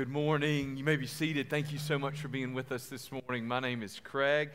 good 0.00 0.08
morning. 0.08 0.78
You 0.78 0.84
may 0.84 0.96
be 0.96 1.06
seated. 1.06 1.50
Thank 1.50 1.74
you 1.74 1.78
so 1.78 1.98
much 1.98 2.22
for 2.22 2.28
being 2.28 2.54
with 2.54 2.72
us 2.72 2.86
this 2.86 3.12
morning. 3.12 3.46
My 3.46 3.60
name 3.60 3.82
is 3.82 4.00
Craig, 4.02 4.48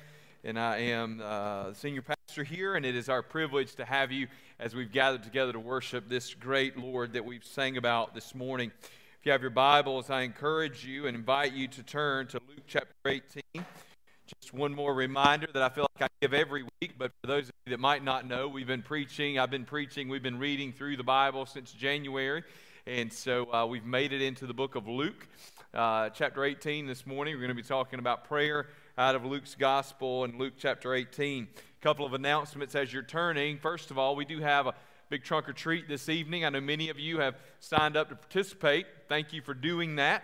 and 0.44 0.58
I 0.58 0.78
am 0.78 1.21
uh, 1.24 1.71
senior 1.75 2.01
pastor 2.01 2.44
here, 2.44 2.74
and 2.74 2.83
it 2.83 2.96
is 2.96 3.10
our 3.10 3.21
privilege 3.21 3.76
to 3.76 3.85
have 3.85 4.12
you 4.12 4.26
as 4.60 4.73
we've 4.73 4.92
gathered 4.92 5.21
together 5.21 5.53
to 5.53 5.60
worship 5.60 6.10
this 6.10 6.33
great 6.33 6.80
Lord 6.80 7.14
that 7.14 7.23
we've 7.23 7.46
sang 7.46 7.78
about 7.78 8.16
this 8.16 8.34
morning. 8.34 8.71
If 9.20 9.26
you 9.28 9.34
have 9.34 9.42
your 9.42 9.52
Bibles, 9.52 10.10
I 10.10 10.21
encourage 10.21 10.84
you 10.84 11.05
and 11.05 11.16
invite 11.16 11.54
you 11.54 11.68
to 11.68 11.84
turn 11.84 12.25
to 12.30 12.39
Luke 12.50 12.66
chapter 12.66 12.96
18. 13.05 13.43
Just 13.54 14.52
one 14.52 14.73
more 14.73 14.96
reminder 14.96 15.46
that 15.54 15.62
I 15.62 15.70
feel 15.70 15.86
like 16.00 16.09
I 16.09 16.14
give 16.23 16.34
every 16.34 16.64
week, 16.82 16.96
but 16.98 17.12
for 17.21 17.27
those 17.27 17.50
of 17.50 17.54
you 17.68 17.70
that 17.70 17.80
might 17.80 18.04
not 18.04 18.27
know, 18.27 18.48
we've 18.48 18.66
been 18.66 18.82
preaching, 18.82 19.38
I've 19.38 19.52
been 19.52 19.66
preaching, 19.66 20.09
we've 20.09 20.23
been 20.23 20.39
reading 20.39 20.73
through 20.73 20.98
the 20.98 21.04
Bible 21.04 21.46
since 21.46 21.71
January. 21.71 22.43
And 22.88 23.12
so 23.12 23.52
uh, 23.52 23.66
we've 23.66 23.84
made 23.84 24.14
it 24.14 24.22
into 24.22 24.46
the 24.46 24.54
book 24.54 24.75
of 24.75 24.88
Luke, 24.88 25.28
uh, 25.74 26.10
chapter 26.10 26.43
18 26.43 26.86
this 26.86 27.07
morning. 27.07 27.34
We're 27.34 27.39
going 27.39 27.48
to 27.48 27.56
be 27.56 27.64
talking 27.64 27.98
about 27.98 28.26
prayer 28.26 28.68
out 28.96 29.16
of 29.16 29.26
Luke's 29.26 29.56
gospel 29.56 30.24
in 30.24 30.38
Luke 30.38 30.54
chapter 30.60 30.93
18. 30.93 31.48
A 31.48 31.84
couple 31.84 32.05
of 32.05 32.13
announcements 32.13 32.76
as 32.76 32.93
you're 32.93 33.02
turning. 33.02 33.57
First 33.57 33.90
of 33.90 33.98
all, 33.98 34.16
we 34.16 34.23
do 34.23 34.40
have 34.40 34.67
a 34.67 34.76
big 35.09 35.23
trunk 35.23 35.49
or 35.49 35.53
treat 35.53 35.88
this 35.88 36.09
evening. 36.09 36.45
I 36.45 36.49
know 36.49 36.62
many 36.62 36.90
of 36.90 36.99
you 36.99 37.17
have 37.21 37.38
signed 37.59 37.98
up 37.98 38.09
to 38.09 38.16
participate. 38.16 38.85
Thank 39.09 39.34
you 39.34 39.41
for 39.41 39.55
doing 39.55 39.95
that. 39.95 40.23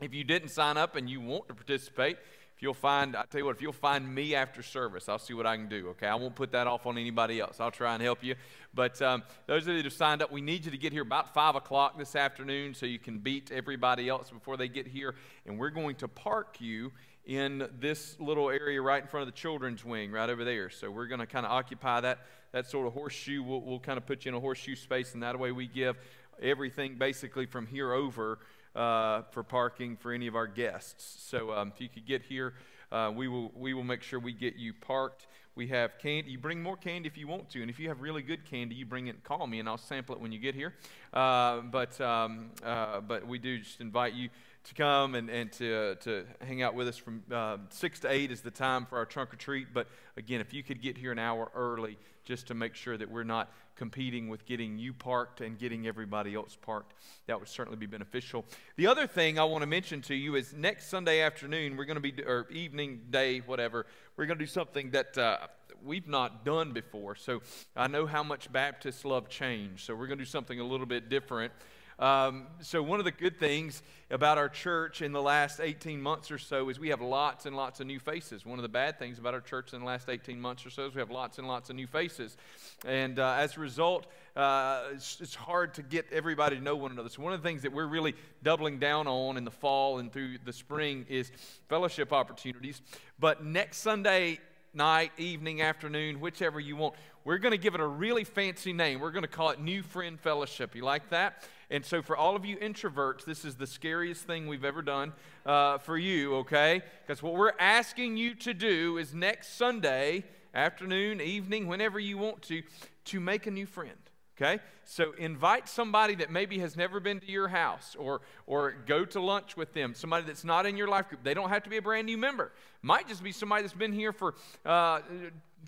If 0.00 0.12
you 0.12 0.24
didn't 0.24 0.48
sign 0.48 0.76
up 0.76 0.96
and 0.96 1.08
you 1.08 1.20
want 1.20 1.46
to 1.46 1.54
participate, 1.54 2.16
you'll 2.64 2.74
find, 2.74 3.14
I 3.14 3.24
tell 3.30 3.40
you 3.40 3.44
what, 3.44 3.54
if 3.54 3.62
you'll 3.62 3.72
find 3.72 4.12
me 4.12 4.34
after 4.34 4.62
service, 4.62 5.08
I'll 5.08 5.18
see 5.18 5.34
what 5.34 5.46
I 5.46 5.54
can 5.56 5.68
do, 5.68 5.88
okay? 5.90 6.06
I 6.06 6.14
won't 6.14 6.34
put 6.34 6.50
that 6.52 6.66
off 6.66 6.86
on 6.86 6.96
anybody 6.96 7.38
else. 7.38 7.60
I'll 7.60 7.70
try 7.70 7.92
and 7.92 8.02
help 8.02 8.24
you. 8.24 8.34
But 8.72 9.00
um, 9.02 9.22
those 9.46 9.62
of 9.64 9.68
you 9.68 9.76
that 9.76 9.84
have 9.84 9.92
signed 9.92 10.22
up, 10.22 10.32
we 10.32 10.40
need 10.40 10.64
you 10.64 10.70
to 10.70 10.78
get 10.78 10.90
here 10.92 11.02
about 11.02 11.34
5 11.34 11.56
o'clock 11.56 11.98
this 11.98 12.16
afternoon 12.16 12.72
so 12.74 12.86
you 12.86 12.98
can 12.98 13.18
beat 13.18 13.52
everybody 13.52 14.08
else 14.08 14.30
before 14.30 14.56
they 14.56 14.68
get 14.68 14.86
here. 14.86 15.14
And 15.46 15.58
we're 15.58 15.70
going 15.70 15.96
to 15.96 16.08
park 16.08 16.56
you 16.58 16.90
in 17.26 17.68
this 17.78 18.18
little 18.18 18.48
area 18.50 18.80
right 18.80 19.02
in 19.02 19.08
front 19.08 19.28
of 19.28 19.34
the 19.34 19.38
children's 19.38 19.84
wing, 19.84 20.10
right 20.10 20.28
over 20.28 20.44
there. 20.44 20.70
So 20.70 20.90
we're 20.90 21.06
going 21.06 21.20
to 21.20 21.26
kind 21.26 21.44
of 21.44 21.52
occupy 21.52 22.00
that, 22.00 22.20
that 22.52 22.66
sort 22.66 22.86
of 22.86 22.94
horseshoe. 22.94 23.42
We'll, 23.42 23.60
we'll 23.60 23.78
kind 23.78 23.98
of 23.98 24.06
put 24.06 24.24
you 24.24 24.30
in 24.30 24.34
a 24.34 24.40
horseshoe 24.40 24.74
space, 24.74 25.14
and 25.14 25.22
that 25.22 25.38
way 25.38 25.52
we 25.52 25.66
give 25.66 25.96
everything 26.42 26.96
basically 26.96 27.46
from 27.46 27.66
here 27.66 27.92
over 27.92 28.38
uh, 28.74 29.22
for 29.30 29.42
parking 29.42 29.96
for 29.96 30.12
any 30.12 30.26
of 30.26 30.34
our 30.34 30.46
guests. 30.46 31.24
So 31.28 31.52
um, 31.52 31.72
if 31.74 31.80
you 31.80 31.88
could 31.88 32.06
get 32.06 32.22
here, 32.22 32.54
uh, 32.90 33.10
we, 33.14 33.28
will, 33.28 33.50
we 33.56 33.74
will 33.74 33.84
make 33.84 34.02
sure 34.02 34.18
we 34.18 34.32
get 34.32 34.56
you 34.56 34.72
parked. 34.72 35.26
We 35.56 35.68
have 35.68 35.98
candy. 35.98 36.32
You 36.32 36.38
bring 36.38 36.62
more 36.62 36.76
candy 36.76 37.06
if 37.06 37.16
you 37.16 37.28
want 37.28 37.48
to. 37.50 37.60
And 37.60 37.70
if 37.70 37.78
you 37.78 37.88
have 37.88 38.00
really 38.00 38.22
good 38.22 38.44
candy, 38.44 38.74
you 38.74 38.86
bring 38.86 39.06
it 39.06 39.10
and 39.10 39.24
call 39.24 39.46
me, 39.46 39.60
and 39.60 39.68
I'll 39.68 39.78
sample 39.78 40.14
it 40.14 40.20
when 40.20 40.32
you 40.32 40.38
get 40.38 40.54
here. 40.54 40.74
Uh, 41.12 41.60
but, 41.60 42.00
um, 42.00 42.50
uh, 42.64 43.00
but 43.00 43.26
we 43.26 43.38
do 43.38 43.58
just 43.58 43.80
invite 43.80 44.14
you 44.14 44.28
to 44.64 44.74
come 44.74 45.14
and, 45.14 45.28
and 45.28 45.52
to, 45.52 45.94
to 45.96 46.24
hang 46.40 46.62
out 46.62 46.74
with 46.74 46.88
us 46.88 46.96
from 46.96 47.22
uh, 47.30 47.58
6 47.68 48.00
to 48.00 48.10
8 48.10 48.30
is 48.30 48.40
the 48.40 48.50
time 48.50 48.86
for 48.86 48.96
our 48.96 49.04
trunk 49.04 49.32
or 49.32 49.36
treat. 49.36 49.68
But 49.72 49.86
again, 50.16 50.40
if 50.40 50.52
you 50.52 50.62
could 50.62 50.80
get 50.82 50.96
here 50.96 51.12
an 51.12 51.18
hour 51.18 51.50
early 51.54 51.98
just 52.24 52.46
to 52.48 52.54
make 52.54 52.74
sure 52.74 52.96
that 52.96 53.10
we're 53.10 53.24
not 53.24 53.52
competing 53.76 54.28
with 54.28 54.46
getting 54.46 54.78
you 54.78 54.92
parked 54.92 55.40
and 55.40 55.58
getting 55.58 55.86
everybody 55.86 56.34
else 56.34 56.56
parked, 56.60 56.94
that 57.26 57.38
would 57.38 57.48
certainly 57.48 57.76
be 57.78 57.86
beneficial. 57.86 58.44
The 58.76 58.86
other 58.86 59.06
thing 59.06 59.38
I 59.38 59.44
want 59.44 59.62
to 59.62 59.66
mention 59.66 60.00
to 60.02 60.14
you 60.14 60.36
is 60.36 60.52
next 60.54 60.88
Sunday 60.88 61.20
afternoon, 61.20 61.76
we're 61.76 61.84
going 61.84 62.00
to 62.00 62.12
be, 62.12 62.22
or 62.22 62.46
evening, 62.50 63.02
day, 63.10 63.40
whatever, 63.40 63.86
we're 64.16 64.26
going 64.26 64.38
to 64.38 64.44
do 64.44 64.50
something 64.50 64.90
that. 64.90 65.18
Uh, 65.18 65.38
we've 65.84 66.08
not 66.08 66.44
done 66.44 66.72
before. 66.72 67.14
So 67.14 67.42
I 67.76 67.86
know 67.88 68.06
how 68.06 68.22
much 68.22 68.50
Baptists 68.50 69.04
love 69.04 69.28
change. 69.28 69.84
So 69.84 69.94
we're 69.94 70.06
going 70.06 70.18
to 70.18 70.24
do 70.24 70.30
something 70.30 70.58
a 70.58 70.64
little 70.64 70.86
bit 70.86 71.08
different. 71.08 71.52
Um, 71.98 72.46
so, 72.60 72.82
one 72.82 72.98
of 72.98 73.04
the 73.04 73.12
good 73.12 73.38
things 73.38 73.82
about 74.10 74.36
our 74.36 74.48
church 74.48 75.00
in 75.00 75.12
the 75.12 75.22
last 75.22 75.60
18 75.60 76.00
months 76.00 76.30
or 76.30 76.38
so 76.38 76.68
is 76.68 76.78
we 76.78 76.88
have 76.88 77.00
lots 77.00 77.46
and 77.46 77.56
lots 77.56 77.80
of 77.80 77.86
new 77.86 78.00
faces. 78.00 78.44
One 78.44 78.58
of 78.58 78.62
the 78.62 78.68
bad 78.68 78.98
things 78.98 79.18
about 79.18 79.34
our 79.34 79.40
church 79.40 79.72
in 79.72 79.80
the 79.80 79.86
last 79.86 80.08
18 80.08 80.40
months 80.40 80.66
or 80.66 80.70
so 80.70 80.86
is 80.86 80.94
we 80.94 81.00
have 81.00 81.10
lots 81.10 81.38
and 81.38 81.46
lots 81.46 81.70
of 81.70 81.76
new 81.76 81.86
faces. 81.86 82.36
And 82.84 83.18
uh, 83.18 83.36
as 83.38 83.56
a 83.56 83.60
result, 83.60 84.06
uh, 84.34 84.84
it's, 84.92 85.20
it's, 85.20 85.34
hard 85.34 85.74
to 85.74 85.82
get 85.82 86.06
everybody 86.12 86.56
to 86.56 86.62
know 86.62 86.74
one 86.74 86.90
another. 86.90 87.08
So, 87.08 87.22
one 87.22 87.32
of 87.32 87.42
the 87.42 87.48
things 87.48 87.62
that 87.62 87.72
we're 87.72 87.86
really 87.86 88.14
doubling 88.42 88.78
down 88.78 89.06
on 89.06 89.36
in 89.36 89.44
the 89.44 89.50
fall 89.50 89.98
and 89.98 90.12
through 90.12 90.38
the 90.44 90.52
spring 90.52 91.06
is 91.08 91.30
fellowship 91.68 92.12
opportunities. 92.12 92.82
But 93.20 93.44
next 93.44 93.78
Sunday, 93.78 94.40
night, 94.74 95.12
evening, 95.16 95.62
afternoon, 95.62 96.20
whichever 96.20 96.58
you 96.58 96.76
want. 96.76 96.94
We're 97.24 97.38
going 97.38 97.52
to 97.52 97.58
give 97.58 97.74
it 97.74 97.80
a 97.80 97.86
really 97.86 98.24
fancy 98.24 98.72
name. 98.72 99.00
We're 99.00 99.12
going 99.12 99.22
to 99.22 99.28
call 99.28 99.50
it 99.50 99.60
New 99.60 99.82
Friend 99.82 100.20
Fellowship. 100.20 100.74
You 100.74 100.82
like 100.84 101.08
that? 101.10 101.44
And 101.74 101.84
so, 101.84 102.02
for 102.02 102.16
all 102.16 102.36
of 102.36 102.44
you 102.44 102.56
introverts, 102.58 103.24
this 103.24 103.44
is 103.44 103.56
the 103.56 103.66
scariest 103.66 104.28
thing 104.28 104.46
we've 104.46 104.64
ever 104.64 104.80
done 104.80 105.12
uh, 105.44 105.78
for 105.78 105.98
you, 105.98 106.36
okay? 106.36 106.82
Because 107.04 107.20
what 107.20 107.34
we're 107.34 107.58
asking 107.58 108.16
you 108.16 108.36
to 108.36 108.54
do 108.54 108.96
is 108.96 109.12
next 109.12 109.56
Sunday, 109.56 110.22
afternoon, 110.54 111.20
evening, 111.20 111.66
whenever 111.66 111.98
you 111.98 112.16
want 112.16 112.42
to, 112.42 112.62
to 113.06 113.18
make 113.18 113.48
a 113.48 113.50
new 113.50 113.66
friend. 113.66 113.96
Okay? 114.36 114.62
So 114.84 115.14
invite 115.18 115.68
somebody 115.68 116.14
that 116.16 116.30
maybe 116.30 116.60
has 116.60 116.76
never 116.76 117.00
been 117.00 117.18
to 117.18 117.30
your 117.30 117.48
house 117.48 117.96
or, 117.98 118.20
or 118.46 118.76
go 118.86 119.04
to 119.06 119.20
lunch 119.20 119.56
with 119.56 119.74
them, 119.74 119.94
somebody 119.94 120.26
that's 120.26 120.44
not 120.44 120.66
in 120.66 120.76
your 120.76 120.86
life 120.86 121.08
group. 121.08 121.24
They 121.24 121.34
don't 121.34 121.48
have 121.48 121.64
to 121.64 121.70
be 121.70 121.78
a 121.78 121.82
brand 121.82 122.06
new 122.06 122.18
member. 122.18 122.52
Might 122.82 123.08
just 123.08 123.22
be 123.24 123.32
somebody 123.32 123.62
that's 123.62 123.74
been 123.74 123.92
here 123.92 124.12
for 124.12 124.36
uh, 124.64 125.00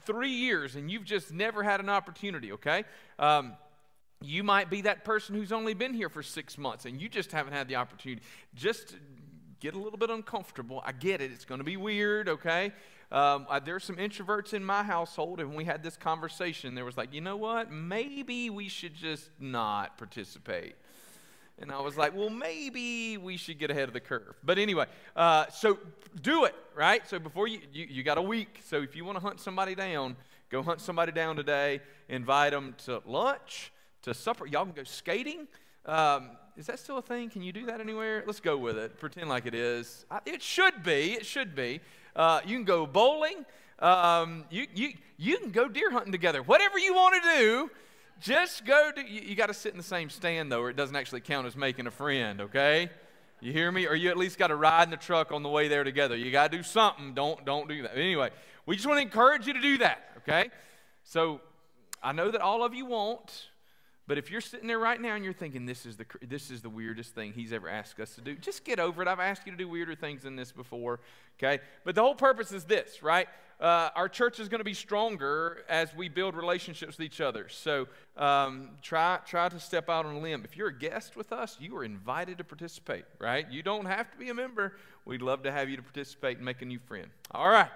three 0.05 0.31
years 0.31 0.77
and 0.77 0.89
you've 0.89 1.05
just 1.05 1.33
never 1.33 1.65
had 1.65 1.81
an 1.81 1.89
opportunity, 1.89 2.53
okay? 2.53 2.85
Um, 3.19 3.55
you 4.27 4.43
might 4.43 4.69
be 4.71 4.83
that 4.83 5.05
person 5.05 5.35
who's 5.35 5.53
only 5.53 5.75
been 5.75 5.95
here 5.95 6.09
for 6.09 6.23
six 6.23 6.59
months 6.59 6.85
and 6.85 7.01
you 7.01 7.09
just 7.09 7.33
haven't 7.33 7.53
had 7.53 7.69
the 7.69 7.77
opportunity. 7.77 8.23
Just 8.55 8.97
get 9.61 9.75
a 9.75 9.79
little 9.79 9.99
bit 9.99 10.11
uncomfortable. 10.11 10.83
I 10.85 10.93
get 10.93 11.21
it. 11.21 11.31
It's 11.33 11.45
going 11.45 11.59
to 11.59 11.65
be 11.65 11.77
weird, 11.77 12.29
okay? 12.29 12.73
Um, 13.11 13.47
there's 13.65 13.85
some 13.85 13.97
introverts 13.97 14.53
in 14.53 14.65
my 14.65 14.83
household, 14.83 15.41
and 15.41 15.55
we 15.55 15.65
had 15.65 15.83
this 15.83 15.97
conversation. 15.97 16.75
There 16.75 16.85
was 16.85 16.97
like, 16.97 17.15
you 17.15 17.21
know 17.21 17.37
what? 17.37 17.71
Maybe 17.71 18.51
we 18.51 18.69
should 18.69 18.95
just 18.95 19.31
not 19.39 19.97
participate. 19.97 20.75
And 21.59 21.73
I 21.73 21.81
was 21.81 21.97
like, 21.97 22.15
well, 22.15 22.29
maybe 22.29 23.17
we 23.17 23.39
should 23.39 23.59
get 23.59 23.71
ahead 23.71 23.89
of 23.89 23.95
the 23.95 24.01
curve. 24.01 24.35
But 24.45 24.59
anyway, 24.59 24.87
uh, 25.15 25.47
so 25.49 25.79
do 26.21 26.45
it, 26.45 26.55
right? 26.75 27.07
So 27.09 27.19
before 27.19 27.49
you, 27.49 27.61
you, 27.73 27.87
you 27.89 28.03
got 28.03 28.19
a 28.19 28.23
week. 28.23 28.61
So 28.65 28.83
if 28.83 28.95
you 28.95 29.07
want 29.07 29.17
to 29.17 29.23
hunt 29.23 29.41
somebody 29.41 29.75
down, 29.75 30.17
go 30.51 30.63
hunt 30.63 30.81
somebody 30.81 31.13
down 31.13 31.37
today, 31.37 31.81
invite 32.09 32.53
them 32.53 32.75
to 32.85 33.01
lunch 33.07 33.73
to. 34.13 34.51
Y'all 34.51 34.65
can 34.65 34.75
go 34.75 34.85
skating. 34.85 35.47
Um, 35.85 36.31
is 36.57 36.67
that 36.67 36.79
still 36.79 36.99
a 36.99 37.03
thing? 37.03 37.31
Can 37.31 37.43
you 37.43 37.53
do 37.53 37.67
that 37.67 37.81
anywhere? 37.81 38.25
Let's 38.27 38.41
go 38.41 38.57
with 38.57 38.79
it. 38.79 38.99
Pretend 38.99 39.29
like 39.29 39.47
it 39.47 39.55
is. 39.55 40.05
It 40.25 40.43
should 40.43 40.83
be. 40.83 41.13
It 41.13 41.27
should 41.27 41.55
be. 41.55 41.81
Uh, 42.15 42.41
you 42.47 42.57
can 42.57 42.65
go 42.65 42.87
bowling. 42.87 43.45
Um, 43.79 44.45
you, 44.51 44.67
you, 44.75 44.93
you 45.19 45.37
can 45.39 45.51
go 45.51 45.69
deer 45.69 45.91
hunting 45.91 46.13
together. 46.13 46.43
Whatever 46.43 46.79
you 46.79 46.95
want 46.95 47.23
to 47.23 47.39
do, 47.39 47.71
just 48.21 48.65
go 48.65 48.91
do. 48.95 49.03
You, 49.03 49.21
you 49.21 49.35
got 49.35 49.47
to 49.47 49.55
sit 49.55 49.73
in 49.73 49.77
the 49.77 49.85
same 49.85 50.09
stand, 50.09 50.51
though, 50.51 50.63
or 50.63 50.71
it 50.71 50.77
doesn't 50.77 50.97
actually 50.97 51.21
count 51.21 51.47
as 51.47 51.57
making 51.57 51.87
a 51.87 51.91
friend, 51.91 52.41
okay? 52.41 52.89
You 53.41 53.53
hear 53.53 53.71
me? 53.71 53.87
Or 53.87 53.95
you 53.95 54.09
at 54.09 54.17
least 54.17 54.39
got 54.39 54.47
to 54.47 54.57
ride 54.57 54.85
in 54.85 54.91
the 54.91 54.97
truck 54.97 55.31
on 55.31 55.43
the 55.43 55.51
way 55.51 55.69
there 55.69 55.85
together. 55.85 56.17
You 56.17 56.33
got 56.33 56.51
to 56.51 56.57
do 56.57 56.63
something. 56.63 57.13
Don't, 57.13 57.45
don't 57.45 57.69
do 57.69 57.83
that. 57.83 57.97
Anyway, 57.97 58.31
we 58.65 58.77
just 58.77 58.89
want 58.89 58.99
to 58.99 59.03
encourage 59.03 59.47
you 59.47 59.53
to 59.53 59.61
do 59.61 59.79
that, 59.79 60.11
okay? 60.19 60.51
So 61.05 61.43
I 62.03 62.13
know 62.13 62.31
that 62.31 62.41
all 62.41 62.65
of 62.65 62.75
you 62.75 62.87
won't. 62.87 63.51
But 64.09 64.19
if 64.19 64.31
you're 64.31 64.41
sitting 64.41 64.69
there 64.69 64.79
right 64.79 65.01
now 65.01 65.17
and 65.17 65.25
you're 65.25 65.33
thinking, 65.33 65.67
this 65.67 65.85
is, 65.85 65.97
the, 65.97 66.07
this 66.23 66.51
is 66.51 66.63
the 66.63 66.71
weirdest 66.71 67.15
thing 67.15 67.33
he's 67.33 67.53
ever 67.53 67.69
asked 67.69 67.99
us 67.99 68.15
to 68.15 68.21
do, 68.21 68.37
just 68.37 68.65
get 68.65 68.79
over 68.79 69.03
it. 69.03 69.09
I've 69.09 69.19
asked 69.19 69.47
you 69.47 69.53
to 69.53 69.59
do 69.59 69.69
weirder 69.69 69.97
things 69.97 70.23
than 70.23 70.37
this 70.37 70.53
before, 70.53 71.01
okay? 71.39 71.61
But 71.85 71.97
the 71.97 72.03
whole 72.03 72.15
purpose 72.15 72.53
is 72.53 72.65
this, 72.65 73.03
right? 73.03 73.27
Uh, 73.61 73.89
our 73.97 74.09
church 74.09 74.39
is 74.39 74.49
going 74.49 74.61
to 74.61 74.65
be 74.65 74.75
stronger 74.75 75.65
as 75.69 75.93
we 75.95 76.09
build 76.09 76.37
relationships 76.37 76.99
with 76.99 77.05
each 77.05 77.21
other. 77.21 77.49
So 77.49 77.89
um, 78.17 78.71
try, 78.81 79.19
try 79.27 79.49
to 79.49 79.59
step 79.59 79.89
out 79.89 80.07
on 80.07 80.15
a 80.15 80.21
limb. 80.21 80.43
If 80.45 80.57
you're 80.57 80.69
a 80.69 80.79
guest 80.79 81.17
with 81.17 81.33
us, 81.33 81.57
you 81.59 81.77
are 81.77 81.83
invited 81.83 82.39
to 82.39 82.45
participate, 82.45 83.07
right? 83.19 83.51
You 83.51 83.63
don't 83.63 83.87
have 83.87 84.11
to 84.13 84.17
be 84.19 84.29
a 84.29 84.35
member. 84.35 84.77
We'd 85.05 85.23
love 85.23 85.43
to 85.45 85.53
have 85.53 85.69
you 85.69 85.77
to 85.77 85.83
participate 85.83 86.37
and 86.37 86.45
make 86.45 86.63
a 86.63 86.67
new 86.67 86.79
friend. 86.79 87.09
All 87.33 87.49
right. 87.49 87.71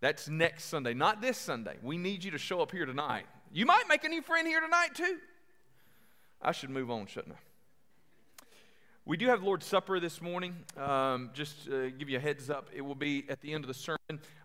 That's 0.00 0.28
next 0.28 0.64
Sunday, 0.64 0.94
not 0.94 1.20
this 1.20 1.38
Sunday. 1.38 1.76
We 1.82 1.98
need 1.98 2.22
you 2.22 2.30
to 2.30 2.38
show 2.38 2.62
up 2.62 2.70
here 2.70 2.86
tonight. 2.86 3.26
You 3.52 3.66
might 3.66 3.88
make 3.88 4.04
a 4.04 4.08
new 4.08 4.22
friend 4.22 4.46
here 4.46 4.60
tonight, 4.60 4.94
too. 4.94 5.18
I 6.42 6.52
should 6.52 6.70
move 6.70 6.90
on, 6.90 7.06
shouldn't 7.06 7.34
I? 7.34 7.38
We 9.06 9.16
do 9.16 9.26
have 9.26 9.42
Lord's 9.42 9.66
Supper 9.66 9.98
this 9.98 10.22
morning. 10.22 10.54
Um, 10.76 11.30
just 11.34 11.68
uh, 11.68 11.90
give 11.90 12.08
you 12.08 12.18
a 12.18 12.20
heads 12.20 12.48
up, 12.48 12.68
it 12.74 12.82
will 12.82 12.94
be 12.94 13.24
at 13.28 13.40
the 13.40 13.52
end 13.52 13.64
of 13.64 13.68
the 13.68 13.74
sermon. 13.74 13.98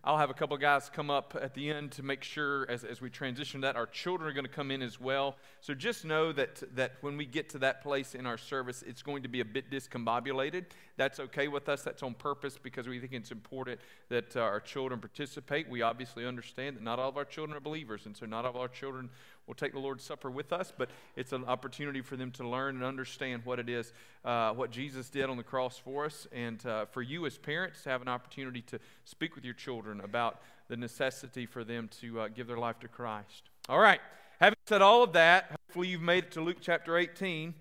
I'll 0.03 0.18
have 0.18 0.30
a 0.30 0.33
couple 0.33 0.56
of 0.56 0.62
guys 0.62 0.89
come 0.94 1.09
up 1.09 1.38
at 1.39 1.53
the 1.53 1.71
end 1.71 1.92
to 1.94 2.03
make 2.03 2.24
sure, 2.24 2.69
as, 2.69 2.83
as 2.83 3.01
we 3.01 3.09
transition 3.09 3.62
that, 3.62 3.75
our 3.75 3.86
children 3.86 4.30
are 4.30 4.33
going 4.33 4.45
to 4.45 4.51
come 4.51 4.71
in 4.71 4.81
as 4.81 5.00
well. 5.00 5.36
So 5.62 5.74
just 5.74 6.06
know 6.06 6.31
that, 6.31 6.63
that 6.75 6.94
when 7.01 7.18
we 7.18 7.25
get 7.25 7.50
to 7.50 7.57
that 7.59 7.81
place 7.81 8.15
in 8.15 8.25
our 8.25 8.38
service, 8.38 8.83
it's 8.88 9.01
going 9.01 9.24
to 9.24 9.30
be 9.30 9.39
a 9.41 9.45
bit 9.45 9.69
discombobulated. 9.69 10.65
That's 10.95 11.19
okay 11.19 11.48
with 11.48 11.68
us. 11.69 11.81
That's 11.81 12.01
on 12.03 12.13
purpose 12.13 12.57
because 12.62 12.88
we 12.88 13.00
think 13.00 13.13
it's 13.13 13.31
important 13.31 13.80
that 14.09 14.36
uh, 14.36 14.41
our 14.41 14.59
children 14.59 15.00
participate. 15.00 15.69
We 15.69 15.81
obviously 15.81 16.25
understand 16.25 16.77
that 16.77 16.83
not 16.83 17.00
all 17.00 17.09
of 17.09 17.18
our 17.18 17.25
children 17.25 17.57
are 17.57 17.62
believers, 17.62 18.06
and 18.06 18.15
so 18.15 18.25
not 18.25 18.45
all 18.45 18.51
of 18.51 18.57
our 18.57 18.68
children 18.68 19.09
will 19.47 19.56
take 19.56 19.74
the 19.74 19.80
Lord's 19.80 20.03
Supper 20.03 20.31
with 20.31 20.51
us, 20.51 20.74
but 20.75 20.89
it's 21.15 21.31
an 21.31 21.45
opportunity 21.45 22.01
for 22.01 22.15
them 22.15 22.31
to 22.31 22.47
learn 22.47 22.75
and 22.75 22.83
understand 22.83 23.44
what 23.45 23.59
it 23.59 23.69
is, 23.69 23.94
uh, 24.24 24.51
what 24.53 24.71
Jesus 24.71 25.09
did 25.09 25.30
on 25.30 25.38
the 25.38 25.44
cross 25.44 25.77
for 25.77 26.06
us, 26.06 26.27
and 26.31 26.65
uh, 26.65 26.86
for 26.86 27.01
you 27.01 27.25
as 27.25 27.38
parents 27.38 27.83
to 27.83 27.89
have 27.89 28.01
an 28.01 28.07
opportunity 28.07 28.62
to 28.63 28.80
speak 29.03 29.36
with 29.36 29.45
your 29.45 29.53
children 29.53 30.01
about 30.01 30.42
the 30.68 30.77
necessity 30.77 31.45
for 31.45 31.63
them 31.63 31.89
to 32.01 32.21
uh, 32.21 32.27
give 32.27 32.47
their 32.47 32.57
life 32.57 32.80
to 32.80 32.88
Christ. 32.88 33.50
All 33.69 33.80
right, 33.80 34.01
having 34.39 34.57
said 34.65 34.81
all 34.81 35.03
of 35.03 35.13
that, 35.13 35.51
hopefully 35.51 35.89
you've 35.89 36.01
made 36.01 36.25
it 36.25 36.31
to 36.31 36.41
Luke 36.41 36.57
chapter 36.59 36.98
18. 36.98 37.53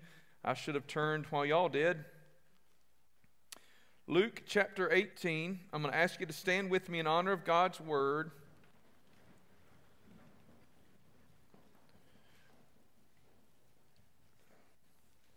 I 0.43 0.53
should 0.53 0.75
have 0.75 0.87
turned 0.87 1.25
while 1.27 1.45
y'all 1.45 1.69
did. 1.69 1.97
Luke 4.07 4.43
chapter 4.45 4.91
18. 4.91 5.59
I'm 5.73 5.81
going 5.81 5.91
to 5.91 5.97
ask 5.97 6.19
you 6.19 6.27
to 6.27 6.33
stand 6.33 6.69
with 6.69 6.89
me 6.89 6.99
in 6.99 7.07
honor 7.07 7.31
of 7.31 7.43
God's 7.43 7.79
word. 7.79 8.31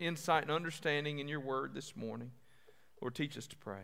insight, 0.00 0.42
and 0.42 0.52
understanding 0.52 1.18
in 1.18 1.28
your 1.28 1.40
word 1.40 1.74
this 1.74 1.96
morning. 1.96 2.30
Lord, 3.00 3.14
teach 3.14 3.36
us 3.36 3.46
to 3.48 3.56
pray. 3.56 3.82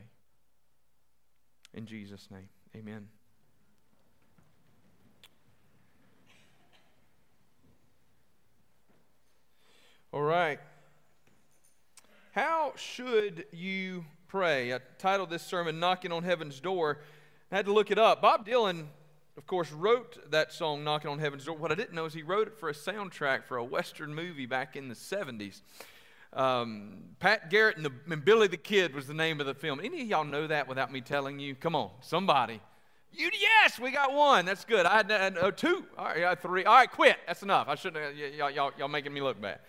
In 1.72 1.86
Jesus' 1.86 2.28
name, 2.30 2.48
amen. 2.76 3.08
All 10.12 10.22
right. 10.22 10.60
How 12.32 12.72
should 12.76 13.46
you 13.52 14.04
pray? 14.28 14.72
I 14.72 14.78
titled 14.98 15.30
this 15.30 15.42
sermon 15.42 15.80
Knocking 15.80 16.12
on 16.12 16.22
Heaven's 16.22 16.60
Door. 16.60 17.00
I 17.50 17.56
had 17.56 17.66
to 17.66 17.72
look 17.72 17.90
it 17.90 17.98
up. 17.98 18.22
Bob 18.22 18.46
Dylan, 18.46 18.86
of 19.36 19.46
course, 19.46 19.72
wrote 19.72 20.30
that 20.30 20.52
song 20.52 20.84
Knocking 20.84 21.10
on 21.10 21.18
Heaven's 21.18 21.44
Door. 21.44 21.56
What 21.56 21.72
I 21.72 21.74
didn't 21.74 21.94
know 21.94 22.04
is 22.04 22.14
he 22.14 22.22
wrote 22.22 22.46
it 22.46 22.58
for 22.58 22.68
a 22.68 22.72
soundtrack 22.72 23.44
for 23.44 23.56
a 23.56 23.64
Western 23.64 24.14
movie 24.14 24.46
back 24.46 24.76
in 24.76 24.88
the 24.88 24.94
70s. 24.94 25.60
Um, 26.32 27.04
Pat 27.20 27.50
Garrett 27.50 27.76
and, 27.76 27.86
the, 27.86 27.92
and, 28.10 28.24
Billy 28.24 28.48
the 28.48 28.56
Kid 28.56 28.94
was 28.94 29.06
the 29.06 29.14
name 29.14 29.40
of 29.40 29.46
the 29.46 29.54
film. 29.54 29.80
Any 29.82 30.02
of 30.02 30.08
y'all 30.08 30.24
know 30.24 30.46
that 30.46 30.68
without 30.68 30.92
me 30.92 31.00
telling 31.00 31.38
you? 31.38 31.54
Come 31.54 31.76
on, 31.76 31.90
somebody. 32.00 32.60
You, 33.12 33.30
yes, 33.40 33.78
we 33.78 33.92
got 33.92 34.12
one. 34.12 34.44
That's 34.44 34.64
good. 34.64 34.86
I 34.86 34.96
had, 34.96 35.12
I 35.12 35.50
two. 35.50 35.84
All 35.96 36.06
right, 36.06 36.24
I 36.24 36.28
had 36.30 36.42
three. 36.42 36.64
All 36.64 36.74
right, 36.74 36.90
quit. 36.90 37.16
That's 37.26 37.44
enough. 37.44 37.68
I 37.68 37.76
shouldn't. 37.76 38.16
Y'all, 38.16 38.50
y'all, 38.50 38.72
y'all 38.76 38.88
making 38.88 39.12
me 39.12 39.20
look 39.20 39.40
bad. 39.40 39.60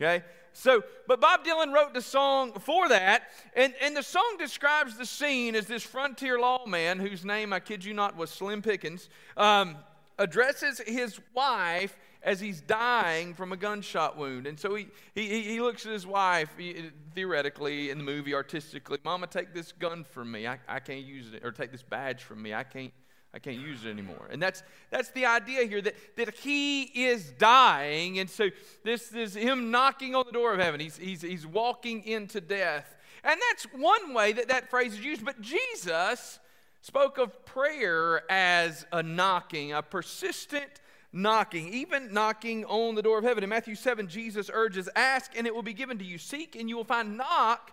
Okay? 0.00 0.24
So, 0.52 0.82
but 1.06 1.20
Bob 1.20 1.44
Dylan 1.44 1.72
wrote 1.72 1.94
the 1.94 2.02
song 2.02 2.52
for 2.52 2.88
that, 2.88 3.24
and, 3.54 3.74
and 3.80 3.96
the 3.96 4.02
song 4.02 4.36
describes 4.38 4.96
the 4.96 5.06
scene 5.06 5.54
as 5.54 5.66
this 5.66 5.82
frontier 5.82 6.38
lawman, 6.38 6.98
whose 6.98 7.24
name, 7.24 7.52
I 7.52 7.60
kid 7.60 7.84
you 7.84 7.94
not, 7.94 8.16
was 8.16 8.30
Slim 8.30 8.62
Pickens, 8.62 9.08
um, 9.36 9.76
addresses 10.18 10.80
his 10.86 11.18
wife 11.34 11.96
as 12.22 12.38
he's 12.38 12.60
dying 12.60 13.34
from 13.34 13.52
a 13.52 13.56
gunshot 13.56 14.16
wound. 14.16 14.46
And 14.46 14.58
so 14.58 14.74
he, 14.74 14.86
he, 15.14 15.42
he 15.42 15.60
looks 15.60 15.84
at 15.86 15.92
his 15.92 16.06
wife, 16.06 16.50
he, 16.56 16.90
theoretically, 17.14 17.90
in 17.90 17.98
the 17.98 18.04
movie, 18.04 18.34
artistically, 18.34 18.98
Mama, 19.04 19.26
take 19.26 19.52
this 19.52 19.72
gun 19.72 20.04
from 20.04 20.30
me. 20.30 20.46
I, 20.46 20.58
I 20.68 20.78
can't 20.78 21.04
use 21.04 21.32
it. 21.32 21.44
Or 21.44 21.50
take 21.50 21.72
this 21.72 21.82
badge 21.82 22.22
from 22.22 22.40
me. 22.40 22.54
I 22.54 22.62
can't, 22.62 22.92
I 23.34 23.38
can't 23.38 23.58
use 23.58 23.84
it 23.84 23.90
anymore. 23.90 24.28
And 24.30 24.42
that's, 24.42 24.62
that's 24.90 25.10
the 25.10 25.24
idea 25.24 25.64
here 25.64 25.80
that, 25.80 25.94
that 26.16 26.34
he 26.34 26.82
is 26.82 27.32
dying. 27.32 28.18
And 28.18 28.28
so 28.28 28.50
this 28.84 29.12
is 29.12 29.34
him 29.34 29.70
knocking 29.70 30.14
on 30.14 30.24
the 30.26 30.32
door 30.32 30.52
of 30.52 30.60
heaven. 30.60 30.80
He's, 30.80 30.98
he's, 30.98 31.22
he's 31.22 31.46
walking 31.46 32.04
into 32.04 32.40
death. 32.40 32.94
And 33.24 33.40
that's 33.50 33.64
one 33.72 34.12
way 34.12 34.32
that 34.32 34.48
that 34.48 34.68
phrase 34.68 34.94
is 34.94 35.04
used. 35.04 35.24
But 35.24 35.40
Jesus 35.40 36.40
spoke 36.82 37.16
of 37.16 37.46
prayer 37.46 38.30
as 38.30 38.84
a 38.92 39.02
knocking, 39.02 39.72
a 39.72 39.82
persistent 39.82 40.80
knocking, 41.12 41.72
even 41.72 42.12
knocking 42.12 42.64
on 42.66 42.96
the 42.96 43.02
door 43.02 43.18
of 43.18 43.24
heaven. 43.24 43.44
In 43.44 43.50
Matthew 43.50 43.76
7, 43.76 44.08
Jesus 44.08 44.50
urges, 44.52 44.90
Ask 44.94 45.32
and 45.36 45.46
it 45.46 45.54
will 45.54 45.62
be 45.62 45.74
given 45.74 45.98
to 45.98 46.04
you, 46.04 46.18
seek 46.18 46.56
and 46.56 46.68
you 46.68 46.76
will 46.76 46.84
find, 46.84 47.16
knock 47.16 47.72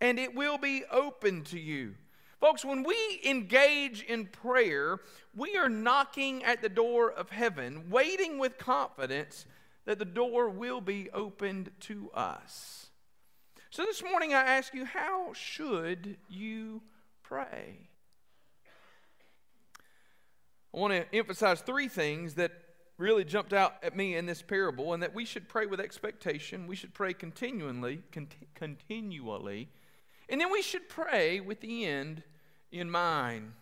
and 0.00 0.18
it 0.18 0.34
will 0.34 0.58
be 0.58 0.84
open 0.90 1.42
to 1.44 1.58
you. 1.58 1.94
Folks, 2.40 2.64
when 2.64 2.82
we 2.84 3.20
engage 3.24 4.02
in 4.02 4.26
prayer, 4.26 4.98
we 5.36 5.56
are 5.56 5.68
knocking 5.68 6.42
at 6.42 6.62
the 6.62 6.70
door 6.70 7.12
of 7.12 7.28
heaven, 7.28 7.90
waiting 7.90 8.38
with 8.38 8.56
confidence 8.56 9.44
that 9.84 9.98
the 9.98 10.06
door 10.06 10.48
will 10.48 10.80
be 10.80 11.10
opened 11.12 11.70
to 11.80 12.10
us. 12.14 12.86
So 13.68 13.84
this 13.84 14.02
morning 14.02 14.32
I 14.32 14.42
ask 14.42 14.72
you, 14.72 14.86
how 14.86 15.34
should 15.34 16.16
you 16.30 16.80
pray? 17.22 17.88
I 20.74 20.78
want 20.78 20.94
to 20.94 21.14
emphasize 21.14 21.60
three 21.60 21.88
things 21.88 22.34
that 22.34 22.52
really 22.96 23.24
jumped 23.24 23.52
out 23.52 23.74
at 23.82 23.96
me 23.96 24.16
in 24.16 24.24
this 24.26 24.40
parable, 24.42 24.94
and 24.94 25.02
that 25.02 25.14
we 25.14 25.24
should 25.24 25.48
pray 25.48 25.66
with 25.66 25.80
expectation. 25.80 26.66
We 26.66 26.76
should 26.76 26.94
pray 26.94 27.12
continually, 27.12 28.02
continually, 28.54 29.68
and 30.28 30.40
then 30.40 30.50
we 30.50 30.62
should 30.62 30.88
pray 30.88 31.40
with 31.40 31.60
the 31.60 31.86
end 31.86 32.22
in 32.72 32.90
mind. 32.90 33.52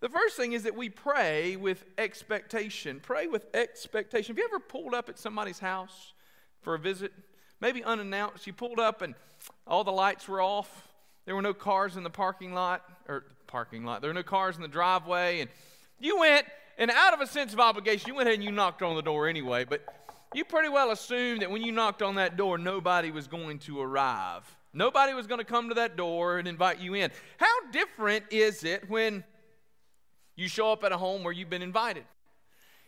The 0.00 0.08
first 0.08 0.36
thing 0.36 0.52
is 0.52 0.64
that 0.64 0.76
we 0.76 0.90
pray 0.90 1.56
with 1.56 1.84
expectation. 1.96 3.00
Pray 3.00 3.26
with 3.26 3.46
expectation. 3.54 4.34
Have 4.34 4.38
you 4.38 4.44
ever 4.44 4.60
pulled 4.60 4.94
up 4.94 5.08
at 5.08 5.18
somebody's 5.18 5.58
house 5.58 6.12
for 6.60 6.74
a 6.74 6.78
visit? 6.78 7.12
Maybe 7.60 7.82
unannounced. 7.82 8.46
You 8.46 8.52
pulled 8.52 8.78
up 8.78 9.00
and 9.00 9.14
all 9.66 9.82
the 9.82 9.92
lights 9.92 10.28
were 10.28 10.42
off. 10.42 10.88
There 11.24 11.34
were 11.34 11.42
no 11.42 11.54
cars 11.54 11.96
in 11.96 12.02
the 12.02 12.10
parking 12.10 12.52
lot, 12.52 12.82
or 13.08 13.24
parking 13.46 13.84
lot. 13.84 14.02
There 14.02 14.10
were 14.10 14.14
no 14.14 14.22
cars 14.22 14.56
in 14.56 14.62
the 14.62 14.68
driveway. 14.68 15.40
And 15.40 15.50
you 15.98 16.18
went, 16.18 16.46
and 16.76 16.90
out 16.90 17.14
of 17.14 17.20
a 17.20 17.26
sense 17.26 17.54
of 17.54 17.60
obligation, 17.60 18.08
you 18.08 18.14
went 18.14 18.28
ahead 18.28 18.38
and 18.38 18.44
you 18.44 18.52
knocked 18.52 18.82
on 18.82 18.96
the 18.96 19.02
door 19.02 19.26
anyway. 19.26 19.64
But 19.64 19.82
you 20.34 20.44
pretty 20.44 20.68
well 20.68 20.90
assumed 20.90 21.40
that 21.40 21.50
when 21.50 21.62
you 21.62 21.72
knocked 21.72 22.02
on 22.02 22.16
that 22.16 22.36
door, 22.36 22.58
nobody 22.58 23.10
was 23.10 23.26
going 23.26 23.60
to 23.60 23.80
arrive. 23.80 24.44
Nobody 24.74 25.14
was 25.14 25.28
going 25.28 25.38
to 25.38 25.44
come 25.44 25.68
to 25.68 25.74
that 25.76 25.96
door 25.96 26.38
and 26.38 26.48
invite 26.48 26.80
you 26.80 26.94
in. 26.94 27.12
How 27.38 27.70
different 27.70 28.24
is 28.30 28.64
it 28.64 28.90
when 28.90 29.22
you 30.34 30.48
show 30.48 30.72
up 30.72 30.82
at 30.82 30.90
a 30.90 30.96
home 30.96 31.22
where 31.22 31.32
you've 31.32 31.48
been 31.48 31.62
invited? 31.62 32.04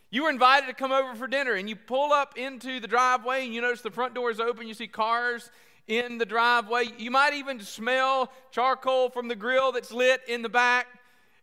You 0.09 0.23
were 0.23 0.29
invited 0.29 0.67
to 0.67 0.73
come 0.73 0.91
over 0.91 1.15
for 1.15 1.27
dinner 1.27 1.53
and 1.53 1.69
you 1.69 1.75
pull 1.77 2.11
up 2.11 2.37
into 2.37 2.81
the 2.81 2.87
driveway 2.87 3.45
and 3.45 3.53
you 3.53 3.61
notice 3.61 3.81
the 3.81 3.91
front 3.91 4.13
door 4.13 4.31
is 4.31 4.39
open, 4.39 4.67
you 4.67 4.73
see 4.73 4.87
cars 4.87 5.49
in 5.87 6.17
the 6.17 6.25
driveway. 6.25 6.85
You 6.97 7.09
might 7.09 7.33
even 7.33 7.61
smell 7.61 8.31
charcoal 8.51 9.09
from 9.09 9.29
the 9.29 9.35
grill 9.35 9.71
that's 9.71 9.91
lit 9.91 10.21
in 10.27 10.41
the 10.41 10.49
back. 10.49 10.87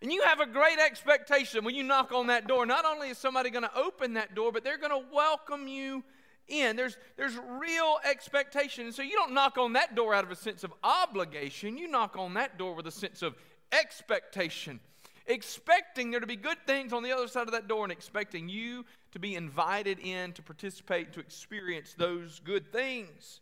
And 0.02 0.12
you 0.12 0.22
have 0.22 0.40
a 0.40 0.46
great 0.46 0.78
expectation 0.78 1.64
when 1.64 1.74
you 1.74 1.82
knock 1.82 2.12
on 2.12 2.26
that 2.26 2.46
door. 2.46 2.66
Not 2.66 2.84
only 2.84 3.08
is 3.08 3.16
somebody 3.16 3.48
going 3.48 3.64
to 3.64 3.78
open 3.78 4.14
that 4.14 4.34
door, 4.34 4.52
but 4.52 4.62
they're 4.62 4.76
going 4.76 4.90
to 4.90 5.08
welcome 5.10 5.66
you 5.66 6.04
in. 6.48 6.76
There's, 6.76 6.96
there's 7.16 7.36
real 7.36 7.98
expectation. 8.04 8.86
And 8.86 8.94
so 8.94 9.02
you 9.02 9.12
don't 9.12 9.32
knock 9.32 9.58
on 9.58 9.74
that 9.74 9.94
door 9.94 10.14
out 10.14 10.24
of 10.24 10.30
a 10.30 10.36
sense 10.36 10.64
of 10.64 10.72
obligation. 10.82 11.76
You 11.78 11.88
knock 11.88 12.16
on 12.18 12.34
that 12.34 12.58
door 12.58 12.74
with 12.74 12.86
a 12.86 12.92
sense 12.92 13.22
of 13.22 13.34
expectation, 13.72 14.80
expecting 15.26 16.10
there 16.10 16.20
to 16.20 16.26
be 16.26 16.36
good 16.36 16.58
things 16.66 16.92
on 16.92 17.02
the 17.02 17.12
other 17.12 17.28
side 17.28 17.46
of 17.46 17.52
that 17.52 17.68
door 17.68 17.84
and 17.84 17.92
expecting 17.92 18.48
you 18.48 18.84
to 19.12 19.18
be 19.18 19.34
invited 19.34 19.98
in 20.00 20.32
to 20.32 20.42
participate, 20.42 21.12
to 21.12 21.20
experience 21.20 21.94
those 21.96 22.40
good 22.44 22.72
things. 22.72 23.40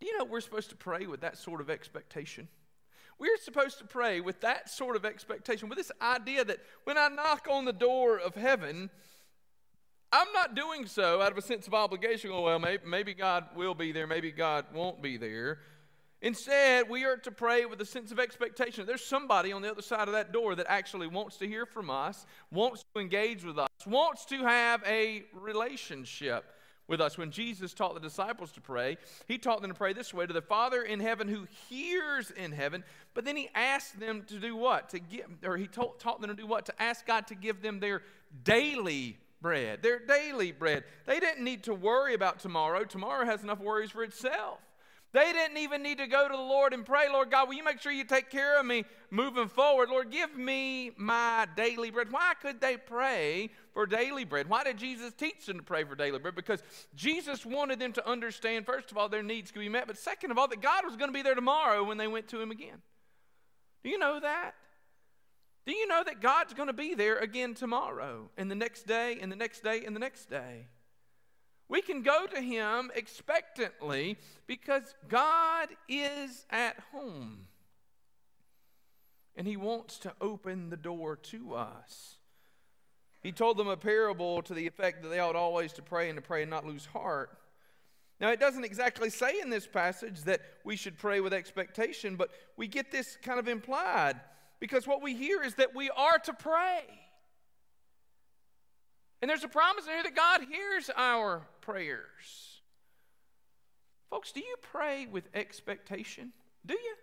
Do 0.00 0.06
you 0.06 0.18
know 0.18 0.24
we're 0.24 0.40
supposed 0.40 0.70
to 0.70 0.76
pray 0.76 1.06
with 1.06 1.20
that 1.20 1.38
sort 1.38 1.60
of 1.60 1.70
expectation? 1.70 2.48
We're 3.18 3.36
supposed 3.36 3.78
to 3.78 3.84
pray 3.84 4.20
with 4.20 4.40
that 4.40 4.68
sort 4.68 4.96
of 4.96 5.04
expectation, 5.04 5.68
with 5.68 5.78
this 5.78 5.92
idea 6.00 6.44
that 6.44 6.58
when 6.82 6.98
I 6.98 7.06
knock 7.06 7.46
on 7.48 7.64
the 7.64 7.72
door 7.72 8.18
of 8.18 8.34
heaven, 8.34 8.90
I'm 10.12 10.30
not 10.34 10.54
doing 10.54 10.86
so 10.86 11.22
out 11.22 11.32
of 11.32 11.38
a 11.38 11.42
sense 11.42 11.66
of 11.66 11.72
obligation. 11.72 12.30
Going, 12.30 12.44
well, 12.44 12.58
maybe, 12.58 12.82
maybe 12.86 13.14
God 13.14 13.46
will 13.56 13.74
be 13.74 13.92
there, 13.92 14.06
maybe 14.06 14.30
God 14.30 14.66
won't 14.74 15.00
be 15.00 15.16
there. 15.16 15.60
Instead, 16.20 16.88
we 16.88 17.04
are 17.04 17.16
to 17.16 17.32
pray 17.32 17.64
with 17.64 17.80
a 17.80 17.86
sense 17.86 18.12
of 18.12 18.20
expectation. 18.20 18.86
There's 18.86 19.04
somebody 19.04 19.50
on 19.52 19.62
the 19.62 19.70
other 19.70 19.82
side 19.82 20.06
of 20.06 20.14
that 20.14 20.32
door 20.32 20.54
that 20.54 20.66
actually 20.68 21.08
wants 21.08 21.38
to 21.38 21.48
hear 21.48 21.66
from 21.66 21.90
us, 21.90 22.26
wants 22.52 22.84
to 22.94 23.00
engage 23.00 23.42
with 23.42 23.58
us, 23.58 23.68
wants 23.86 24.24
to 24.26 24.44
have 24.44 24.84
a 24.86 25.24
relationship 25.32 26.44
with 26.86 27.00
us. 27.00 27.18
When 27.18 27.32
Jesus 27.32 27.74
taught 27.74 27.94
the 27.94 28.00
disciples 28.00 28.52
to 28.52 28.60
pray, 28.60 28.98
he 29.26 29.38
taught 29.38 29.62
them 29.62 29.70
to 29.70 29.76
pray 29.76 29.94
this 29.94 30.14
way 30.14 30.26
to 30.26 30.32
the 30.32 30.42
Father 30.42 30.82
in 30.82 31.00
heaven 31.00 31.26
who 31.26 31.48
hears 31.68 32.30
in 32.30 32.52
heaven, 32.52 32.84
but 33.14 33.24
then 33.24 33.36
he 33.36 33.48
asked 33.54 33.98
them 33.98 34.22
to 34.28 34.38
do 34.38 34.54
what? 34.54 34.90
To 34.90 35.00
give, 35.00 35.26
or 35.42 35.56
he 35.56 35.66
taught, 35.66 35.98
taught 35.98 36.20
them 36.20 36.30
to 36.30 36.36
do 36.36 36.46
what? 36.46 36.66
To 36.66 36.82
ask 36.82 37.04
God 37.04 37.26
to 37.28 37.34
give 37.34 37.62
them 37.62 37.80
their 37.80 38.02
daily 38.44 39.16
bread, 39.42 39.82
their 39.82 39.98
daily 39.98 40.52
bread. 40.52 40.84
They 41.06 41.20
didn't 41.20 41.44
need 41.44 41.64
to 41.64 41.74
worry 41.74 42.14
about 42.14 42.38
tomorrow. 42.38 42.84
Tomorrow 42.84 43.26
has 43.26 43.42
enough 43.42 43.60
worries 43.60 43.90
for 43.90 44.02
itself. 44.04 44.60
They 45.12 45.30
didn't 45.32 45.58
even 45.58 45.82
need 45.82 45.98
to 45.98 46.06
go 46.06 46.26
to 46.26 46.34
the 46.34 46.42
Lord 46.42 46.72
and 46.72 46.86
pray, 46.86 47.06
Lord 47.12 47.30
God, 47.30 47.46
will 47.46 47.54
you 47.54 47.64
make 47.64 47.82
sure 47.82 47.92
you 47.92 48.04
take 48.04 48.30
care 48.30 48.58
of 48.58 48.64
me 48.64 48.84
moving 49.10 49.46
forward? 49.46 49.90
Lord, 49.90 50.10
give 50.10 50.34
me 50.34 50.92
my 50.96 51.46
daily 51.54 51.90
bread. 51.90 52.10
Why 52.10 52.32
could 52.40 52.62
they 52.62 52.78
pray 52.78 53.50
for 53.74 53.84
daily 53.84 54.24
bread? 54.24 54.48
Why 54.48 54.64
did 54.64 54.78
Jesus 54.78 55.12
teach 55.12 55.44
them 55.44 55.58
to 55.58 55.62
pray 55.62 55.84
for 55.84 55.94
daily 55.94 56.18
bread? 56.18 56.34
Because 56.34 56.62
Jesus 56.94 57.44
wanted 57.44 57.78
them 57.78 57.92
to 57.92 58.08
understand, 58.08 58.64
first 58.64 58.90
of 58.90 58.96
all, 58.96 59.10
their 59.10 59.22
needs 59.22 59.50
could 59.50 59.60
be 59.60 59.68
met, 59.68 59.86
but 59.86 59.98
second 59.98 60.30
of 60.30 60.38
all, 60.38 60.48
that 60.48 60.62
God 60.62 60.86
was 60.86 60.96
going 60.96 61.10
to 61.10 61.14
be 61.14 61.22
there 61.22 61.34
tomorrow 61.34 61.84
when 61.84 61.98
they 61.98 62.08
went 62.08 62.28
to 62.28 62.40
Him 62.40 62.50
again. 62.50 62.80
Do 63.84 63.90
you 63.90 63.98
know 63.98 64.18
that? 64.18 64.52
Do 65.64 65.72
you 65.72 65.86
know 65.86 66.02
that 66.04 66.20
God's 66.20 66.54
going 66.54 66.66
to 66.66 66.72
be 66.72 66.94
there 66.94 67.18
again 67.18 67.54
tomorrow, 67.54 68.30
and 68.36 68.50
the 68.50 68.56
next 68.56 68.86
day, 68.86 69.18
and 69.20 69.30
the 69.30 69.36
next 69.36 69.62
day, 69.62 69.84
and 69.84 69.94
the 69.94 70.00
next 70.00 70.28
day? 70.28 70.66
We 71.68 71.80
can 71.82 72.02
go 72.02 72.26
to 72.26 72.40
Him 72.40 72.90
expectantly 72.94 74.18
because 74.46 74.94
God 75.08 75.68
is 75.88 76.44
at 76.50 76.76
home. 76.92 77.46
And 79.36 79.46
He 79.46 79.56
wants 79.56 79.98
to 80.00 80.12
open 80.20 80.70
the 80.70 80.76
door 80.76 81.16
to 81.16 81.54
us. 81.54 82.16
He 83.22 83.30
told 83.30 83.56
them 83.56 83.68
a 83.68 83.76
parable 83.76 84.42
to 84.42 84.54
the 84.54 84.66
effect 84.66 85.02
that 85.02 85.08
they 85.08 85.20
ought 85.20 85.36
always 85.36 85.72
to 85.74 85.82
pray 85.82 86.08
and 86.08 86.16
to 86.16 86.22
pray 86.22 86.42
and 86.42 86.50
not 86.50 86.66
lose 86.66 86.86
heart. 86.86 87.38
Now, 88.20 88.30
it 88.30 88.40
doesn't 88.40 88.64
exactly 88.64 89.10
say 89.10 89.40
in 89.40 89.48
this 89.48 89.66
passage 89.66 90.22
that 90.22 90.40
we 90.64 90.76
should 90.76 90.98
pray 90.98 91.20
with 91.20 91.32
expectation, 91.32 92.16
but 92.16 92.30
we 92.56 92.66
get 92.66 92.90
this 92.90 93.16
kind 93.22 93.38
of 93.38 93.48
implied 93.48 94.20
because 94.62 94.86
what 94.86 95.02
we 95.02 95.16
hear 95.16 95.42
is 95.42 95.56
that 95.56 95.74
we 95.74 95.90
are 95.90 96.20
to 96.20 96.32
pray. 96.32 96.84
And 99.20 99.28
there's 99.28 99.42
a 99.42 99.48
promise 99.48 99.86
in 99.86 99.90
here 99.90 100.04
that 100.04 100.14
God 100.14 100.42
hears 100.48 100.88
our 100.96 101.42
prayers. 101.62 102.60
Folks, 104.08 104.30
do 104.30 104.38
you 104.38 104.54
pray 104.62 105.08
with 105.10 105.24
expectation? 105.34 106.30
Do 106.64 106.74
you? 106.74 106.94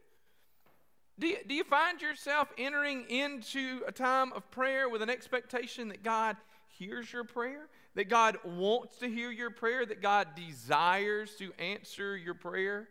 Do 1.20 1.28
you, 1.28 1.38
do 1.46 1.54
you 1.54 1.66
find 1.66 2.01
yourself 2.01 2.48
entering 2.58 3.04
into 3.10 3.82
a 3.86 3.92
time 3.92 4.32
of 4.32 4.50
prayer 4.51 4.88
with 4.88 5.01
an 5.01 5.10
expectation 5.10 5.89
that 5.89 6.01
God 6.01 6.38
hears 6.70 7.12
your 7.12 7.25
prayer? 7.25 7.68
That 7.96 8.08
God 8.08 8.38
wants 8.46 9.00
to 9.00 9.10
hear 9.10 9.32
your 9.32 9.51
prayer? 9.51 9.86
That 9.86 10.01
God 10.01 10.30
desires 10.34 11.36
to 11.39 11.51
answer 11.60 12.16
your 12.16 12.36
prayer? 12.36 12.88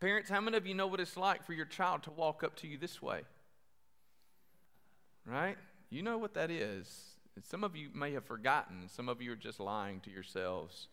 Parents, 0.00 0.30
how 0.30 0.40
many 0.40 0.56
of 0.56 0.66
you 0.66 0.74
know 0.74 0.86
what 0.86 0.98
it's 0.98 1.16
like 1.16 1.44
for 1.44 1.52
your 1.52 1.66
child 1.66 2.02
to 2.04 2.10
walk 2.10 2.42
up 2.42 2.56
to 2.56 2.66
you 2.66 2.78
this 2.78 3.02
way? 3.02 3.20
Right? 5.26 5.58
You 5.90 6.02
know 6.02 6.16
what 6.16 6.34
that 6.34 6.50
is. 6.50 7.10
Some 7.42 7.64
of 7.64 7.76
you 7.76 7.90
may 7.94 8.12
have 8.12 8.24
forgotten. 8.24 8.88
Some 8.88 9.08
of 9.08 9.20
you 9.20 9.32
are 9.32 9.36
just 9.36 9.60
lying 9.60 10.00
to 10.00 10.10
yourselves. 10.10 10.88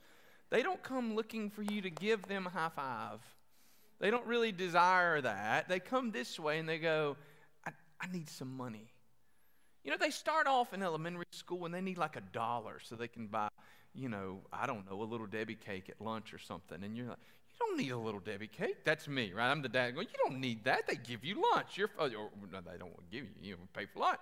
They 0.49 0.61
don't 0.61 0.83
come 0.83 1.15
looking 1.15 1.49
for 1.49 1.61
you 1.61 1.81
to 1.81 1.89
give 1.89 2.23
them 2.23 2.47
a 2.47 2.49
high 2.49 2.69
five. 2.75 3.19
They 3.99 4.11
don't 4.11 4.25
really 4.25 4.51
desire 4.51 5.21
that. 5.21 5.69
They 5.69 5.79
come 5.79 6.11
this 6.11 6.39
way 6.39 6.59
and 6.59 6.67
they 6.67 6.77
go, 6.77 7.15
I, 7.65 7.71
I 8.01 8.07
need 8.11 8.29
some 8.29 8.55
money. 8.55 8.91
You 9.83 9.91
know, 9.91 9.97
they 9.97 10.11
start 10.11 10.47
off 10.47 10.73
in 10.73 10.83
elementary 10.83 11.25
school 11.31 11.65
and 11.65 11.73
they 11.73 11.81
need 11.81 11.97
like 11.97 12.17
a 12.17 12.21
dollar 12.33 12.79
so 12.83 12.95
they 12.95 13.07
can 13.07 13.27
buy, 13.27 13.47
you 13.95 14.09
know, 14.09 14.41
I 14.51 14.67
don't 14.67 14.89
know, 14.89 15.01
a 15.01 15.03
little 15.03 15.27
Debbie 15.27 15.55
cake 15.55 15.89
at 15.89 16.01
lunch 16.01 16.33
or 16.33 16.39
something. 16.39 16.83
And 16.83 16.95
you're 16.95 17.07
like, 17.07 17.17
you 17.59 17.67
don't 17.67 17.77
need 17.77 17.91
a 17.91 17.97
little 17.97 18.19
Debbie 18.19 18.47
cake. 18.47 18.83
That's 18.83 19.07
me, 19.07 19.33
right? 19.33 19.49
I'm 19.49 19.61
the 19.61 19.69
dad 19.69 19.95
going, 19.95 20.07
You 20.07 20.29
don't 20.29 20.39
need 20.39 20.63
that. 20.65 20.87
They 20.87 20.95
give 20.95 21.23
you 21.23 21.41
lunch. 21.53 21.77
You're, 21.77 21.89
or, 21.99 22.09
no, 22.09 22.19
they 22.51 22.77
don't 22.77 23.11
give 23.11 23.23
you, 23.23 23.29
you 23.41 23.55
don't 23.55 23.73
pay 23.73 23.85
for 23.85 23.99
lunch. 23.99 24.19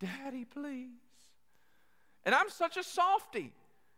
Daddy, 0.00 0.44
please. 0.44 0.88
And 2.24 2.34
I'm 2.34 2.50
such 2.50 2.76
a 2.76 2.82
softy. 2.82 3.52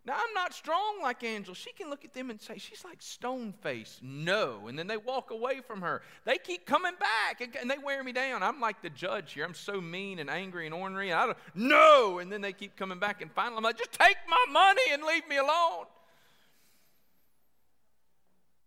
Now, 0.06 0.14
I'm 0.14 0.32
not 0.34 0.54
strong 0.54 1.02
like 1.02 1.22
Angel. 1.24 1.52
She 1.52 1.72
can 1.72 1.90
look 1.90 2.06
at 2.06 2.14
them 2.14 2.30
and 2.30 2.40
say, 2.40 2.56
She's 2.56 2.84
like 2.84 3.02
stone 3.02 3.52
faced. 3.60 4.02
No. 4.02 4.66
And 4.66 4.78
then 4.78 4.86
they 4.86 4.96
walk 4.96 5.30
away 5.30 5.60
from 5.60 5.82
her. 5.82 6.00
They 6.24 6.38
keep 6.38 6.64
coming 6.64 6.94
back 6.98 7.42
and, 7.42 7.70
they 7.70 7.76
wear 7.76 8.02
me 8.02 8.12
down. 8.12 8.42
I'm 8.42 8.60
like 8.60 8.80
the 8.80 8.88
judge 8.88 9.34
here. 9.34 9.44
I'm 9.44 9.52
so 9.52 9.78
mean 9.78 10.18
and 10.18 10.30
angry 10.30 10.64
and 10.64 10.74
ornery. 10.74 11.10
And 11.10 11.18
I 11.18 11.26
don't, 11.26 11.38
no. 11.54 12.18
And 12.18 12.32
then 12.32 12.40
they 12.40 12.54
keep 12.54 12.76
coming 12.76 12.98
back. 12.98 13.20
And 13.20 13.30
finally, 13.32 13.58
I'm 13.58 13.64
like, 13.64 13.76
Just 13.76 13.92
take 13.92 14.16
my 14.26 14.44
money 14.50 14.82
and 14.90 15.02
leave 15.02 15.28
me 15.28 15.36
alone. 15.36 15.84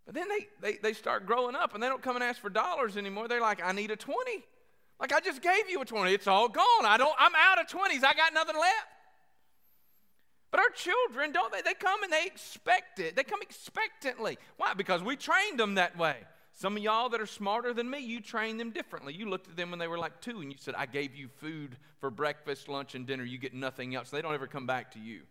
But 0.05 0.15
then 0.15 0.27
they, 0.27 0.47
they, 0.61 0.77
they 0.77 0.93
start 0.93 1.25
growing 1.25 1.55
up 1.55 1.73
and 1.73 1.81
they 1.81 1.87
don't 1.87 2.01
come 2.01 2.15
and 2.15 2.23
ask 2.23 2.41
for 2.41 2.49
dollars 2.49 2.97
anymore. 2.97 3.27
They're 3.27 3.41
like, 3.41 3.63
I 3.63 3.71
need 3.71 3.91
a 3.91 3.95
20. 3.95 4.43
Like 4.99 5.13
I 5.13 5.19
just 5.19 5.41
gave 5.41 5.69
you 5.69 5.81
a 5.81 5.85
20. 5.85 6.13
It's 6.13 6.27
all 6.27 6.49
gone. 6.49 6.85
I 6.85 6.97
don't, 6.97 7.15
I'm 7.17 7.33
out 7.35 7.59
of 7.59 7.67
20s. 7.67 8.03
I 8.03 8.13
got 8.13 8.33
nothing 8.33 8.57
left. 8.57 8.87
But 10.51 10.59
our 10.59 10.69
children, 10.69 11.31
don't 11.31 11.51
they? 11.51 11.61
They 11.61 11.73
come 11.73 12.03
and 12.03 12.13
they 12.13 12.25
expect 12.25 12.99
it. 12.99 13.15
They 13.15 13.23
come 13.23 13.41
expectantly. 13.41 14.37
Why? 14.57 14.73
Because 14.75 15.01
we 15.01 15.15
trained 15.15 15.59
them 15.59 15.75
that 15.75 15.97
way. 15.97 16.17
Some 16.53 16.77
of 16.77 16.83
y'all 16.83 17.09
that 17.09 17.19
are 17.19 17.25
smarter 17.25 17.73
than 17.73 17.89
me, 17.89 17.99
you 17.99 18.21
trained 18.21 18.59
them 18.59 18.69
differently. 18.69 19.13
You 19.13 19.27
looked 19.27 19.49
at 19.49 19.57
them 19.57 19.71
when 19.71 19.79
they 19.79 19.87
were 19.87 19.97
like 19.97 20.21
two 20.21 20.41
and 20.41 20.51
you 20.51 20.57
said, 20.59 20.75
I 20.77 20.85
gave 20.85 21.15
you 21.15 21.27
food 21.27 21.77
for 21.99 22.11
breakfast, 22.11 22.69
lunch, 22.69 22.93
and 22.93 23.07
dinner. 23.07 23.23
You 23.23 23.39
get 23.39 23.55
nothing 23.55 23.95
else. 23.95 24.11
They 24.11 24.21
don't 24.21 24.33
ever 24.33 24.45
come 24.45 24.67
back 24.67 24.91
to 24.91 24.99
you. 24.99 25.21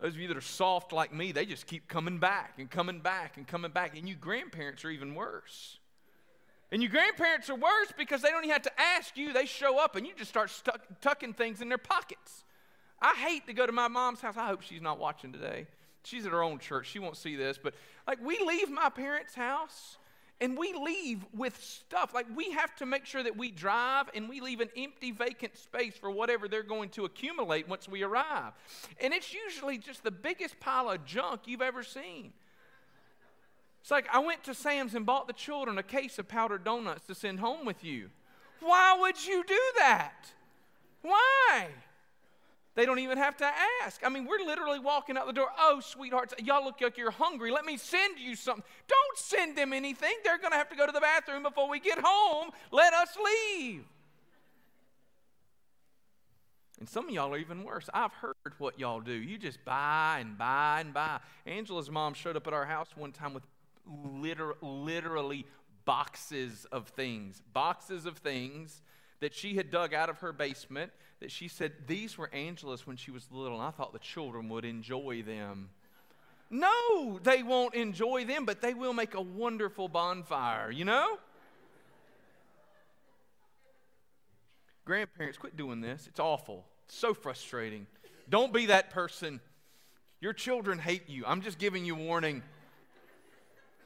Those 0.00 0.14
of 0.14 0.20
you 0.20 0.28
that 0.28 0.36
are 0.36 0.42
soft 0.42 0.92
like 0.92 1.12
me, 1.12 1.32
they 1.32 1.44
just 1.44 1.66
keep 1.66 1.86
coming 1.86 2.18
back 2.18 2.54
and 2.58 2.70
coming 2.70 3.00
back 3.00 3.36
and 3.36 3.46
coming 3.46 3.70
back. 3.70 3.96
And 3.96 4.08
you 4.08 4.14
grandparents 4.14 4.84
are 4.84 4.90
even 4.90 5.14
worse. 5.14 5.78
And 6.72 6.80
your 6.80 6.90
grandparents 6.90 7.50
are 7.50 7.56
worse 7.56 7.92
because 7.98 8.22
they 8.22 8.30
don't 8.30 8.44
even 8.44 8.52
have 8.52 8.62
to 8.62 8.80
ask 8.80 9.16
you. 9.16 9.32
They 9.32 9.44
show 9.44 9.78
up 9.78 9.96
and 9.96 10.06
you 10.06 10.12
just 10.16 10.30
start 10.30 10.50
stuck, 10.50 10.80
tucking 11.00 11.34
things 11.34 11.60
in 11.60 11.68
their 11.68 11.78
pockets. 11.78 12.44
I 13.02 13.14
hate 13.14 13.46
to 13.46 13.52
go 13.52 13.66
to 13.66 13.72
my 13.72 13.88
mom's 13.88 14.20
house. 14.20 14.36
I 14.36 14.46
hope 14.46 14.62
she's 14.62 14.80
not 14.80 14.98
watching 14.98 15.32
today. 15.32 15.66
She's 16.04 16.24
at 16.24 16.32
her 16.32 16.42
own 16.42 16.58
church. 16.58 16.88
She 16.88 16.98
won't 16.98 17.16
see 17.16 17.36
this. 17.36 17.58
But 17.62 17.74
like 18.06 18.24
we 18.24 18.38
leave 18.38 18.70
my 18.70 18.88
parents' 18.88 19.34
house 19.34 19.98
and 20.40 20.56
we 20.56 20.72
leave 20.72 21.24
with 21.34 21.62
stuff. 21.62 22.14
Like 22.14 22.26
we 22.34 22.50
have 22.52 22.74
to 22.76 22.86
make 22.86 23.04
sure 23.04 23.22
that 23.22 23.36
we 23.36 23.50
drive 23.50 24.10
and 24.14 24.28
we 24.28 24.40
leave 24.40 24.60
an 24.60 24.70
empty, 24.76 25.10
vacant 25.10 25.56
space 25.56 25.94
for 25.94 26.10
whatever 26.10 26.48
they're 26.48 26.62
going 26.62 26.88
to 26.90 27.04
accumulate 27.04 27.68
once 27.68 27.88
we 27.88 28.02
arrive. 28.02 28.52
And 29.00 29.12
it's 29.12 29.34
usually 29.34 29.78
just 29.78 30.02
the 30.02 30.10
biggest 30.10 30.58
pile 30.60 30.90
of 30.90 31.04
junk 31.04 31.42
you've 31.46 31.62
ever 31.62 31.82
seen. 31.82 32.32
It's 33.82 33.90
like 33.90 34.06
I 34.12 34.18
went 34.18 34.44
to 34.44 34.54
Sam's 34.54 34.94
and 34.94 35.06
bought 35.06 35.26
the 35.26 35.32
children 35.32 35.78
a 35.78 35.82
case 35.82 36.18
of 36.18 36.28
powdered 36.28 36.64
donuts 36.64 37.06
to 37.06 37.14
send 37.14 37.40
home 37.40 37.64
with 37.64 37.82
you. 37.84 38.10
Why 38.60 38.96
would 38.98 39.26
you 39.26 39.42
do 39.46 39.60
that? 39.78 40.32
Why? 41.02 41.68
They 42.76 42.86
don't 42.86 43.00
even 43.00 43.18
have 43.18 43.36
to 43.38 43.50
ask. 43.82 44.04
I 44.04 44.08
mean, 44.08 44.26
we're 44.26 44.44
literally 44.44 44.78
walking 44.78 45.16
out 45.16 45.26
the 45.26 45.32
door. 45.32 45.48
Oh, 45.58 45.80
sweethearts, 45.80 46.34
y'all 46.38 46.64
look 46.64 46.80
like 46.80 46.96
you're 46.96 47.10
hungry. 47.10 47.50
Let 47.50 47.64
me 47.64 47.76
send 47.76 48.18
you 48.18 48.36
something. 48.36 48.64
Don't 48.86 49.18
send 49.18 49.58
them 49.58 49.72
anything. 49.72 50.12
They're 50.22 50.38
going 50.38 50.52
to 50.52 50.56
have 50.56 50.70
to 50.70 50.76
go 50.76 50.86
to 50.86 50.92
the 50.92 51.00
bathroom 51.00 51.42
before 51.42 51.68
we 51.68 51.80
get 51.80 51.98
home. 52.02 52.50
Let 52.70 52.92
us 52.94 53.16
leave. 53.16 53.84
And 56.78 56.88
some 56.88 57.08
of 57.08 57.10
y'all 57.14 57.34
are 57.34 57.38
even 57.38 57.64
worse. 57.64 57.90
I've 57.92 58.12
heard 58.14 58.34
what 58.58 58.78
y'all 58.78 59.00
do. 59.00 59.12
You 59.12 59.36
just 59.36 59.62
buy 59.64 60.18
and 60.20 60.38
buy 60.38 60.80
and 60.80 60.94
buy. 60.94 61.20
Angela's 61.44 61.90
mom 61.90 62.14
showed 62.14 62.36
up 62.36 62.46
at 62.46 62.54
our 62.54 62.64
house 62.64 62.88
one 62.96 63.12
time 63.12 63.34
with 63.34 63.42
liter- 63.86 64.56
literally 64.62 65.44
boxes 65.84 66.66
of 66.72 66.88
things, 66.88 67.42
boxes 67.52 68.06
of 68.06 68.18
things 68.18 68.80
that 69.20 69.34
she 69.34 69.56
had 69.56 69.70
dug 69.70 69.92
out 69.92 70.08
of 70.08 70.18
her 70.20 70.32
basement 70.32 70.92
that 71.20 71.30
she 71.30 71.48
said 71.48 71.72
these 71.86 72.16
were 72.18 72.32
Angela's 72.32 72.86
when 72.86 72.96
she 72.96 73.10
was 73.10 73.26
little, 73.30 73.58
and 73.58 73.66
I 73.66 73.70
thought 73.70 73.92
the 73.92 73.98
children 73.98 74.48
would 74.48 74.64
enjoy 74.64 75.22
them. 75.22 75.70
No, 76.50 77.20
they 77.22 77.42
won't 77.42 77.74
enjoy 77.74 78.24
them, 78.24 78.44
but 78.44 78.60
they 78.60 78.74
will 78.74 78.92
make 78.92 79.14
a 79.14 79.20
wonderful 79.20 79.88
bonfire, 79.88 80.70
you 80.70 80.84
know? 80.84 81.18
Grandparents, 84.84 85.38
quit 85.38 85.56
doing 85.56 85.80
this. 85.80 86.06
It's 86.08 86.18
awful. 86.18 86.64
It's 86.86 86.96
so 86.96 87.14
frustrating. 87.14 87.86
Don't 88.28 88.52
be 88.52 88.66
that 88.66 88.90
person. 88.90 89.40
Your 90.20 90.32
children 90.32 90.78
hate 90.78 91.08
you. 91.08 91.24
I'm 91.26 91.42
just 91.42 91.58
giving 91.58 91.84
you 91.84 91.94
warning. 91.94 92.42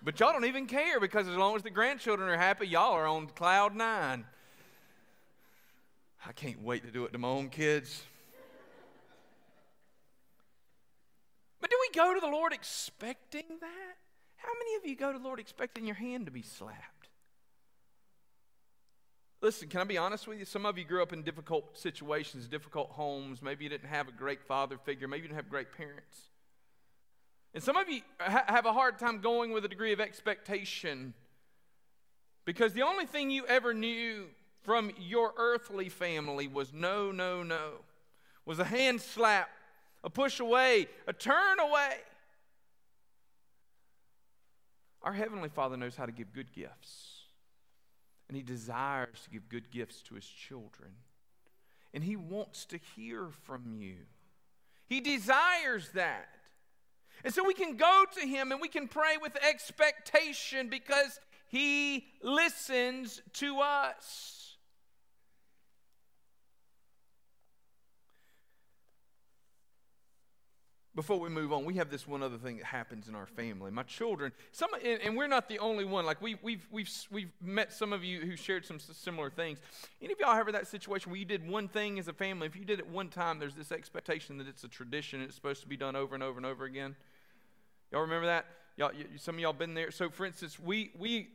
But 0.03 0.19
y'all 0.21 0.33
don't 0.33 0.47
even 0.47 0.67
care 0.67 1.01
because 1.01 1.29
as 1.29 1.37
long 1.37 1.57
as 1.57 1.63
the 1.63 1.71
grandchildren 1.71 2.29
are 2.29 2.37
happy, 2.37 2.67
y'all 2.67 2.93
are 2.93 3.07
on 3.07 3.27
cloud 3.27 3.75
nine. 3.75 4.25
I 6.27 6.33
can't 6.33 6.63
wait 6.63 6.85
to 6.85 6.91
do 6.91 7.05
it 7.05 7.13
to 7.13 7.19
my 7.19 7.29
own 7.29 7.51
kids. 7.51 8.03
but 11.61 11.71
do 11.71 11.77
we 11.81 11.95
go 11.95 12.15
to 12.15 12.21
the 12.21 12.29
Lord 12.29 12.53
expecting 12.53 13.45
that? 13.61 13.97
How 14.37 14.53
many 14.59 14.77
of 14.77 14.87
you 14.87 14.97
go 14.97 15.13
to 15.13 15.19
the 15.19 15.25
Lord 15.25 15.39
expecting 15.41 15.87
your 15.87 15.97
hand 15.97 16.27
to 16.27 16.33
be 16.33 16.43
slapped? 16.43 17.09
Listen, 19.43 19.69
can 19.69 19.83
I 19.83 19.85
be 19.85 19.99
honest 19.99 20.27
with 20.27 20.39
you? 20.39 20.47
Some 20.47 20.65
of 20.65 20.79
you 20.79 20.85
grew 20.85 21.03
up 21.03 21.13
in 21.13 21.23
difficult 21.23 21.77
situations, 21.77 22.49
difficult 22.49 22.91
homes. 22.91 23.43
Maybe 23.43 23.65
you 23.65 23.71
didn't 23.71 23.91
have 23.91 24.09
a 24.09 24.13
great 24.13 24.43
father 24.43 24.79
figure. 24.79 25.07
Maybe 25.07 25.23
you 25.23 25.29
didn't 25.29 25.37
have 25.37 25.51
great 25.51 25.73
parents. 25.77 26.19
And 27.53 27.63
some 27.63 27.77
of 27.77 27.89
you 27.91 28.01
ha- 28.19 28.45
have 28.47 28.65
a 28.65 28.73
hard 28.73 28.99
time 28.99 29.21
going 29.21 29.53
with 29.53 29.65
a 29.67 29.69
degree 29.69 29.93
of 29.93 30.01
expectation 30.01 31.13
because 32.47 32.73
the 32.73 32.83
only 32.83 33.05
thing 33.05 33.31
you 33.31 33.47
ever 33.47 33.75
knew 33.75 34.27
from 34.65 34.91
your 34.99 35.33
earthly 35.37 35.89
family 35.89 36.49
was 36.49 36.73
no, 36.73 37.13
no, 37.13 37.43
no, 37.43 37.73
was 38.47 38.59
a 38.59 38.65
hand 38.65 39.01
slap, 39.01 39.51
a 40.03 40.11
push 40.11 40.41
away, 40.41 40.89
a 41.07 41.13
turn 41.13 41.61
away. 41.61 41.97
Our 45.03 45.13
Heavenly 45.13 45.51
Father 45.51 45.77
knows 45.77 45.97
how 45.97 46.07
to 46.07 46.13
give 46.13 46.33
good 46.33 46.53
gifts. 46.53 47.21
And 48.29 48.37
He 48.37 48.43
desires 48.43 49.21
to 49.25 49.31
give 49.31 49.51
good 49.51 49.71
gifts 49.71 50.01
to 50.05 50.15
His 50.15 50.25
children. 50.25 50.93
And 51.93 52.03
He 52.03 52.17
wants 52.17 52.65
to 52.67 52.79
hear 52.97 53.29
from 53.43 53.75
you. 53.79 53.97
He 54.87 55.01
desires 55.01 55.91
that. 55.95 56.29
And 57.23 57.35
so 57.35 57.45
we 57.45 57.55
can 57.55 57.77
go 57.77 58.05
to 58.19 58.27
Him 58.27 58.51
and 58.51 58.63
we 58.63 58.69
can 58.69 58.89
pray 58.89 59.19
with 59.21 59.37
expectation 59.37 60.71
because 60.71 61.21
He 61.49 62.07
listens 62.23 63.21
to 63.35 63.61
us. 63.61 64.44
Before 70.95 71.19
we 71.19 71.29
move 71.29 71.53
on, 71.53 71.65
we 71.65 71.75
have 71.75 71.91
this 71.91 72.07
one 72.07 72.23
other 72.23 72.39
thing 72.39 72.59
that 72.59 72.67
happens 72.67 73.09
in 73.09 73.17
our 73.17 73.27
family. 73.27 73.71
My 73.73 73.83
children, 73.83 74.31
some, 74.53 74.71
and, 74.85 75.17
we're 75.17 75.27
not 75.27 75.49
the 75.49 75.59
only 75.59 75.85
one. 75.85 76.07
Like 76.07 76.23
we, 76.23 76.37
we've, 76.41 76.67
we've, 76.71 76.89
we've 77.11 77.31
met 77.43 77.73
some 77.73 77.93
of 77.93 78.05
you 78.05 78.21
who 78.21 78.37
shared 78.37 78.65
some 78.65 78.79
similar 78.79 79.29
things. 79.29 79.59
Any 80.01 80.13
of 80.13 80.21
y'all 80.21 80.37
ever 80.37 80.53
that 80.53 80.69
situation 80.69 81.11
where 81.11 81.19
you 81.19 81.25
did 81.25 81.49
one 81.49 81.67
thing 81.67 81.99
as 81.99 82.07
a 82.07 82.13
family? 82.13 82.47
If 82.47 82.55
you 82.55 82.65
did 82.65 82.79
it 82.79 82.89
one 82.89 83.09
time, 83.09 83.41
there's 83.41 83.57
this 83.57 83.73
expectation 83.73 84.39
that 84.39 84.47
it's 84.47 84.63
a 84.63 84.69
tradition. 84.69 85.21
It's 85.21 85.35
supposed 85.35 85.63
to 85.63 85.69
be 85.69 85.77
done 85.77 85.97
over 85.97 86.15
and 86.15 86.23
over 86.23 86.37
and 86.37 86.47
over 86.47 86.65
again. 86.65 86.95
Y'all 87.91 88.03
remember 88.03 88.27
that? 88.27 88.47
Y'all, 88.77 88.93
some 89.17 89.35
of 89.35 89.41
y'all 89.41 89.53
been 89.53 89.75
there. 89.75 89.91
So, 89.91 90.11
for 90.11 90.27
instance, 90.27 90.59
we 90.59 90.91
we 90.99 91.29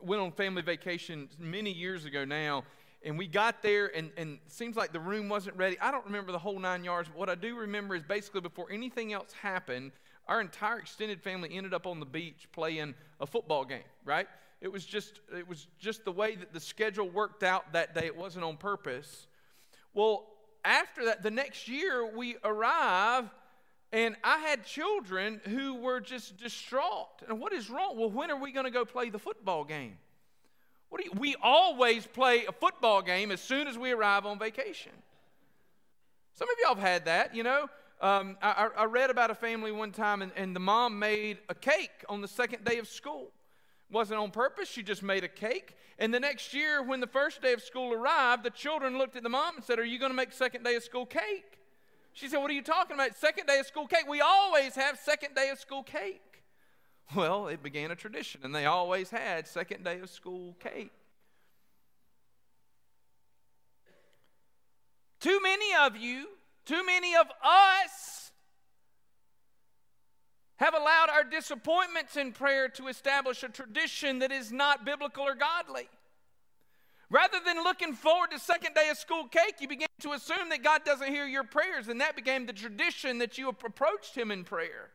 went 0.00 0.22
on 0.22 0.32
family 0.32 0.62
vacation 0.62 1.28
many 1.38 1.72
years 1.72 2.04
ago 2.04 2.24
now, 2.24 2.64
and 3.04 3.18
we 3.18 3.26
got 3.26 3.62
there 3.62 3.94
and, 3.94 4.10
and 4.16 4.38
seems 4.48 4.76
like 4.76 4.92
the 4.92 5.00
room 5.00 5.28
wasn't 5.28 5.56
ready. 5.56 5.78
I 5.78 5.90
don't 5.90 6.06
remember 6.06 6.32
the 6.32 6.38
whole 6.38 6.58
nine 6.58 6.84
yards 6.84 7.08
but 7.08 7.18
what 7.18 7.28
i 7.30 7.34
do 7.34 7.56
remember 7.56 7.94
is 7.94 8.02
basically 8.02 8.40
before 8.40 8.70
anything 8.70 9.12
else 9.12 9.32
happened 9.32 9.92
our 10.26 10.40
entire 10.40 10.78
extended 10.78 11.20
family 11.20 11.54
ended 11.54 11.74
up 11.74 11.86
on 11.86 12.00
the 12.00 12.06
beach 12.06 12.48
playing 12.52 12.94
a 13.20 13.26
football 13.26 13.64
game 13.64 13.82
right? 14.04 14.26
It 14.60 14.72
was 14.72 14.84
just 14.84 15.20
it 15.36 15.46
was 15.46 15.66
just 15.78 16.04
the 16.04 16.12
way 16.12 16.36
that 16.36 16.52
the 16.52 16.60
schedule 16.60 17.08
worked 17.08 17.42
out 17.42 17.72
that 17.72 17.94
day. 17.94 18.06
It 18.06 18.16
wasn't 18.16 18.44
on 18.44 18.56
purpose. 18.56 19.26
Well 19.92 20.26
after 20.64 21.04
that 21.06 21.22
the 21.22 21.30
next 21.30 21.68
year 21.68 22.10
we 22.16 22.36
arrive 22.42 23.28
and 23.92 24.16
i 24.24 24.38
had 24.38 24.64
children 24.64 25.40
who 25.44 25.74
were 25.74 26.00
just 26.00 26.38
distraught. 26.38 27.22
And 27.28 27.38
what 27.38 27.52
is 27.52 27.68
wrong? 27.68 27.98
Well 27.98 28.10
when 28.10 28.30
are 28.30 28.40
we 28.40 28.52
going 28.52 28.64
to 28.64 28.70
go 28.70 28.84
play 28.84 29.10
the 29.10 29.18
football 29.18 29.64
game 29.64 29.98
you, 31.02 31.10
we 31.16 31.36
always 31.42 32.06
play 32.06 32.44
a 32.46 32.52
football 32.52 33.02
game 33.02 33.30
as 33.30 33.40
soon 33.40 33.66
as 33.66 33.78
we 33.78 33.90
arrive 33.90 34.26
on 34.26 34.38
vacation. 34.38 34.92
Some 36.34 36.48
of 36.48 36.56
y'all 36.62 36.74
have 36.74 36.84
had 36.84 37.04
that, 37.06 37.34
you 37.34 37.42
know. 37.42 37.68
Um, 38.00 38.36
I, 38.42 38.68
I, 38.76 38.84
read 38.84 39.08
about 39.08 39.30
a 39.30 39.34
family 39.34 39.72
one 39.72 39.92
time, 39.92 40.20
and, 40.20 40.32
and 40.36 40.54
the 40.54 40.60
mom 40.60 40.98
made 40.98 41.38
a 41.48 41.54
cake 41.54 42.04
on 42.08 42.20
the 42.20 42.28
second 42.28 42.64
day 42.64 42.78
of 42.78 42.88
school. 42.88 43.30
It 43.88 43.94
wasn't 43.94 44.18
on 44.18 44.30
purpose, 44.30 44.68
she 44.68 44.82
just 44.82 45.02
made 45.02 45.24
a 45.24 45.28
cake. 45.28 45.76
And 45.98 46.12
the 46.12 46.18
next 46.20 46.52
year, 46.52 46.82
when 46.82 47.00
the 47.00 47.06
first 47.06 47.40
day 47.40 47.52
of 47.52 47.62
school 47.62 47.94
arrived, 47.94 48.42
the 48.42 48.50
children 48.50 48.98
looked 48.98 49.16
at 49.16 49.22
the 49.22 49.28
mom 49.28 49.56
and 49.56 49.64
said, 49.64 49.78
Are 49.78 49.84
you 49.84 49.98
going 49.98 50.10
to 50.10 50.16
make 50.16 50.32
second 50.32 50.64
day 50.64 50.74
of 50.74 50.82
school 50.82 51.06
cake? 51.06 51.58
She 52.12 52.28
said, 52.28 52.38
What 52.38 52.50
are 52.50 52.54
you 52.54 52.62
talking 52.62 52.94
about? 52.94 53.16
Second 53.16 53.46
day 53.46 53.60
of 53.60 53.66
school 53.66 53.86
cake. 53.86 54.04
We 54.08 54.20
always 54.20 54.74
have 54.74 54.98
second 54.98 55.34
day 55.34 55.50
of 55.50 55.58
school 55.58 55.84
cake. 55.84 56.33
Well, 57.14 57.48
it 57.48 57.62
began 57.62 57.90
a 57.90 57.96
tradition, 57.96 58.40
and 58.44 58.54
they 58.54 58.66
always 58.66 59.10
had 59.10 59.46
second 59.46 59.84
day 59.84 60.00
of 60.00 60.10
school 60.10 60.56
cake. 60.58 60.90
Too 65.20 65.40
many 65.42 65.74
of 65.80 65.96
you, 65.96 66.26
too 66.66 66.84
many 66.84 67.14
of 67.14 67.26
us, 67.42 68.32
have 70.56 70.74
allowed 70.74 71.08
our 71.10 71.24
disappointments 71.24 72.16
in 72.16 72.32
prayer 72.32 72.68
to 72.68 72.88
establish 72.88 73.42
a 73.42 73.48
tradition 73.48 74.20
that 74.20 74.30
is 74.30 74.52
not 74.52 74.84
biblical 74.84 75.24
or 75.24 75.34
godly. 75.34 75.88
Rather 77.10 77.38
than 77.44 77.62
looking 77.62 77.92
forward 77.92 78.30
to 78.30 78.38
second 78.38 78.74
day 78.74 78.88
of 78.88 78.96
school 78.96 79.24
cake, 79.28 79.56
you 79.60 79.68
begin 79.68 79.88
to 80.00 80.12
assume 80.12 80.48
that 80.48 80.62
God 80.62 80.84
doesn't 80.84 81.08
hear 81.08 81.26
your 81.26 81.44
prayers, 81.44 81.88
and 81.88 82.00
that 82.00 82.16
became 82.16 82.46
the 82.46 82.52
tradition 82.52 83.18
that 83.18 83.38
you 83.38 83.48
approached 83.48 84.16
Him 84.16 84.30
in 84.30 84.44
prayer. 84.44 84.90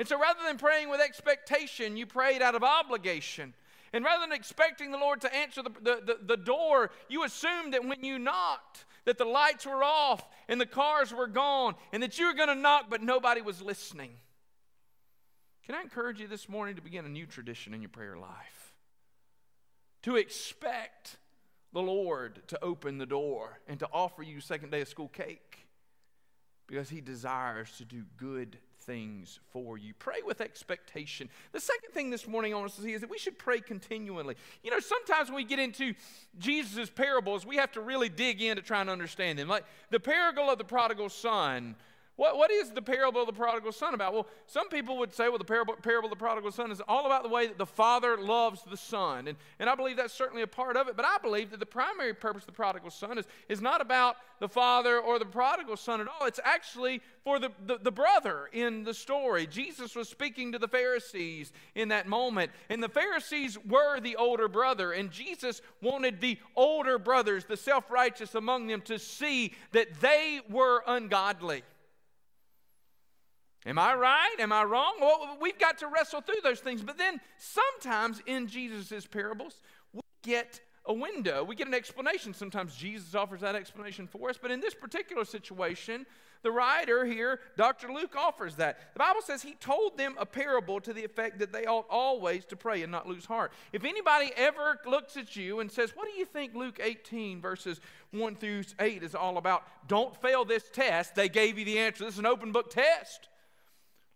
And 0.00 0.08
so 0.08 0.18
rather 0.18 0.40
than 0.46 0.56
praying 0.56 0.88
with 0.88 0.98
expectation, 0.98 1.98
you 1.98 2.06
prayed 2.06 2.40
out 2.40 2.54
of 2.54 2.64
obligation. 2.64 3.52
And 3.92 4.02
rather 4.02 4.22
than 4.22 4.32
expecting 4.32 4.90
the 4.90 4.96
Lord 4.96 5.20
to 5.20 5.36
answer 5.36 5.62
the, 5.62 5.72
the, 5.78 6.00
the, 6.02 6.18
the, 6.24 6.36
door, 6.38 6.90
you 7.10 7.22
assumed 7.22 7.74
that 7.74 7.84
when 7.84 8.02
you 8.02 8.18
knocked, 8.18 8.86
that 9.04 9.18
the 9.18 9.26
lights 9.26 9.66
were 9.66 9.84
off 9.84 10.26
and 10.48 10.58
the 10.58 10.64
cars 10.64 11.12
were 11.12 11.26
gone, 11.26 11.74
and 11.92 12.02
that 12.02 12.18
you 12.18 12.28
were 12.28 12.32
going 12.32 12.48
to 12.48 12.54
knock, 12.54 12.86
but 12.88 13.02
nobody 13.02 13.42
was 13.42 13.60
listening. 13.60 14.12
Can 15.66 15.74
I 15.74 15.82
encourage 15.82 16.18
you 16.18 16.28
this 16.28 16.48
morning 16.48 16.76
to 16.76 16.82
begin 16.82 17.04
a 17.04 17.10
new 17.10 17.26
tradition 17.26 17.74
in 17.74 17.82
your 17.82 17.90
prayer 17.90 18.16
life? 18.16 18.74
To 20.04 20.16
expect 20.16 21.18
the 21.74 21.82
Lord 21.82 22.40
to 22.48 22.64
open 22.64 22.96
the 22.96 23.04
door 23.04 23.60
and 23.68 23.78
to 23.80 23.88
offer 23.92 24.22
you 24.22 24.40
second 24.40 24.70
day 24.70 24.80
of 24.80 24.88
school 24.88 25.08
cake 25.08 25.66
because 26.66 26.88
He 26.88 27.02
desires 27.02 27.70
to 27.76 27.84
do 27.84 28.04
good 28.16 28.56
things 28.90 29.38
for 29.52 29.78
you. 29.78 29.94
Pray 30.00 30.20
with 30.26 30.40
expectation. 30.40 31.28
The 31.52 31.60
second 31.60 31.92
thing 31.92 32.10
this 32.10 32.26
morning 32.26 32.52
I 32.52 32.56
want 32.56 32.70
us 32.70 32.76
to 32.76 32.82
see 32.82 32.92
is 32.92 33.02
that 33.02 33.10
we 33.10 33.18
should 33.18 33.38
pray 33.38 33.60
continually. 33.60 34.34
You 34.64 34.72
know, 34.72 34.80
sometimes 34.80 35.28
when 35.28 35.36
we 35.36 35.44
get 35.44 35.60
into 35.60 35.94
Jesus' 36.40 36.90
parables, 36.90 37.46
we 37.46 37.54
have 37.54 37.70
to 37.72 37.80
really 37.80 38.08
dig 38.08 38.42
in 38.42 38.56
to 38.56 38.62
try 38.62 38.80
and 38.80 38.90
understand 38.90 39.38
them. 39.38 39.46
Like 39.46 39.64
the 39.90 40.00
parable 40.00 40.50
of 40.50 40.58
the 40.58 40.64
prodigal 40.64 41.08
son 41.08 41.76
what, 42.20 42.36
what 42.36 42.50
is 42.50 42.70
the 42.72 42.82
parable 42.82 43.22
of 43.22 43.26
the 43.26 43.32
prodigal 43.32 43.72
son 43.72 43.94
about? 43.94 44.12
Well, 44.12 44.26
some 44.44 44.68
people 44.68 44.98
would 44.98 45.10
say, 45.10 45.30
well, 45.30 45.38
the 45.38 45.44
parable, 45.44 45.74
parable 45.76 46.08
of 46.08 46.10
the 46.10 46.22
prodigal 46.22 46.52
son 46.52 46.70
is 46.70 46.82
all 46.86 47.06
about 47.06 47.22
the 47.22 47.30
way 47.30 47.46
that 47.46 47.56
the 47.56 47.64
father 47.64 48.18
loves 48.18 48.60
the 48.62 48.76
son. 48.76 49.26
And, 49.26 49.38
and 49.58 49.70
I 49.70 49.74
believe 49.74 49.96
that's 49.96 50.12
certainly 50.12 50.42
a 50.42 50.46
part 50.46 50.76
of 50.76 50.86
it, 50.86 50.96
but 50.96 51.06
I 51.06 51.16
believe 51.22 51.50
that 51.50 51.60
the 51.60 51.64
primary 51.64 52.12
purpose 52.12 52.42
of 52.42 52.48
the 52.48 52.52
prodigal 52.52 52.90
son 52.90 53.16
is, 53.16 53.24
is 53.48 53.62
not 53.62 53.80
about 53.80 54.16
the 54.38 54.50
father 54.50 54.98
or 54.98 55.18
the 55.18 55.24
prodigal 55.24 55.78
son 55.78 56.02
at 56.02 56.08
all. 56.08 56.26
It's 56.26 56.38
actually 56.44 57.00
for 57.24 57.38
the, 57.38 57.52
the, 57.64 57.78
the 57.78 57.90
brother 57.90 58.50
in 58.52 58.84
the 58.84 58.92
story. 58.92 59.46
Jesus 59.46 59.96
was 59.96 60.06
speaking 60.06 60.52
to 60.52 60.58
the 60.58 60.68
Pharisees 60.68 61.54
in 61.74 61.88
that 61.88 62.06
moment, 62.06 62.50
and 62.68 62.82
the 62.82 62.90
Pharisees 62.90 63.56
were 63.66 63.98
the 63.98 64.16
older 64.16 64.46
brother, 64.46 64.92
and 64.92 65.10
Jesus 65.10 65.62
wanted 65.80 66.20
the 66.20 66.38
older 66.54 66.98
brothers, 66.98 67.46
the 67.46 67.56
self 67.56 67.90
righteous 67.90 68.34
among 68.34 68.66
them, 68.66 68.82
to 68.82 68.98
see 68.98 69.54
that 69.72 70.02
they 70.02 70.42
were 70.50 70.84
ungodly. 70.86 71.62
Am 73.66 73.78
I 73.78 73.94
right? 73.94 74.36
Am 74.38 74.52
I 74.52 74.64
wrong? 74.64 74.94
Well, 75.00 75.36
we've 75.40 75.58
got 75.58 75.78
to 75.78 75.86
wrestle 75.86 76.22
through 76.22 76.40
those 76.42 76.60
things. 76.60 76.82
But 76.82 76.96
then 76.96 77.20
sometimes 77.36 78.22
in 78.26 78.46
Jesus' 78.46 79.06
parables, 79.06 79.60
we 79.92 80.00
get 80.22 80.60
a 80.86 80.94
window, 80.94 81.44
we 81.44 81.54
get 81.54 81.66
an 81.66 81.74
explanation. 81.74 82.32
Sometimes 82.32 82.74
Jesus 82.74 83.14
offers 83.14 83.40
that 83.40 83.54
explanation 83.54 84.06
for 84.06 84.30
us. 84.30 84.38
But 84.40 84.50
in 84.50 84.60
this 84.60 84.74
particular 84.74 85.26
situation, 85.26 86.06
the 86.42 86.50
writer 86.50 87.04
here, 87.04 87.40
Dr. 87.58 87.92
Luke, 87.92 88.16
offers 88.16 88.56
that. 88.56 88.94
The 88.94 88.98
Bible 88.98 89.20
says 89.20 89.42
he 89.42 89.54
told 89.54 89.98
them 89.98 90.14
a 90.18 90.24
parable 90.24 90.80
to 90.80 90.94
the 90.94 91.04
effect 91.04 91.38
that 91.40 91.52
they 91.52 91.66
ought 91.66 91.84
always 91.90 92.46
to 92.46 92.56
pray 92.56 92.82
and 92.82 92.90
not 92.90 93.06
lose 93.06 93.26
heart. 93.26 93.52
If 93.74 93.84
anybody 93.84 94.32
ever 94.36 94.80
looks 94.86 95.18
at 95.18 95.36
you 95.36 95.60
and 95.60 95.70
says, 95.70 95.90
What 95.94 96.08
do 96.10 96.18
you 96.18 96.24
think 96.24 96.54
Luke 96.54 96.80
18, 96.82 97.42
verses 97.42 97.80
1 98.12 98.36
through 98.36 98.64
8 98.78 99.02
is 99.02 99.14
all 99.14 99.36
about? 99.36 99.64
Don't 99.86 100.16
fail 100.22 100.46
this 100.46 100.64
test. 100.72 101.14
They 101.14 101.28
gave 101.28 101.58
you 101.58 101.66
the 101.66 101.78
answer. 101.78 102.04
This 102.04 102.14
is 102.14 102.20
an 102.20 102.26
open 102.26 102.52
book 102.52 102.70
test. 102.70 103.28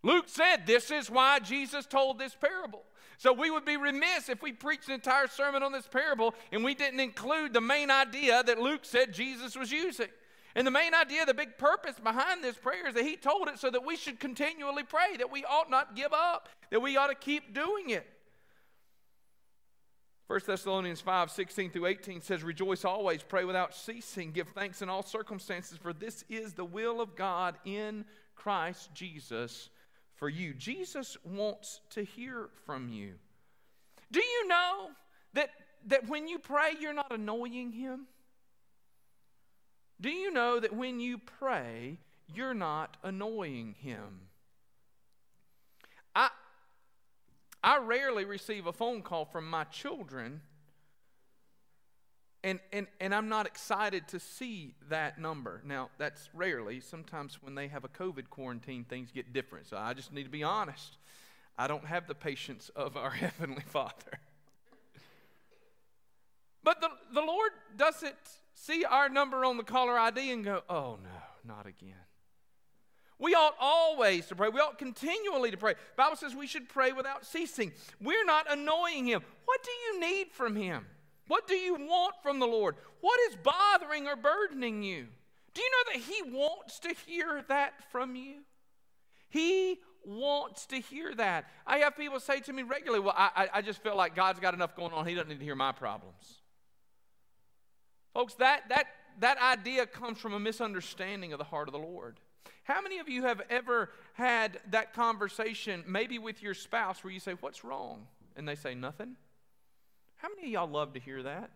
Luke 0.05 0.25
said 0.27 0.67
this 0.67 0.91
is 0.91 1.09
why 1.09 1.39
Jesus 1.39 1.87
told 1.87 2.19
this 2.19 2.35
parable. 2.35 2.83
So 3.17 3.33
we 3.33 3.49
would 3.49 3.65
be 3.65 3.75
remiss 3.75 4.29
if 4.29 4.39
we 4.39 4.51
preached 4.51 4.87
an 4.87 4.93
entire 4.93 5.25
sermon 5.25 5.63
on 5.63 5.71
this 5.71 5.87
parable 5.87 6.35
and 6.51 6.63
we 6.63 6.75
didn't 6.75 6.99
include 6.99 7.53
the 7.53 7.61
main 7.61 7.89
idea 7.89 8.43
that 8.43 8.59
Luke 8.59 8.81
said 8.83 9.13
Jesus 9.13 9.55
was 9.55 9.71
using. 9.71 10.09
And 10.53 10.67
the 10.67 10.71
main 10.71 10.93
idea, 10.93 11.25
the 11.25 11.33
big 11.33 11.57
purpose 11.57 11.95
behind 12.01 12.43
this 12.43 12.55
prayer 12.55 12.87
is 12.87 12.93
that 12.93 13.03
he 13.03 13.15
told 13.15 13.47
it 13.47 13.57
so 13.57 13.71
that 13.71 13.83
we 13.83 13.95
should 13.95 14.19
continually 14.19 14.83
pray, 14.83 15.17
that 15.17 15.31
we 15.31 15.43
ought 15.43 15.71
not 15.71 15.95
give 15.95 16.13
up, 16.13 16.49
that 16.69 16.81
we 16.81 16.95
ought 16.97 17.07
to 17.07 17.15
keep 17.15 17.55
doing 17.55 17.89
it. 17.89 18.05
1 20.27 20.39
Thessalonians 20.45 21.01
5 21.01 21.31
16 21.31 21.71
through 21.71 21.87
18 21.87 22.21
says, 22.21 22.43
Rejoice 22.43 22.85
always, 22.85 23.23
pray 23.23 23.43
without 23.43 23.73
ceasing, 23.73 24.31
give 24.31 24.49
thanks 24.49 24.83
in 24.83 24.89
all 24.89 25.03
circumstances, 25.03 25.79
for 25.79 25.93
this 25.93 26.23
is 26.29 26.53
the 26.53 26.65
will 26.65 27.01
of 27.01 27.15
God 27.15 27.55
in 27.65 28.05
Christ 28.35 28.93
Jesus 28.93 29.69
for 30.15 30.29
you. 30.29 30.53
Jesus 30.53 31.17
wants 31.23 31.81
to 31.91 32.03
hear 32.03 32.49
from 32.65 32.89
you. 32.89 33.15
Do 34.11 34.21
you 34.21 34.47
know 34.47 34.89
that, 35.33 35.49
that 35.87 36.07
when 36.07 36.27
you 36.27 36.39
pray, 36.39 36.71
you're 36.79 36.93
not 36.93 37.11
annoying 37.11 37.71
Him? 37.71 38.07
Do 39.99 40.09
you 40.09 40.31
know 40.31 40.59
that 40.59 40.73
when 40.75 40.99
you 40.99 41.17
pray, 41.17 41.99
you're 42.33 42.53
not 42.53 42.97
annoying 43.03 43.75
Him? 43.79 44.21
I, 46.15 46.29
I 47.63 47.79
rarely 47.79 48.25
receive 48.25 48.67
a 48.67 48.73
phone 48.73 49.01
call 49.01 49.25
from 49.25 49.49
my 49.49 49.63
children, 49.65 50.41
and, 52.45 52.59
and, 52.71 52.85
and 52.99 53.13
I'm 53.13 53.27
not 53.27 53.47
excited 53.47 54.07
to 54.09 54.19
see 54.19 54.75
that 54.89 55.19
number. 55.19 55.63
Now, 55.65 55.89
that's 55.97 56.29
rarely. 56.31 56.79
Sometimes 56.79 57.41
when 57.41 57.55
they 57.55 57.67
have 57.69 57.83
a 57.83 57.87
COVID 57.87 58.29
quarantine, 58.29 58.83
things 58.83 59.11
get 59.11 59.33
different. 59.33 59.65
So 59.65 59.77
I 59.77 59.95
just 59.95 60.13
need 60.13 60.25
to 60.25 60.29
be 60.29 60.43
honest. 60.43 60.97
I 61.57 61.67
don't 61.67 61.85
have 61.85 62.07
the 62.07 62.13
patience 62.13 62.69
of 62.75 62.97
our 62.97 63.09
Heavenly 63.09 63.63
Father. 63.65 64.19
But 66.63 66.81
the, 66.81 66.89
the 67.15 67.21
Lord 67.21 67.51
doesn't 67.75 68.15
see 68.53 68.85
our 68.85 69.09
number 69.09 69.43
on 69.43 69.57
the 69.57 69.63
caller 69.63 69.97
ID 69.97 70.31
and 70.31 70.45
go, 70.45 70.61
oh 70.69 70.99
no, 71.03 71.53
not 71.55 71.65
again. 71.65 71.95
We 73.17 73.33
ought 73.33 73.55
always 73.59 74.27
to 74.27 74.35
pray. 74.35 74.49
We 74.49 74.59
ought 74.59 74.77
continually 74.77 75.49
to 75.49 75.57
pray. 75.57 75.73
The 75.73 75.79
Bible 75.97 76.17
says 76.17 76.35
we 76.35 76.45
should 76.45 76.69
pray 76.69 76.91
without 76.91 77.25
ceasing. 77.25 77.71
We're 77.99 78.25
not 78.25 78.51
annoying 78.51 79.07
Him. 79.07 79.23
What 79.45 79.63
do 79.63 79.71
you 79.71 79.99
need 79.99 80.27
from 80.31 80.55
Him? 80.55 80.85
What 81.27 81.47
do 81.47 81.55
you 81.55 81.75
want 81.75 82.15
from 82.21 82.39
the 82.39 82.45
Lord? 82.45 82.75
What 83.01 83.19
is 83.29 83.37
bothering 83.37 84.07
or 84.07 84.15
burdening 84.15 84.83
you? 84.83 85.07
Do 85.53 85.61
you 85.61 85.69
know 85.71 85.93
that 85.93 86.01
He 86.01 86.37
wants 86.37 86.79
to 86.79 86.93
hear 87.07 87.43
that 87.47 87.73
from 87.91 88.15
you? 88.15 88.41
He 89.29 89.79
wants 90.05 90.65
to 90.67 90.77
hear 90.77 91.13
that. 91.15 91.45
I 91.65 91.79
have 91.79 91.97
people 91.97 92.19
say 92.19 92.39
to 92.41 92.53
me 92.53 92.63
regularly, 92.63 93.03
Well, 93.03 93.15
I, 93.17 93.49
I 93.53 93.61
just 93.61 93.81
feel 93.81 93.95
like 93.95 94.15
God's 94.15 94.39
got 94.39 94.53
enough 94.53 94.75
going 94.75 94.93
on. 94.93 95.07
He 95.07 95.15
doesn't 95.15 95.29
need 95.29 95.39
to 95.39 95.45
hear 95.45 95.55
my 95.55 95.71
problems. 95.71 96.41
Folks, 98.13 98.35
that, 98.35 98.69
that, 98.69 98.87
that 99.19 99.41
idea 99.41 99.85
comes 99.85 100.19
from 100.19 100.33
a 100.33 100.39
misunderstanding 100.39 101.33
of 101.33 101.37
the 101.39 101.43
heart 101.43 101.67
of 101.67 101.73
the 101.73 101.79
Lord. 101.79 102.19
How 102.63 102.81
many 102.81 102.99
of 102.99 103.09
you 103.09 103.23
have 103.23 103.41
ever 103.49 103.89
had 104.13 104.59
that 104.71 104.93
conversation, 104.93 105.83
maybe 105.87 106.17
with 106.17 106.41
your 106.41 106.53
spouse, 106.53 107.03
where 107.03 107.11
you 107.11 107.19
say, 107.19 107.33
What's 107.39 107.63
wrong? 107.63 108.07
And 108.35 108.47
they 108.47 108.55
say, 108.55 108.75
Nothing? 108.75 109.15
How 110.25 110.29
many 110.33 110.47
of 110.47 110.53
y'all 110.53 110.67
love 110.67 110.93
to 110.93 110.99
hear 110.99 111.21
that? 111.21 111.51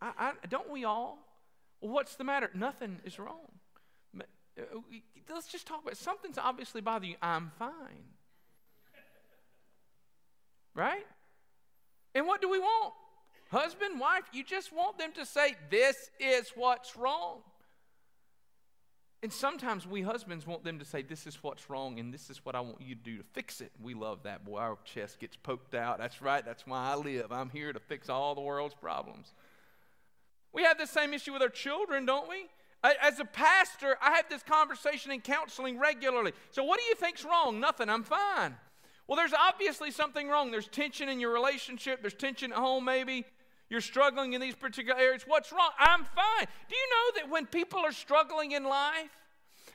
I, 0.00 0.12
I, 0.18 0.32
don't 0.48 0.70
we 0.70 0.86
all? 0.86 1.18
What's 1.80 2.16
the 2.16 2.24
matter? 2.24 2.48
Nothing 2.54 2.96
is 3.04 3.18
wrong. 3.18 3.44
Uh, 4.18 4.62
let's 5.30 5.48
just 5.48 5.66
talk 5.66 5.82
about 5.82 5.98
something's 5.98 6.38
obviously 6.38 6.80
bothering 6.80 7.10
you. 7.10 7.16
I'm 7.20 7.52
fine. 7.58 8.06
Right? 10.74 11.04
And 12.14 12.26
what 12.26 12.40
do 12.40 12.48
we 12.48 12.58
want? 12.58 12.94
Husband, 13.50 14.00
wife, 14.00 14.24
you 14.32 14.44
just 14.44 14.72
want 14.72 14.96
them 14.96 15.12
to 15.16 15.26
say, 15.26 15.54
This 15.70 16.08
is 16.18 16.52
what's 16.54 16.96
wrong. 16.96 17.40
And 19.24 19.32
sometimes 19.32 19.86
we 19.86 20.02
husbands 20.02 20.46
want 20.46 20.64
them 20.64 20.78
to 20.78 20.84
say, 20.84 21.00
This 21.00 21.26
is 21.26 21.42
what's 21.42 21.70
wrong, 21.70 21.98
and 21.98 22.12
this 22.12 22.28
is 22.28 22.44
what 22.44 22.54
I 22.54 22.60
want 22.60 22.82
you 22.82 22.94
to 22.94 23.00
do 23.00 23.16
to 23.16 23.24
fix 23.32 23.62
it. 23.62 23.72
We 23.82 23.94
love 23.94 24.24
that. 24.24 24.44
Boy, 24.44 24.58
our 24.58 24.76
chest 24.84 25.18
gets 25.18 25.34
poked 25.34 25.74
out. 25.74 25.96
That's 25.96 26.20
right. 26.20 26.44
That's 26.44 26.66
why 26.66 26.92
I 26.92 26.96
live. 26.96 27.32
I'm 27.32 27.48
here 27.48 27.72
to 27.72 27.80
fix 27.80 28.10
all 28.10 28.34
the 28.34 28.42
world's 28.42 28.74
problems. 28.74 29.32
We 30.52 30.64
have 30.64 30.76
the 30.76 30.86
same 30.86 31.14
issue 31.14 31.32
with 31.32 31.40
our 31.40 31.48
children, 31.48 32.04
don't 32.04 32.28
we? 32.28 32.48
As 33.00 33.18
a 33.18 33.24
pastor, 33.24 33.96
I 34.02 34.10
have 34.10 34.28
this 34.28 34.42
conversation 34.42 35.10
in 35.10 35.22
counseling 35.22 35.78
regularly. 35.78 36.32
So, 36.50 36.62
what 36.62 36.78
do 36.78 36.84
you 36.84 36.94
think's 36.94 37.24
wrong? 37.24 37.58
Nothing. 37.60 37.88
I'm 37.88 38.04
fine. 38.04 38.54
Well, 39.08 39.16
there's 39.16 39.32
obviously 39.32 39.90
something 39.90 40.28
wrong. 40.28 40.50
There's 40.50 40.68
tension 40.68 41.08
in 41.08 41.18
your 41.18 41.32
relationship. 41.32 42.02
There's 42.02 42.12
tension 42.12 42.52
at 42.52 42.58
home, 42.58 42.84
maybe. 42.84 43.24
You're 43.70 43.80
struggling 43.80 44.34
in 44.34 44.40
these 44.40 44.54
particular 44.54 44.98
areas. 44.98 45.24
What's 45.26 45.50
wrong? 45.50 45.70
I'm 45.78 46.04
fine. 46.04 46.46
Do 46.68 46.76
you 46.76 46.88
know 46.90 47.20
that 47.20 47.30
when 47.30 47.46
people 47.46 47.80
are 47.80 47.92
struggling 47.92 48.52
in 48.52 48.64
life, 48.64 49.10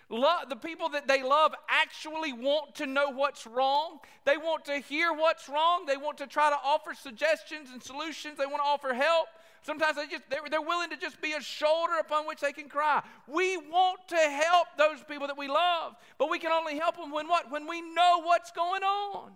the 0.09 0.57
people 0.61 0.89
that 0.89 1.07
they 1.07 1.21
love 1.21 1.53
actually 1.69 2.33
want 2.33 2.75
to 2.75 2.87
know 2.87 3.09
what's 3.09 3.45
wrong. 3.45 3.99
They 4.25 4.37
want 4.37 4.65
to 4.65 4.79
hear 4.79 5.13
what's 5.13 5.47
wrong. 5.47 5.85
They 5.85 5.97
want 5.97 6.17
to 6.17 6.27
try 6.27 6.49
to 6.49 6.57
offer 6.63 6.93
suggestions 6.93 7.69
and 7.71 7.81
solutions. 7.81 8.37
They 8.37 8.45
want 8.45 8.57
to 8.57 8.63
offer 8.63 8.93
help. 8.93 9.27
Sometimes 9.61 9.97
they 9.97 10.07
just 10.07 10.23
they're, 10.29 10.41
they're 10.49 10.61
willing 10.61 10.89
to 10.89 10.97
just 10.97 11.21
be 11.21 11.33
a 11.33 11.41
shoulder 11.41 11.93
upon 11.99 12.25
which 12.25 12.39
they 12.39 12.53
can 12.53 12.69
cry. 12.69 13.03
We 13.27 13.57
want 13.57 13.99
to 14.07 14.15
help 14.15 14.67
those 14.77 15.03
people 15.07 15.27
that 15.27 15.37
we 15.37 15.47
love, 15.47 15.95
but 16.17 16.29
we 16.29 16.39
can 16.39 16.51
only 16.51 16.79
help 16.79 16.95
them 16.95 17.11
when 17.11 17.27
what? 17.27 17.51
When 17.51 17.67
we 17.67 17.81
know 17.81 18.21
what's 18.23 18.51
going 18.51 18.83
on. 18.83 19.31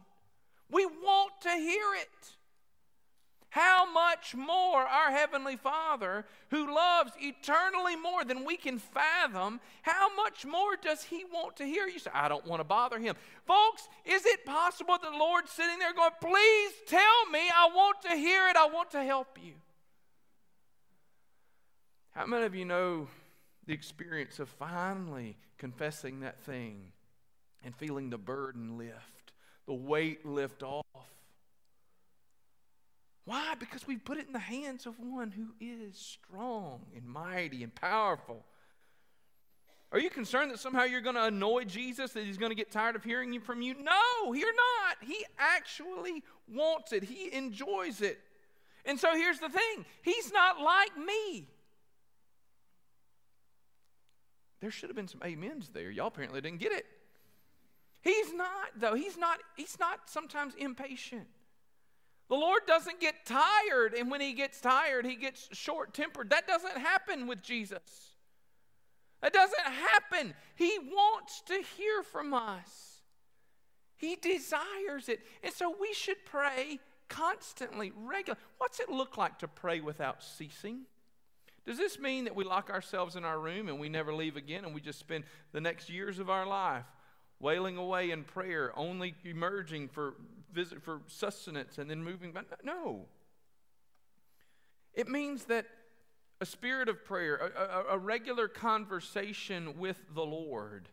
We 0.72 0.86
want 0.86 1.34
to 1.42 1.52
hear 1.52 1.94
it. 2.02 2.36
How 3.54 3.86
much 3.94 4.34
more 4.34 4.80
our 4.80 5.12
Heavenly 5.12 5.58
Father, 5.58 6.26
who 6.50 6.74
loves 6.74 7.12
eternally 7.20 7.96
more 7.96 8.26
than 8.26 8.46
we 8.46 8.58
can 8.58 8.80
fathom, 8.80 9.60
how 9.84 10.16
much 10.16 10.44
more 10.44 10.76
does 10.76 11.04
He 11.04 11.24
want 11.32 11.58
to 11.58 11.64
hear? 11.64 11.86
You 11.86 12.00
say, 12.00 12.10
I 12.16 12.30
don't 12.30 12.48
want 12.48 12.62
to 12.62 12.64
bother 12.64 12.98
Him. 12.98 13.16
Folks, 13.46 13.88
is 14.06 14.26
it 14.26 14.44
possible 14.44 14.98
that 15.00 15.12
the 15.12 15.16
Lord's 15.16 15.52
sitting 15.52 15.78
there 15.78 15.94
going, 15.94 16.10
Please 16.20 16.72
tell 16.88 17.30
me, 17.32 17.42
I 17.42 17.70
want 17.72 18.02
to 18.10 18.16
hear 18.16 18.48
it, 18.48 18.56
I 18.56 18.66
want 18.66 18.90
to 18.90 19.04
help 19.04 19.38
you? 19.40 19.54
How 22.16 22.26
many 22.26 22.46
of 22.48 22.56
you 22.56 22.66
know 22.66 23.08
the 23.68 23.74
experience 23.74 24.40
of 24.40 24.50
finally 24.50 25.38
confessing 25.60 26.22
that 26.22 26.42
thing 26.42 26.92
and 27.64 27.76
feeling 27.76 28.10
the 28.10 28.18
burden 28.18 28.80
lift, 28.80 29.34
the 29.68 29.76
weight 29.76 30.26
lift 30.26 30.64
off? 30.64 31.13
Why? 33.26 33.56
Because 33.58 33.88
we 33.88 33.98
put 33.98 34.18
it 34.18 34.28
in 34.28 34.34
the 34.34 34.40
hands 34.40 34.86
of 34.86 35.00
one 35.00 35.32
who 35.32 35.48
is 35.60 35.96
strong 35.96 36.82
and 36.96 37.06
mighty 37.06 37.64
and 37.64 37.74
powerful. 37.74 38.44
Are 39.92 40.00
you 40.00 40.10
concerned 40.10 40.52
that 40.52 40.60
somehow 40.60 40.84
you're 40.84 41.02
going 41.02 41.16
to 41.16 41.26
annoy 41.26 41.66
Jesus, 41.66 42.14
that 42.14 42.24
he's 42.26 42.38
going 42.38 42.50
to 42.50 42.56
get 42.56 42.72
tired 42.72 42.96
of 42.96 43.04
hearing 43.04 43.40
from 43.40 43.62
you? 43.62 43.76
No, 43.76 44.34
you're 44.34 44.56
not. 44.56 44.98
He 45.02 45.24
actually 45.38 46.24
wants 46.48 46.92
it, 46.92 47.04
he 47.04 47.32
enjoys 47.34 48.02
it. 48.02 48.20
And 48.86 49.00
so 49.00 49.16
here's 49.16 49.40
the 49.40 49.50
thing 49.50 49.86
He's 50.02 50.34
not 50.34 50.60
like 50.60 50.98
me. 50.98 51.48
There 54.60 54.72
should 54.72 54.90
have 54.90 54.96
been 54.96 55.08
some 55.08 55.22
amens 55.22 55.70
there. 55.70 55.92
Y'all 55.92 56.08
apparently 56.08 56.42
didn't 56.42 56.60
get 56.60 56.72
it. 56.72 56.86
He's 58.02 58.34
not, 58.34 58.70
though. 58.78 58.96
He's 58.96 59.18
not, 59.18 59.40
he's 59.58 59.78
not 59.80 60.10
sometimes 60.10 60.54
impatient. 60.58 61.28
The 62.34 62.40
Lord 62.40 62.62
doesn't 62.66 63.00
get 63.00 63.28
tired, 63.28 63.94
and 63.94 64.10
when 64.10 64.20
He 64.20 64.34
gets 64.34 64.60
tired, 64.60 65.06
He 65.06 65.16
gets 65.16 65.48
short 65.52 65.94
tempered. 65.94 66.32
That 66.32 66.48
doesn't 66.48 66.78
happen 66.80 67.28
with 67.28 67.44
Jesus. 67.44 68.16
That 69.22 69.34
doesn't 69.34 69.60
happen. 69.60 70.34
He 70.56 70.80
wants 70.80 71.44
to 71.46 71.62
hear 71.78 72.02
from 72.02 72.34
us, 72.34 73.04
He 73.98 74.16
desires 74.16 75.10
it. 75.10 75.20
And 75.44 75.54
so 75.54 75.76
we 75.80 75.94
should 75.94 76.26
pray 76.26 76.80
constantly, 77.08 77.92
regularly. 77.96 78.42
What's 78.58 78.80
it 78.80 78.90
look 78.90 79.16
like 79.16 79.38
to 79.38 79.48
pray 79.48 79.80
without 79.80 80.24
ceasing? 80.24 80.86
Does 81.68 81.78
this 81.78 82.00
mean 82.00 82.24
that 82.24 82.36
we 82.36 82.46
lock 82.46 82.72
ourselves 82.72 83.16
in 83.16 83.24
our 83.24 83.40
room 83.40 83.70
and 83.70 83.80
we 83.80 83.90
never 83.90 84.12
leave 84.12 84.38
again 84.38 84.66
and 84.66 84.74
we 84.74 84.82
just 84.82 84.98
spend 84.98 85.26
the 85.52 85.62
next 85.62 85.88
years 85.88 86.18
of 86.18 86.32
our 86.32 86.48
life 86.48 86.86
wailing 87.40 87.78
away 87.78 88.10
in 88.10 88.24
prayer, 88.24 88.72
only 88.76 89.14
emerging 89.24 89.90
for 89.90 90.16
visit 90.54 90.82
for 90.82 91.02
sustenance 91.08 91.78
and 91.78 91.90
then 91.90 92.04
moving 92.04 92.32
back. 92.32 92.46
No. 92.64 93.06
It 94.94 95.08
means 95.08 95.46
that 95.46 95.66
a 96.40 96.46
spirit 96.46 96.90
of 96.90 97.04
prayer, 97.04 97.36
a, 97.36 97.62
a, 97.62 97.96
a 97.96 97.98
regular 97.98 98.48
conversation 98.48 99.78
with 99.78 99.98
the 100.14 100.26
Lord, 100.26 100.90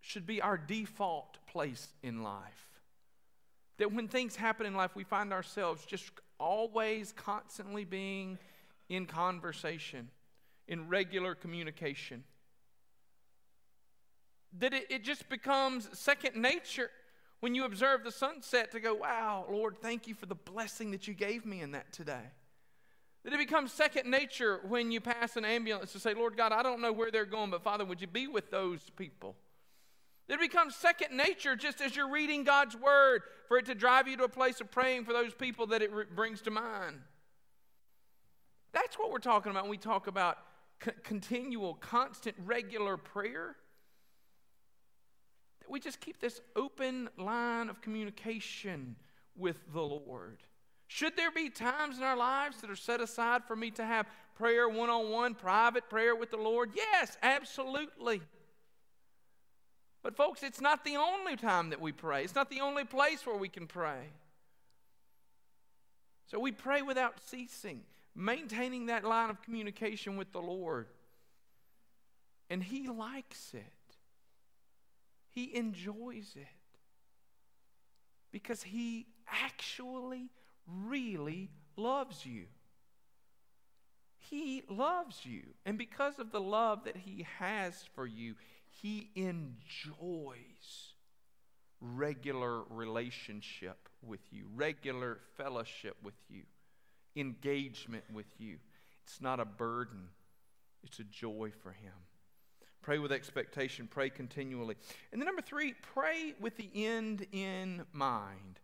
should 0.00 0.26
be 0.26 0.42
our 0.42 0.58
default 0.58 1.38
place 1.46 1.88
in 2.02 2.22
life. 2.22 2.66
That 3.78 3.92
when 3.92 4.08
things 4.08 4.36
happen 4.36 4.66
in 4.66 4.74
life, 4.74 4.94
we 4.94 5.04
find 5.04 5.32
ourselves 5.32 5.84
just 5.84 6.10
always 6.38 7.12
constantly 7.12 7.84
being 7.84 8.38
in 8.88 9.06
conversation, 9.06 10.10
in 10.68 10.88
regular 10.88 11.34
communication. 11.34 12.24
That 14.58 14.74
it, 14.74 14.86
it 14.90 15.04
just 15.04 15.28
becomes 15.28 15.88
second 15.98 16.36
nature 16.36 16.90
when 17.44 17.54
you 17.54 17.66
observe 17.66 18.04
the 18.04 18.10
sunset 18.10 18.72
to 18.72 18.80
go, 18.80 18.94
wow, 18.94 19.44
Lord, 19.50 19.76
thank 19.82 20.08
you 20.08 20.14
for 20.14 20.24
the 20.24 20.34
blessing 20.34 20.92
that 20.92 21.06
you 21.06 21.12
gave 21.12 21.44
me 21.44 21.60
in 21.60 21.72
that 21.72 21.92
today. 21.92 22.30
That 23.22 23.34
it 23.34 23.38
becomes 23.38 23.70
second 23.70 24.10
nature 24.10 24.60
when 24.66 24.90
you 24.90 24.98
pass 24.98 25.36
an 25.36 25.44
ambulance 25.44 25.92
to 25.92 25.98
say, 25.98 26.14
Lord 26.14 26.38
God, 26.38 26.52
I 26.52 26.62
don't 26.62 26.80
know 26.80 26.90
where 26.90 27.10
they're 27.10 27.26
going, 27.26 27.50
but 27.50 27.62
Father, 27.62 27.84
would 27.84 28.00
you 28.00 28.06
be 28.06 28.28
with 28.28 28.50
those 28.50 28.80
people? 28.96 29.36
That 30.26 30.36
it 30.36 30.40
becomes 30.40 30.74
second 30.74 31.14
nature 31.14 31.54
just 31.54 31.82
as 31.82 31.94
you're 31.94 32.10
reading 32.10 32.44
God's 32.44 32.76
word 32.76 33.20
for 33.46 33.58
it 33.58 33.66
to 33.66 33.74
drive 33.74 34.08
you 34.08 34.16
to 34.16 34.24
a 34.24 34.28
place 34.30 34.62
of 34.62 34.70
praying 34.70 35.04
for 35.04 35.12
those 35.12 35.34
people 35.34 35.66
that 35.66 35.82
it 35.82 35.92
re- 35.92 36.06
brings 36.14 36.40
to 36.40 36.50
mind. 36.50 37.00
That's 38.72 38.98
what 38.98 39.10
we're 39.10 39.18
talking 39.18 39.50
about 39.50 39.64
when 39.64 39.70
we 39.70 39.76
talk 39.76 40.06
about 40.06 40.38
c- 40.82 40.92
continual, 41.02 41.74
constant, 41.74 42.36
regular 42.46 42.96
prayer. 42.96 43.56
That 45.64 45.72
we 45.72 45.80
just 45.80 46.00
keep 46.00 46.20
this 46.20 46.40
open 46.54 47.08
line 47.16 47.70
of 47.70 47.80
communication 47.80 48.96
with 49.36 49.56
the 49.72 49.80
Lord. 49.80 50.38
Should 50.86 51.16
there 51.16 51.30
be 51.30 51.48
times 51.48 51.96
in 51.96 52.04
our 52.04 52.16
lives 52.16 52.60
that 52.60 52.70
are 52.70 52.76
set 52.76 53.00
aside 53.00 53.44
for 53.44 53.56
me 53.56 53.70
to 53.72 53.84
have 53.84 54.06
prayer 54.36 54.68
one 54.68 54.90
on 54.90 55.10
one, 55.10 55.34
private 55.34 55.88
prayer 55.88 56.14
with 56.14 56.30
the 56.30 56.36
Lord? 56.36 56.70
Yes, 56.74 57.16
absolutely. 57.22 58.20
But, 60.02 60.16
folks, 60.16 60.42
it's 60.42 60.60
not 60.60 60.84
the 60.84 60.96
only 60.96 61.36
time 61.36 61.70
that 61.70 61.80
we 61.80 61.92
pray, 61.92 62.24
it's 62.24 62.34
not 62.34 62.50
the 62.50 62.60
only 62.60 62.84
place 62.84 63.26
where 63.26 63.36
we 63.36 63.48
can 63.48 63.66
pray. 63.66 64.10
So 66.26 66.38
we 66.38 66.52
pray 66.52 66.82
without 66.82 67.20
ceasing, 67.26 67.80
maintaining 68.14 68.86
that 68.86 69.04
line 69.04 69.30
of 69.30 69.40
communication 69.42 70.16
with 70.16 70.32
the 70.32 70.40
Lord. 70.40 70.88
And 72.50 72.62
He 72.62 72.86
likes 72.86 73.52
it, 73.54 73.83
He 75.34 75.54
enjoys 75.56 76.32
it 76.36 76.46
because 78.30 78.62
He 78.62 79.06
actually, 79.28 80.30
really 80.66 81.50
loves 81.76 82.24
you. 82.24 82.44
He 84.18 84.62
loves 84.68 85.26
you. 85.26 85.42
And 85.66 85.76
because 85.76 86.18
of 86.18 86.32
the 86.32 86.40
love 86.40 86.84
that 86.84 86.96
He 86.96 87.26
has 87.38 87.74
for 87.94 88.06
you, 88.06 88.34
He 88.70 89.10
enjoys 89.14 90.94
regular 91.80 92.62
relationship 92.70 93.88
with 94.02 94.20
you, 94.30 94.46
regular 94.54 95.18
fellowship 95.36 95.96
with 96.02 96.14
you, 96.28 96.42
engagement 97.16 98.04
with 98.12 98.32
you. 98.38 98.56
It's 99.02 99.20
not 99.20 99.40
a 99.40 99.44
burden, 99.44 100.08
it's 100.82 100.98
a 100.98 101.04
joy 101.04 101.52
for 101.62 101.72
Him. 101.72 101.92
Pray 102.84 102.98
with 102.98 103.12
expectation, 103.12 103.88
pray 103.90 104.10
continually. 104.10 104.76
And 105.10 105.18
then, 105.18 105.24
number 105.24 105.40
three, 105.40 105.72
pray 105.94 106.34
with 106.38 106.58
the 106.58 106.68
end 106.74 107.26
in 107.32 107.86
mind. 107.94 108.60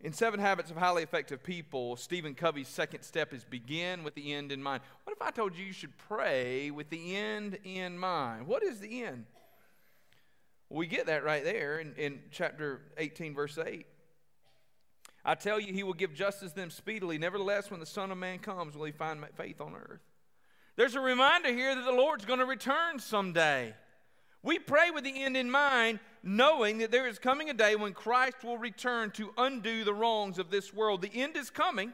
In 0.00 0.14
Seven 0.14 0.40
Habits 0.40 0.70
of 0.70 0.78
Highly 0.78 1.02
Effective 1.02 1.42
People, 1.42 1.96
Stephen 1.96 2.34
Covey's 2.34 2.66
second 2.66 3.02
step 3.02 3.34
is 3.34 3.44
begin 3.44 4.04
with 4.04 4.14
the 4.14 4.32
end 4.32 4.52
in 4.52 4.62
mind. 4.62 4.82
What 5.04 5.14
if 5.14 5.20
I 5.20 5.30
told 5.30 5.54
you 5.54 5.66
you 5.66 5.74
should 5.74 5.96
pray 5.98 6.70
with 6.70 6.88
the 6.88 7.14
end 7.14 7.58
in 7.62 7.98
mind? 7.98 8.46
What 8.46 8.62
is 8.62 8.80
the 8.80 9.04
end? 9.04 9.26
We 10.70 10.86
get 10.86 11.04
that 11.04 11.24
right 11.24 11.44
there 11.44 11.80
in, 11.80 11.94
in 11.96 12.20
chapter 12.30 12.80
18, 12.96 13.34
verse 13.34 13.58
8. 13.58 13.84
I 15.26 15.34
tell 15.34 15.60
you, 15.60 15.74
he 15.74 15.82
will 15.82 15.92
give 15.92 16.14
justice 16.14 16.52
to 16.52 16.56
them 16.56 16.70
speedily. 16.70 17.18
Nevertheless, 17.18 17.70
when 17.70 17.80
the 17.80 17.86
Son 17.86 18.10
of 18.10 18.16
Man 18.16 18.38
comes, 18.38 18.78
will 18.78 18.86
he 18.86 18.92
find 18.92 19.22
faith 19.36 19.60
on 19.60 19.74
earth? 19.74 20.00
There's 20.76 20.96
a 20.96 21.00
reminder 21.00 21.52
here 21.52 21.74
that 21.74 21.84
the 21.84 21.92
Lord's 21.92 22.24
going 22.24 22.40
to 22.40 22.46
return 22.46 22.98
someday. 22.98 23.74
We 24.42 24.58
pray 24.58 24.90
with 24.90 25.04
the 25.04 25.22
end 25.22 25.36
in 25.36 25.50
mind, 25.50 26.00
knowing 26.22 26.78
that 26.78 26.90
there 26.90 27.06
is 27.06 27.18
coming 27.18 27.48
a 27.48 27.54
day 27.54 27.76
when 27.76 27.92
Christ 27.92 28.42
will 28.42 28.58
return 28.58 29.10
to 29.12 29.32
undo 29.38 29.84
the 29.84 29.94
wrongs 29.94 30.38
of 30.38 30.50
this 30.50 30.74
world. 30.74 31.00
The 31.00 31.14
end 31.14 31.36
is 31.36 31.48
coming. 31.48 31.92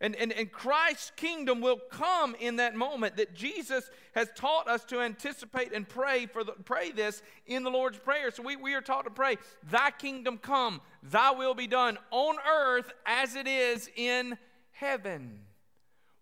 And, 0.00 0.16
and, 0.16 0.32
and 0.32 0.50
Christ's 0.50 1.12
kingdom 1.14 1.60
will 1.60 1.78
come 1.90 2.34
in 2.40 2.56
that 2.56 2.74
moment 2.74 3.16
that 3.18 3.34
Jesus 3.34 3.88
has 4.16 4.28
taught 4.34 4.66
us 4.66 4.84
to 4.86 5.00
anticipate 5.00 5.72
and 5.72 5.88
pray 5.88 6.26
for 6.26 6.42
the, 6.42 6.52
pray 6.64 6.90
this 6.90 7.22
in 7.46 7.62
the 7.62 7.70
Lord's 7.70 7.98
Prayer. 7.98 8.32
So 8.32 8.42
we, 8.42 8.56
we 8.56 8.74
are 8.74 8.80
taught 8.80 9.04
to 9.04 9.10
pray, 9.10 9.36
Thy 9.70 9.92
kingdom 9.92 10.38
come, 10.38 10.80
thy 11.04 11.30
will 11.30 11.54
be 11.54 11.68
done 11.68 11.98
on 12.10 12.36
earth 12.50 12.92
as 13.06 13.36
it 13.36 13.46
is 13.46 13.88
in 13.94 14.36
heaven. 14.72 15.38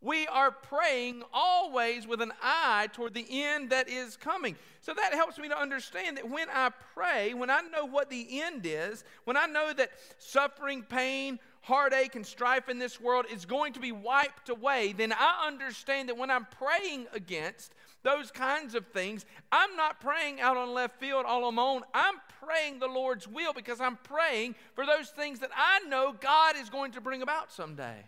We 0.03 0.27
are 0.29 0.51
praying 0.51 1.23
always 1.33 2.07
with 2.07 2.23
an 2.23 2.33
eye 2.43 2.89
toward 2.93 3.13
the 3.13 3.27
end 3.29 3.69
that 3.71 3.89
is 3.89 4.17
coming. 4.17 4.57
So 4.81 4.95
that 4.95 5.13
helps 5.13 5.39
me 5.39 5.49
to 5.49 5.59
understand 5.59 6.17
that 6.17 6.29
when 6.29 6.49
I 6.49 6.71
pray, 6.95 7.35
when 7.35 7.51
I 7.51 7.61
know 7.61 7.85
what 7.85 8.09
the 8.09 8.41
end 8.41 8.63
is, 8.65 9.05
when 9.25 9.37
I 9.37 9.45
know 9.45 9.75
that 9.75 9.91
suffering, 10.19 10.83
pain, 10.83 11.39
heartache, 11.61 12.15
and 12.15 12.25
strife 12.25 12.71
in 12.71 12.79
this 12.79 12.99
world 12.99 13.27
is 13.31 13.45
going 13.45 13.75
to 13.75 13.81
be 13.81 13.93
wiped 13.93 14.49
away, 14.49 14.95
then 14.97 15.13
I 15.13 15.47
understand 15.47 16.09
that 16.09 16.17
when 16.17 16.31
I'm 16.31 16.47
praying 16.47 17.07
against 17.13 17.75
those 18.03 18.31
kinds 18.31 18.75
of 18.75 18.87
things, 18.87 19.27
I'm 19.53 19.77
not 19.77 20.01
praying 20.01 20.41
out 20.41 20.57
on 20.57 20.73
left 20.73 20.99
field 20.99 21.27
all 21.27 21.47
alone. 21.47 21.83
I'm 21.93 22.15
praying 22.43 22.79
the 22.79 22.89
Lord's 22.89 23.29
will 23.29 23.53
because 23.53 23.83
I'm 23.83 23.97
praying 23.97 24.55
for 24.75 24.87
those 24.87 25.11
things 25.11 25.41
that 25.41 25.51
I 25.55 25.81
know 25.87 26.15
God 26.19 26.57
is 26.57 26.71
going 26.71 26.93
to 26.93 27.03
bring 27.03 27.21
about 27.21 27.53
someday. 27.53 28.07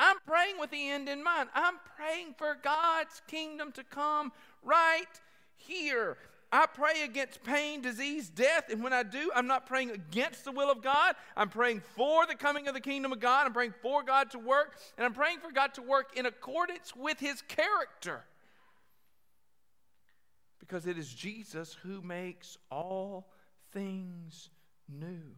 I'm 0.00 0.16
praying 0.26 0.58
with 0.58 0.70
the 0.70 0.88
end 0.88 1.10
in 1.10 1.22
mind. 1.22 1.50
I'm 1.54 1.74
praying 1.96 2.34
for 2.38 2.56
God's 2.64 3.20
kingdom 3.28 3.70
to 3.72 3.84
come 3.84 4.32
right 4.64 5.04
here. 5.56 6.16
I 6.50 6.66
pray 6.66 7.02
against 7.04 7.44
pain, 7.44 7.82
disease, 7.82 8.30
death, 8.30 8.70
and 8.72 8.82
when 8.82 8.94
I 8.94 9.02
do, 9.02 9.30
I'm 9.36 9.46
not 9.46 9.66
praying 9.66 9.90
against 9.90 10.44
the 10.46 10.52
will 10.52 10.70
of 10.70 10.82
God. 10.82 11.14
I'm 11.36 11.50
praying 11.50 11.82
for 11.94 12.26
the 12.26 12.34
coming 12.34 12.66
of 12.66 12.74
the 12.74 12.80
kingdom 12.80 13.12
of 13.12 13.20
God. 13.20 13.46
I'm 13.46 13.52
praying 13.52 13.74
for 13.82 14.02
God 14.02 14.30
to 14.30 14.38
work, 14.38 14.76
and 14.96 15.04
I'm 15.04 15.12
praying 15.12 15.40
for 15.40 15.52
God 15.52 15.74
to 15.74 15.82
work 15.82 16.16
in 16.16 16.24
accordance 16.24 16.96
with 16.96 17.20
his 17.20 17.42
character. 17.42 18.24
Because 20.58 20.86
it 20.86 20.96
is 20.96 21.12
Jesus 21.12 21.76
who 21.82 22.00
makes 22.00 22.56
all 22.70 23.30
things 23.72 24.48
new. 24.88 25.36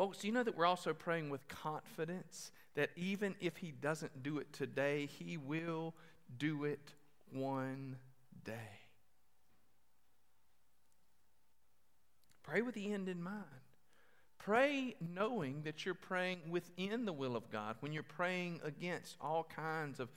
Folks, 0.00 0.24
you 0.24 0.32
know 0.32 0.42
that 0.42 0.56
we're 0.56 0.64
also 0.64 0.94
praying 0.94 1.28
with 1.28 1.46
confidence 1.46 2.52
that 2.74 2.88
even 2.96 3.34
if 3.38 3.58
He 3.58 3.70
doesn't 3.70 4.22
do 4.22 4.38
it 4.38 4.50
today, 4.50 5.04
He 5.04 5.36
will 5.36 5.92
do 6.38 6.64
it 6.64 6.94
one 7.30 7.96
day? 8.42 8.80
Pray 12.42 12.62
with 12.62 12.74
the 12.74 12.94
end 12.94 13.10
in 13.10 13.22
mind. 13.22 13.44
Pray 14.38 14.96
knowing 15.14 15.64
that 15.64 15.84
you're 15.84 15.92
praying 15.92 16.38
within 16.48 17.04
the 17.04 17.12
will 17.12 17.36
of 17.36 17.50
God 17.50 17.76
when 17.80 17.92
you're 17.92 18.02
praying 18.02 18.60
against 18.64 19.18
all 19.20 19.44
kinds 19.54 20.00
of 20.00 20.08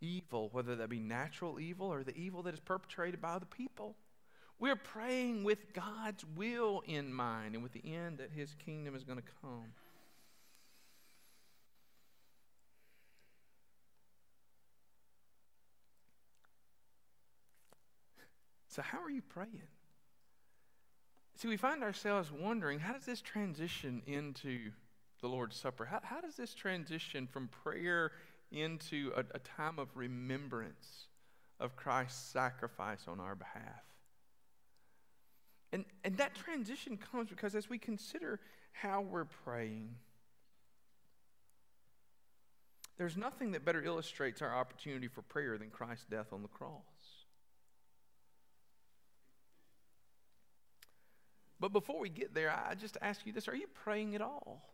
evil, 0.00 0.48
whether 0.50 0.76
that 0.76 0.88
be 0.88 0.98
natural 0.98 1.60
evil 1.60 1.92
or 1.92 2.04
the 2.04 2.16
evil 2.16 2.42
that 2.44 2.54
is 2.54 2.60
perpetrated 2.60 3.20
by 3.20 3.38
the 3.38 3.44
people. 3.44 3.96
We're 4.58 4.76
praying 4.76 5.44
with 5.44 5.72
God's 5.72 6.24
will 6.36 6.82
in 6.86 7.12
mind 7.12 7.54
and 7.54 7.62
with 7.62 7.72
the 7.72 7.82
end 7.84 8.18
that 8.18 8.30
His 8.30 8.54
kingdom 8.64 8.94
is 8.94 9.04
going 9.04 9.18
to 9.18 9.24
come. 9.42 9.72
So, 18.68 18.82
how 18.82 19.00
are 19.02 19.10
you 19.10 19.22
praying? 19.22 19.62
See, 21.36 21.46
we 21.46 21.56
find 21.56 21.82
ourselves 21.82 22.32
wondering 22.32 22.80
how 22.80 22.92
does 22.92 23.04
this 23.04 23.20
transition 23.20 24.02
into 24.06 24.70
the 25.20 25.28
Lord's 25.28 25.56
Supper? 25.56 25.84
How, 25.84 26.00
how 26.02 26.20
does 26.20 26.34
this 26.36 26.54
transition 26.54 27.26
from 27.26 27.48
prayer 27.48 28.12
into 28.50 29.12
a, 29.16 29.20
a 29.34 29.38
time 29.38 29.78
of 29.78 29.88
remembrance 29.94 31.06
of 31.60 31.76
Christ's 31.76 32.20
sacrifice 32.32 33.06
on 33.06 33.20
our 33.20 33.34
behalf? 33.36 33.93
And, 35.74 35.84
and 36.04 36.16
that 36.18 36.36
transition 36.36 36.96
comes 36.96 37.28
because 37.28 37.56
as 37.56 37.68
we 37.68 37.78
consider 37.78 38.38
how 38.70 39.00
we're 39.00 39.24
praying, 39.24 39.96
there's 42.96 43.16
nothing 43.16 43.50
that 43.52 43.64
better 43.64 43.82
illustrates 43.82 44.40
our 44.40 44.54
opportunity 44.54 45.08
for 45.08 45.22
prayer 45.22 45.58
than 45.58 45.70
Christ's 45.70 46.04
death 46.08 46.32
on 46.32 46.42
the 46.42 46.48
cross. 46.48 46.78
But 51.58 51.72
before 51.72 51.98
we 51.98 52.08
get 52.08 52.34
there, 52.34 52.52
I 52.52 52.76
just 52.76 52.96
ask 53.02 53.26
you 53.26 53.32
this 53.32 53.48
are 53.48 53.56
you 53.56 53.66
praying 53.66 54.14
at 54.14 54.22
all? 54.22 54.70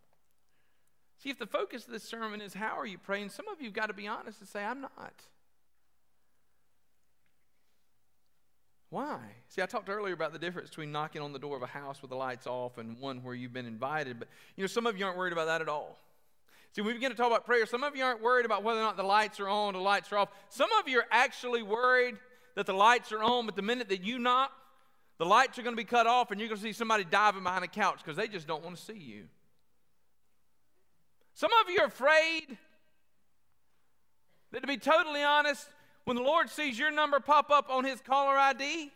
See, 1.16 1.30
if 1.30 1.38
the 1.38 1.46
focus 1.46 1.86
of 1.86 1.92
this 1.94 2.04
sermon 2.04 2.42
is 2.42 2.52
how 2.52 2.78
are 2.78 2.86
you 2.86 2.98
praying, 2.98 3.30
some 3.30 3.48
of 3.48 3.62
you 3.62 3.68
have 3.68 3.74
got 3.74 3.86
to 3.86 3.94
be 3.94 4.06
honest 4.06 4.40
and 4.40 4.48
say, 4.48 4.62
I'm 4.62 4.82
not. 4.82 5.14
Why? 8.90 9.20
See, 9.48 9.62
I 9.62 9.66
talked 9.66 9.88
earlier 9.88 10.14
about 10.14 10.32
the 10.32 10.38
difference 10.38 10.68
between 10.68 10.90
knocking 10.90 11.22
on 11.22 11.32
the 11.32 11.38
door 11.38 11.56
of 11.56 11.62
a 11.62 11.66
house 11.66 12.02
with 12.02 12.10
the 12.10 12.16
lights 12.16 12.46
off 12.46 12.76
and 12.76 12.98
one 12.98 13.22
where 13.22 13.34
you've 13.34 13.52
been 13.52 13.66
invited, 13.66 14.18
but 14.18 14.28
you 14.56 14.64
know, 14.64 14.68
some 14.68 14.86
of 14.86 14.98
you 14.98 15.06
aren't 15.06 15.16
worried 15.16 15.32
about 15.32 15.46
that 15.46 15.60
at 15.60 15.68
all. 15.68 15.96
See, 16.72 16.82
when 16.82 16.88
we 16.88 16.94
begin 16.94 17.10
to 17.10 17.16
talk 17.16 17.28
about 17.28 17.46
prayer, 17.46 17.66
some 17.66 17.84
of 17.84 17.96
you 17.96 18.04
aren't 18.04 18.20
worried 18.20 18.46
about 18.46 18.62
whether 18.62 18.80
or 18.80 18.82
not 18.82 18.96
the 18.96 19.04
lights 19.04 19.38
are 19.40 19.48
on 19.48 19.74
the 19.74 19.80
lights 19.80 20.12
are 20.12 20.18
off. 20.18 20.28
Some 20.48 20.70
of 20.80 20.88
you 20.88 20.98
are 20.98 21.06
actually 21.10 21.62
worried 21.62 22.16
that 22.56 22.66
the 22.66 22.74
lights 22.74 23.12
are 23.12 23.22
on, 23.22 23.46
but 23.46 23.54
the 23.54 23.62
minute 23.62 23.88
that 23.88 24.02
you 24.02 24.18
knock, 24.18 24.52
the 25.18 25.26
lights 25.26 25.58
are 25.58 25.62
going 25.62 25.74
to 25.74 25.80
be 25.80 25.84
cut 25.84 26.06
off 26.06 26.32
and 26.32 26.40
you're 26.40 26.48
going 26.48 26.60
to 26.60 26.62
see 26.62 26.72
somebody 26.72 27.04
diving 27.04 27.44
behind 27.44 27.64
a 27.64 27.68
couch 27.68 27.98
because 27.98 28.16
they 28.16 28.26
just 28.26 28.46
don't 28.46 28.64
want 28.64 28.76
to 28.76 28.82
see 28.82 28.98
you. 28.98 29.24
Some 31.34 31.50
of 31.64 31.70
you 31.70 31.80
are 31.80 31.86
afraid 31.86 32.58
that, 34.50 34.60
to 34.62 34.66
be 34.66 34.78
totally 34.78 35.22
honest, 35.22 35.68
when 36.10 36.16
the 36.16 36.24
Lord 36.24 36.50
sees 36.50 36.76
your 36.76 36.90
number 36.90 37.20
pop 37.20 37.52
up 37.52 37.70
on 37.70 37.84
his 37.84 38.00
caller 38.00 38.36
ID, 38.36 38.90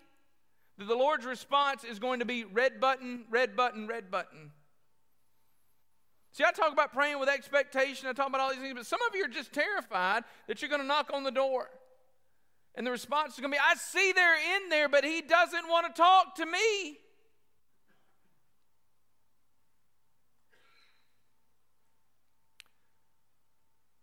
the 0.78 0.96
Lord's 0.96 1.24
response 1.24 1.84
is 1.84 2.00
going 2.00 2.18
to 2.18 2.24
be 2.24 2.42
red 2.42 2.80
button, 2.80 3.24
red 3.30 3.54
button, 3.54 3.86
red 3.86 4.10
button. 4.10 4.50
See, 6.32 6.42
I 6.42 6.50
talk 6.50 6.72
about 6.72 6.92
praying 6.92 7.20
with 7.20 7.28
expectation. 7.28 8.08
I 8.08 8.14
talk 8.14 8.26
about 8.26 8.40
all 8.40 8.50
these 8.50 8.58
things, 8.58 8.74
but 8.74 8.86
some 8.86 8.98
of 9.08 9.14
you 9.14 9.26
are 9.26 9.28
just 9.28 9.52
terrified 9.52 10.24
that 10.48 10.60
you're 10.60 10.68
going 10.68 10.80
to 10.80 10.86
knock 10.88 11.12
on 11.14 11.22
the 11.22 11.30
door. 11.30 11.70
And 12.74 12.84
the 12.84 12.90
response 12.90 13.34
is 13.34 13.38
going 13.38 13.52
to 13.52 13.58
be, 13.58 13.62
I 13.64 13.76
see 13.76 14.10
they're 14.10 14.56
in 14.56 14.68
there, 14.68 14.88
but 14.88 15.04
he 15.04 15.22
doesn't 15.22 15.68
want 15.68 15.86
to 15.86 15.92
talk 15.92 16.34
to 16.34 16.46
me. 16.46 16.96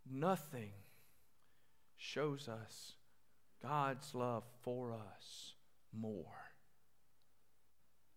Nothing 0.10 0.72
shows 1.98 2.48
us 2.48 2.94
God's 3.62 4.16
love 4.16 4.44
for 4.64 4.94
us 4.94 5.54
more 5.94 6.52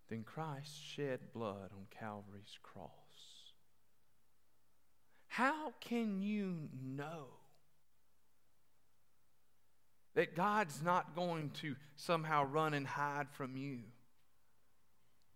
than 0.09 0.23
Christ 0.23 0.73
shed 0.83 1.21
blood 1.33 1.71
on 1.73 1.87
Calvary's 1.91 2.59
cross. 2.63 2.91
How 5.29 5.73
can 5.81 6.23
you 6.23 6.69
know 6.81 7.27
that 10.15 10.37
God's 10.37 10.81
not 10.83 11.17
going 11.17 11.51
to 11.63 11.75
somehow 11.97 12.45
run 12.45 12.73
and 12.73 12.87
hide 12.87 13.29
from 13.33 13.57
you 13.57 13.81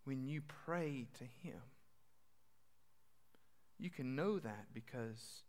when 0.04 0.24
you 0.24 0.42
pray 0.64 1.08
to 1.18 1.24
Him? 1.42 1.60
You 3.78 3.90
can 3.90 4.14
know 4.14 4.38
that 4.38 4.66
because 4.72 5.42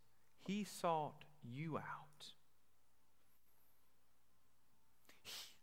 He 0.46 0.64
sought 0.64 1.24
you 1.44 1.78
out. 1.78 2.09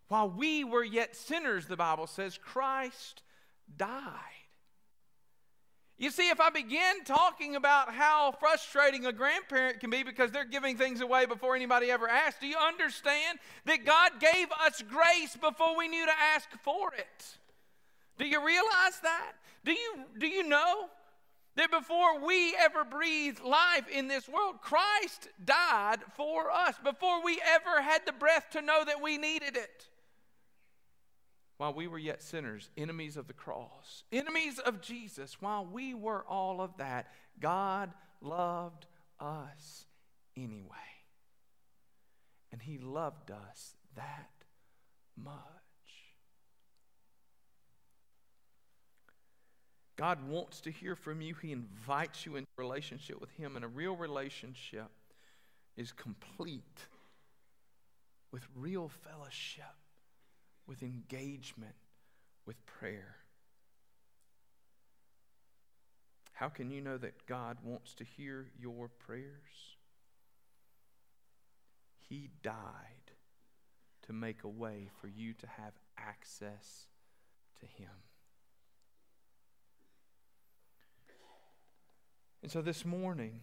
While 0.08 0.30
we 0.30 0.64
were 0.64 0.84
yet 0.84 1.16
sinners, 1.16 1.68
the 1.68 1.76
Bible 1.76 2.08
says, 2.08 2.38
Christ 2.38 3.24
died. 3.78 4.14
You 6.00 6.12
see, 6.12 6.30
if 6.30 6.40
I 6.40 6.52
begin 6.52 7.04
talking 7.06 7.56
about 7.56 7.92
how 7.92 8.32
frustrating 8.40 9.08
a 9.08 9.12
grandparent 9.12 9.80
can 9.80 9.90
be 9.90 10.04
because 10.04 10.32
they're 10.32 10.46
giving 10.46 10.78
things 10.78 11.02
away 11.02 11.26
before 11.26 11.56
anybody 11.56 11.90
ever 11.90 12.08
asked, 12.08 12.40
do 12.40 12.48
you 12.48 12.58
understand 12.58 13.40
that 13.66 13.84
God 13.84 14.12
gave 14.20 14.48
us 14.64 14.84
grace 14.84 15.36
before 15.36 15.76
we 15.76 15.88
knew 15.88 16.06
to 16.06 16.12
ask 16.36 16.50
for 16.64 16.94
it? 16.94 17.38
Do 18.20 18.28
you 18.28 18.46
realize 18.46 19.00
that? 19.02 19.34
Do 19.66 19.72
you, 19.72 19.96
do 20.20 20.28
you 20.28 20.48
know 20.48 20.86
that 21.56 21.72
before 21.72 22.24
we 22.24 22.56
ever 22.56 22.86
breathed 22.86 23.44
life 23.44 23.88
in 23.92 24.08
this 24.08 24.30
world, 24.30 24.62
Christ 24.62 25.30
died 25.44 25.98
for 26.16 26.52
us, 26.52 26.76
before 26.84 27.24
we 27.24 27.42
ever 27.44 27.82
had 27.82 28.06
the 28.06 28.14
breath 28.14 28.52
to 28.52 28.62
know 28.62 28.84
that 28.86 29.02
we 29.02 29.18
needed 29.18 29.58
it? 29.58 29.88
While 31.58 31.74
we 31.74 31.88
were 31.88 31.98
yet 31.98 32.22
sinners, 32.22 32.70
enemies 32.78 33.18
of 33.18 33.28
the 33.28 33.34
cross, 33.34 34.04
enemies 34.12 34.60
of 34.60 34.82
Jesus, 34.82 35.42
while 35.42 35.66
we 35.66 35.94
were 35.94 36.24
all 36.28 36.62
of 36.62 36.78
that, 36.78 37.08
God 37.40 37.92
loved 38.22 38.86
us 39.20 39.86
anyway. 40.36 40.76
And 42.52 42.62
He 42.62 42.78
loved 42.78 43.32
us 43.32 43.76
that 43.96 44.30
much. 45.16 45.34
God 49.98 50.30
wants 50.30 50.62
to 50.62 50.72
hear 50.72 50.96
from 50.96 51.22
you. 51.22 51.36
He 51.42 51.52
invites 51.52 52.26
you 52.26 52.36
into 52.36 52.48
relationship 52.58 53.20
with 53.20 53.32
Him, 53.32 53.56
and 53.56 53.66
a 53.66 53.68
real 53.68 53.96
relationship 53.96 54.92
is 55.76 55.92
complete 55.92 56.62
with 58.32 58.44
real 58.56 58.90
fellowship 58.90 59.64
with 60.68 60.84
engagement 60.84 61.76
with 62.46 62.66
prayer. 62.66 63.16
How 66.34 66.50
can 66.50 66.70
you 66.70 66.82
know 66.82 66.98
that 66.98 67.26
God 67.26 67.58
wants 67.64 67.94
to 67.96 68.04
hear 68.04 68.48
your 68.60 68.90
prayers? 68.90 69.76
He 72.10 72.30
died 72.44 72.54
to 74.06 74.14
make 74.14 74.44
a 74.44 74.48
way 74.48 74.90
for 75.02 75.08
you 75.08 75.34
to 75.34 75.48
have 75.48 75.74
access 75.98 76.88
to 77.60 77.66
Him. 77.66 77.90
And 82.44 82.52
so 82.52 82.62
this 82.62 82.86
morning, 82.86 83.42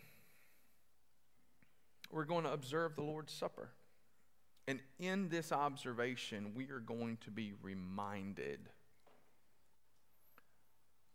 we're 2.11 2.25
going 2.25 2.45
to 2.45 2.53
observe 2.53 2.95
the 2.95 3.03
Lord's 3.03 3.33
Supper. 3.33 3.71
And 4.67 4.81
in 4.99 5.29
this 5.29 5.53
observation, 5.53 6.53
we 6.55 6.71
are 6.71 6.81
going 6.81 7.19
to 7.25 7.31
be 7.31 7.53
reminded 7.63 8.61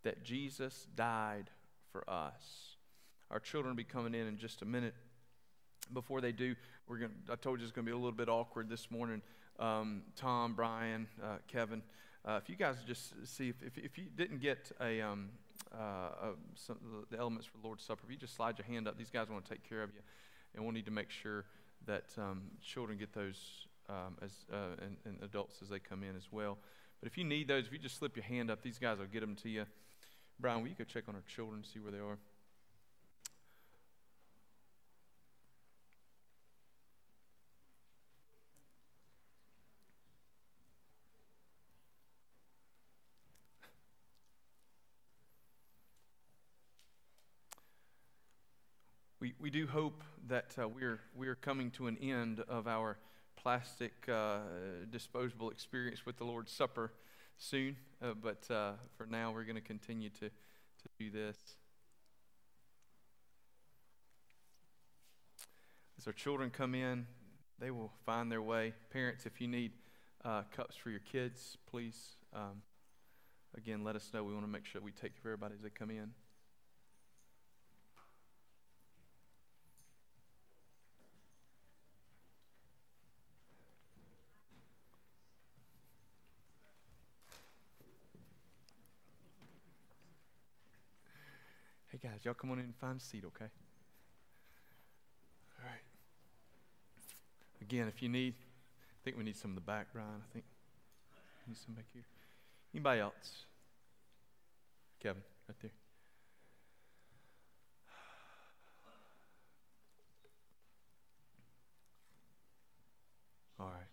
that 0.03 0.23
Jesus 0.23 0.88
died 0.95 1.49
for 1.91 2.07
us. 2.09 2.75
Our 3.31 3.39
children 3.39 3.71
will 3.73 3.77
be 3.77 3.83
coming 3.83 4.13
in 4.13 4.27
in 4.27 4.38
just 4.38 4.62
a 4.62 4.65
minute. 4.65 4.93
Before 5.93 6.21
they 6.21 6.31
do, 6.31 6.55
we're 6.88 6.97
going. 6.97 7.12
I 7.31 7.35
told 7.35 7.59
you 7.59 7.65
it's 7.65 7.71
going 7.71 7.85
to 7.85 7.89
be 7.89 7.93
a 7.93 7.97
little 7.97 8.12
bit 8.12 8.29
awkward 8.29 8.69
this 8.69 8.91
morning. 8.91 9.21
Um, 9.59 10.03
Tom, 10.15 10.53
Brian, 10.53 11.07
uh, 11.23 11.38
Kevin, 11.47 11.81
uh, 12.25 12.39
if 12.41 12.49
you 12.49 12.55
guys 12.55 12.77
just 12.88 13.13
see 13.27 13.49
if, 13.49 13.62
if, 13.63 13.77
if 13.77 13.97
you 13.97 14.05
didn't 14.15 14.39
get 14.39 14.71
a, 14.79 15.01
um, 15.01 15.29
uh, 15.73 16.33
some 16.55 16.77
the 17.09 17.17
elements 17.17 17.47
for 17.47 17.57
the 17.57 17.65
Lord's 17.65 17.83
Supper, 17.83 18.01
if 18.05 18.12
you 18.12 18.17
just 18.17 18.35
slide 18.35 18.57
your 18.57 18.65
hand 18.65 18.88
up, 18.88 18.97
these 18.97 19.09
guys 19.09 19.29
want 19.29 19.45
to 19.45 19.49
take 19.49 19.67
care 19.67 19.81
of 19.81 19.89
you, 19.93 20.01
and 20.53 20.63
we'll 20.63 20.73
need 20.73 20.85
to 20.85 20.91
make 20.91 21.09
sure 21.09 21.45
that 21.85 22.05
um, 22.17 22.43
children 22.61 22.97
get 22.97 23.13
those 23.13 23.67
um, 23.89 24.17
as 24.21 24.31
uh, 24.51 24.75
and, 24.81 24.97
and, 25.05 25.17
adults 25.23 25.61
as 25.61 25.69
they 25.69 25.79
come 25.79 26.03
in 26.03 26.15
as 26.15 26.27
well. 26.31 26.57
But 27.01 27.07
if 27.07 27.17
you 27.17 27.23
need 27.23 27.47
those, 27.47 27.65
if 27.65 27.73
you 27.73 27.79
just 27.79 27.97
slip 27.97 28.15
your 28.15 28.25
hand 28.25 28.51
up, 28.51 28.61
these 28.61 28.77
guys 28.77 28.99
will 28.99 29.07
get 29.07 29.21
them 29.21 29.35
to 29.37 29.49
you. 29.49 29.65
Brian, 30.39 30.61
will 30.61 30.69
you 30.69 30.75
go 30.77 30.83
check 30.83 31.05
on 31.07 31.15
our 31.15 31.23
children, 31.27 31.63
see 31.63 31.79
where 31.79 31.91
they 31.91 31.97
are? 31.97 32.17
We, 49.19 49.33
we 49.37 49.49
do 49.49 49.67
hope 49.67 50.01
that 50.29 50.55
uh, 50.61 50.67
we're, 50.67 50.99
we're 51.15 51.35
coming 51.35 51.71
to 51.71 51.87
an 51.87 51.97
end 51.97 52.43
of 52.47 52.67
our 52.67 52.97
plastic 53.35 53.93
uh, 54.07 54.37
disposable 54.91 55.49
experience 55.49 56.05
with 56.05 56.17
the 56.17 56.23
Lord's 56.23 56.51
Supper 56.51 56.91
soon, 57.39 57.75
uh, 58.01 58.13
but 58.13 58.49
uh, 58.51 58.73
for 58.95 59.07
now 59.07 59.31
we're 59.31 59.43
going 59.43 59.55
to 59.55 59.61
continue 59.61 60.09
to, 60.09 60.29
to 60.29 60.89
do 60.99 61.09
this. 61.09 61.35
As 65.97 66.05
our 66.05 66.13
children 66.13 66.51
come 66.51 66.75
in, 66.75 67.07
they 67.59 67.71
will 67.71 67.91
find 68.05 68.31
their 68.31 68.41
way. 68.41 68.73
Parents, 68.91 69.25
if 69.25 69.41
you 69.41 69.47
need 69.47 69.71
uh, 70.23 70.43
cups 70.55 70.75
for 70.75 70.91
your 70.91 71.01
kids, 71.01 71.57
please, 71.69 72.15
um, 72.35 72.61
again, 73.57 73.83
let 73.83 73.95
us 73.95 74.11
know. 74.13 74.23
We 74.23 74.33
want 74.33 74.45
to 74.45 74.51
make 74.51 74.65
sure 74.65 74.79
we 74.79 74.91
take 74.91 75.21
care 75.21 75.33
of 75.33 75.39
everybody 75.39 75.55
as 75.55 75.63
they 75.63 75.69
come 75.69 75.89
in. 75.89 76.11
Hey 92.01 92.07
guys, 92.09 92.23
y'all 92.23 92.33
come 92.33 92.51
on 92.51 92.59
in 92.59 92.65
and 92.65 92.75
find 92.75 92.97
a 92.97 93.03
seat, 93.03 93.23
okay? 93.25 93.49
All 95.59 95.65
right. 95.65 95.81
Again, 97.62 97.89
if 97.89 98.01
you 98.01 98.07
need, 98.07 98.35
I 98.38 98.99
think 99.03 99.17
we 99.17 99.23
need 99.23 99.35
some 99.35 99.51
in 99.51 99.55
the 99.55 99.62
back, 99.62 99.88
Brian. 99.91 100.07
I 100.07 100.33
think 100.33 100.45
need 101.47 101.57
some 101.57 101.73
back 101.73 101.85
here. 101.91 102.03
Anybody 102.73 103.01
else? 103.01 103.45
Kevin, 105.01 105.23
right 105.47 105.57
there. 105.62 105.71
All 113.59 113.67
right. 113.67 113.89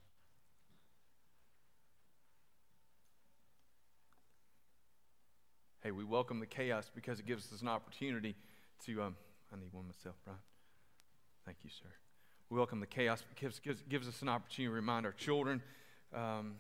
hey, 5.86 5.92
we 5.92 5.95
welcome 6.06 6.40
the 6.40 6.46
chaos 6.46 6.90
because 6.94 7.18
it 7.18 7.26
gives 7.26 7.52
us 7.52 7.62
an 7.62 7.68
opportunity 7.68 8.34
to. 8.84 9.02
Um, 9.02 9.16
I 9.52 9.56
need 9.56 9.72
one 9.72 9.86
myself, 9.86 10.16
Brian. 10.24 10.38
Thank 11.44 11.58
you, 11.62 11.70
sir. 11.70 11.88
We 12.50 12.58
welcome 12.58 12.80
the 12.80 12.86
chaos 12.86 13.24
because 13.28 13.58
it 13.58 13.64
gives, 13.64 13.82
gives 13.88 14.08
us 14.08 14.22
an 14.22 14.28
opportunity 14.28 14.70
to 14.70 14.74
remind 14.74 15.06
our 15.06 15.12
children 15.12 15.62
um, 16.14 16.54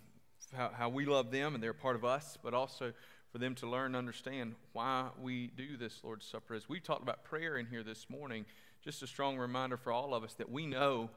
how, 0.54 0.70
how 0.76 0.88
we 0.88 1.04
love 1.04 1.30
them 1.30 1.54
and 1.54 1.62
they're 1.62 1.72
part 1.72 1.96
of 1.96 2.04
us, 2.04 2.38
but 2.42 2.54
also 2.54 2.92
for 3.30 3.38
them 3.38 3.54
to 3.56 3.68
learn 3.68 3.86
and 3.86 3.96
understand 3.96 4.54
why 4.72 5.08
we 5.20 5.48
do 5.48 5.76
this 5.76 6.00
Lord's 6.02 6.26
Supper. 6.26 6.54
As 6.54 6.68
we 6.68 6.80
talked 6.80 7.02
about 7.02 7.24
prayer 7.24 7.56
in 7.56 7.66
here 7.66 7.82
this 7.82 8.08
morning, 8.08 8.46
just 8.82 9.02
a 9.02 9.06
strong 9.06 9.36
reminder 9.36 9.76
for 9.76 9.92
all 9.92 10.14
of 10.14 10.24
us 10.24 10.34
that 10.34 10.50
we 10.50 10.66
know 10.66 11.10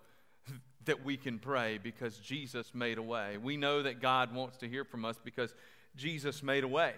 that 0.85 1.03
we 1.03 1.17
can 1.17 1.39
pray 1.39 1.79
because 1.81 2.17
Jesus 2.17 2.73
made 2.73 2.97
a 2.97 3.03
way. 3.03 3.37
We 3.37 3.57
know 3.57 3.83
that 3.83 4.01
God 4.01 4.33
wants 4.33 4.57
to 4.57 4.67
hear 4.67 4.83
from 4.83 5.05
us 5.05 5.19
because 5.23 5.53
Jesus 5.95 6.43
made 6.43 6.63
a 6.63 6.67
way. 6.67 6.93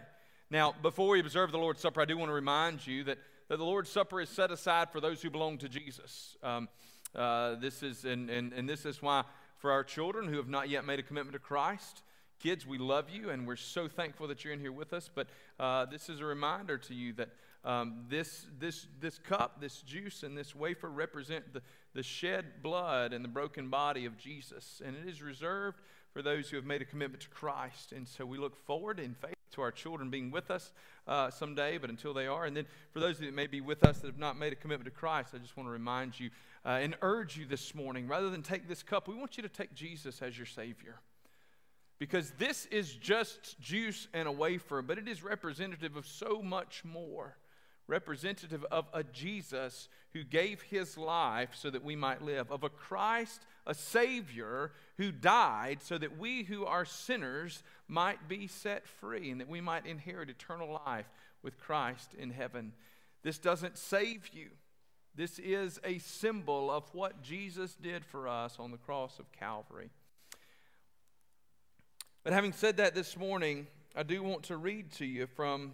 Now, 0.51 0.75
before 0.81 1.07
we 1.07 1.21
observe 1.21 1.53
the 1.53 1.57
Lord's 1.57 1.79
Supper, 1.79 2.01
I 2.01 2.05
do 2.05 2.17
want 2.17 2.27
to 2.27 2.33
remind 2.33 2.85
you 2.85 3.05
that, 3.05 3.17
that 3.47 3.55
the 3.55 3.63
Lord's 3.63 3.89
Supper 3.89 4.19
is 4.19 4.27
set 4.27 4.51
aside 4.51 4.91
for 4.91 4.99
those 4.99 5.21
who 5.21 5.29
belong 5.29 5.57
to 5.59 5.69
Jesus. 5.69 6.35
Um, 6.43 6.67
uh, 7.15 7.55
this 7.55 7.81
is, 7.81 8.03
and, 8.03 8.29
and, 8.29 8.51
and 8.51 8.67
this 8.67 8.85
is 8.85 9.01
why 9.01 9.23
for 9.59 9.71
our 9.71 9.85
children 9.85 10.27
who 10.27 10.35
have 10.35 10.49
not 10.49 10.67
yet 10.67 10.85
made 10.85 10.99
a 10.99 11.03
commitment 11.03 11.35
to 11.35 11.39
Christ. 11.39 12.03
Kids, 12.37 12.67
we 12.67 12.77
love 12.77 13.05
you 13.09 13.29
and 13.29 13.47
we're 13.47 13.55
so 13.55 13.87
thankful 13.87 14.27
that 14.27 14.43
you're 14.43 14.51
in 14.51 14.59
here 14.59 14.73
with 14.73 14.91
us. 14.91 15.09
But 15.13 15.27
uh, 15.57 15.85
this 15.85 16.09
is 16.09 16.19
a 16.19 16.25
reminder 16.25 16.77
to 16.79 16.93
you 16.93 17.13
that 17.13 17.29
um, 17.63 18.03
this, 18.09 18.45
this, 18.59 18.87
this 18.99 19.19
cup, 19.19 19.61
this 19.61 19.81
juice, 19.83 20.21
and 20.21 20.37
this 20.37 20.53
wafer 20.53 20.89
represent 20.89 21.53
the, 21.53 21.61
the 21.93 22.03
shed 22.03 22.61
blood 22.61 23.13
and 23.13 23.23
the 23.23 23.29
broken 23.29 23.69
body 23.69 24.05
of 24.05 24.17
Jesus. 24.17 24.81
And 24.83 24.97
it 24.97 25.07
is 25.07 25.21
reserved 25.21 25.79
for 26.11 26.21
those 26.21 26.49
who 26.49 26.57
have 26.57 26.65
made 26.65 26.81
a 26.81 26.85
commitment 26.85 27.23
to 27.23 27.29
Christ. 27.29 27.93
And 27.93 28.05
so 28.05 28.25
we 28.25 28.37
look 28.37 28.57
forward 28.65 28.99
in 28.99 29.13
faith 29.13 29.35
to 29.51 29.61
our 29.61 29.71
children 29.71 30.09
being 30.09 30.31
with 30.31 30.51
us 30.51 30.71
uh, 31.07 31.29
someday, 31.29 31.77
but 31.77 31.89
until 31.89 32.13
they 32.13 32.27
are. 32.27 32.45
And 32.45 32.55
then 32.55 32.65
for 32.91 32.99
those 32.99 33.19
that 33.19 33.33
may 33.33 33.47
be 33.47 33.61
with 33.61 33.83
us 33.83 33.99
that 33.99 34.07
have 34.07 34.17
not 34.17 34.37
made 34.37 34.53
a 34.53 34.55
commitment 34.55 34.85
to 34.85 34.91
Christ, 34.91 35.33
I 35.33 35.37
just 35.37 35.57
want 35.57 35.67
to 35.67 35.71
remind 35.71 36.19
you 36.19 36.29
uh, 36.65 36.79
and 36.81 36.95
urge 37.01 37.37
you 37.37 37.45
this 37.45 37.73
morning 37.73 38.07
rather 38.07 38.29
than 38.29 38.43
take 38.43 38.67
this 38.67 38.83
cup, 38.83 39.07
we 39.07 39.15
want 39.15 39.37
you 39.37 39.43
to 39.43 39.49
take 39.49 39.73
Jesus 39.73 40.21
as 40.21 40.37
your 40.37 40.45
Savior. 40.45 40.99
Because 41.99 42.31
this 42.39 42.65
is 42.67 42.93
just 42.95 43.59
juice 43.59 44.07
and 44.13 44.27
a 44.27 44.31
wafer, 44.31 44.81
but 44.81 44.97
it 44.97 45.07
is 45.07 45.23
representative 45.23 45.95
of 45.95 46.07
so 46.07 46.41
much 46.41 46.83
more 46.83 47.37
representative 47.87 48.65
of 48.71 48.85
a 48.93 49.03
Jesus 49.03 49.89
who 50.13 50.23
gave 50.23 50.61
his 50.61 50.97
life 50.97 51.49
so 51.53 51.69
that 51.69 51.83
we 51.83 51.95
might 51.95 52.21
live, 52.21 52.51
of 52.51 52.63
a 52.63 52.69
Christ, 52.69 53.45
a 53.65 53.73
Savior 53.73 54.71
who 54.97 55.11
died 55.11 55.81
so 55.81 55.97
that 55.97 56.17
we 56.17 56.43
who 56.43 56.65
are 56.65 56.85
sinners 56.85 57.63
might 57.87 58.27
be 58.27 58.47
set 58.47 58.87
free 58.87 59.29
and 59.29 59.39
that 59.39 59.49
we 59.49 59.61
might 59.61 59.85
inherit 59.85 60.29
eternal 60.29 60.81
life 60.85 61.09
with 61.43 61.59
Christ 61.59 62.13
in 62.17 62.31
heaven. 62.31 62.73
This 63.23 63.37
doesn't 63.37 63.77
save 63.77 64.29
you. 64.33 64.49
This 65.13 65.39
is 65.39 65.79
a 65.83 65.97
symbol 65.99 66.71
of 66.71 66.83
what 66.93 67.21
Jesus 67.21 67.75
did 67.75 68.05
for 68.05 68.27
us 68.27 68.57
on 68.59 68.71
the 68.71 68.77
cross 68.77 69.19
of 69.19 69.31
Calvary. 69.31 69.89
But 72.23 72.33
having 72.33 72.53
said 72.53 72.77
that 72.77 72.95
this 72.95 73.17
morning, 73.17 73.67
I 73.95 74.03
do 74.03 74.23
want 74.23 74.43
to 74.43 74.57
read 74.57 74.91
to 74.93 75.05
you 75.05 75.27
from 75.27 75.73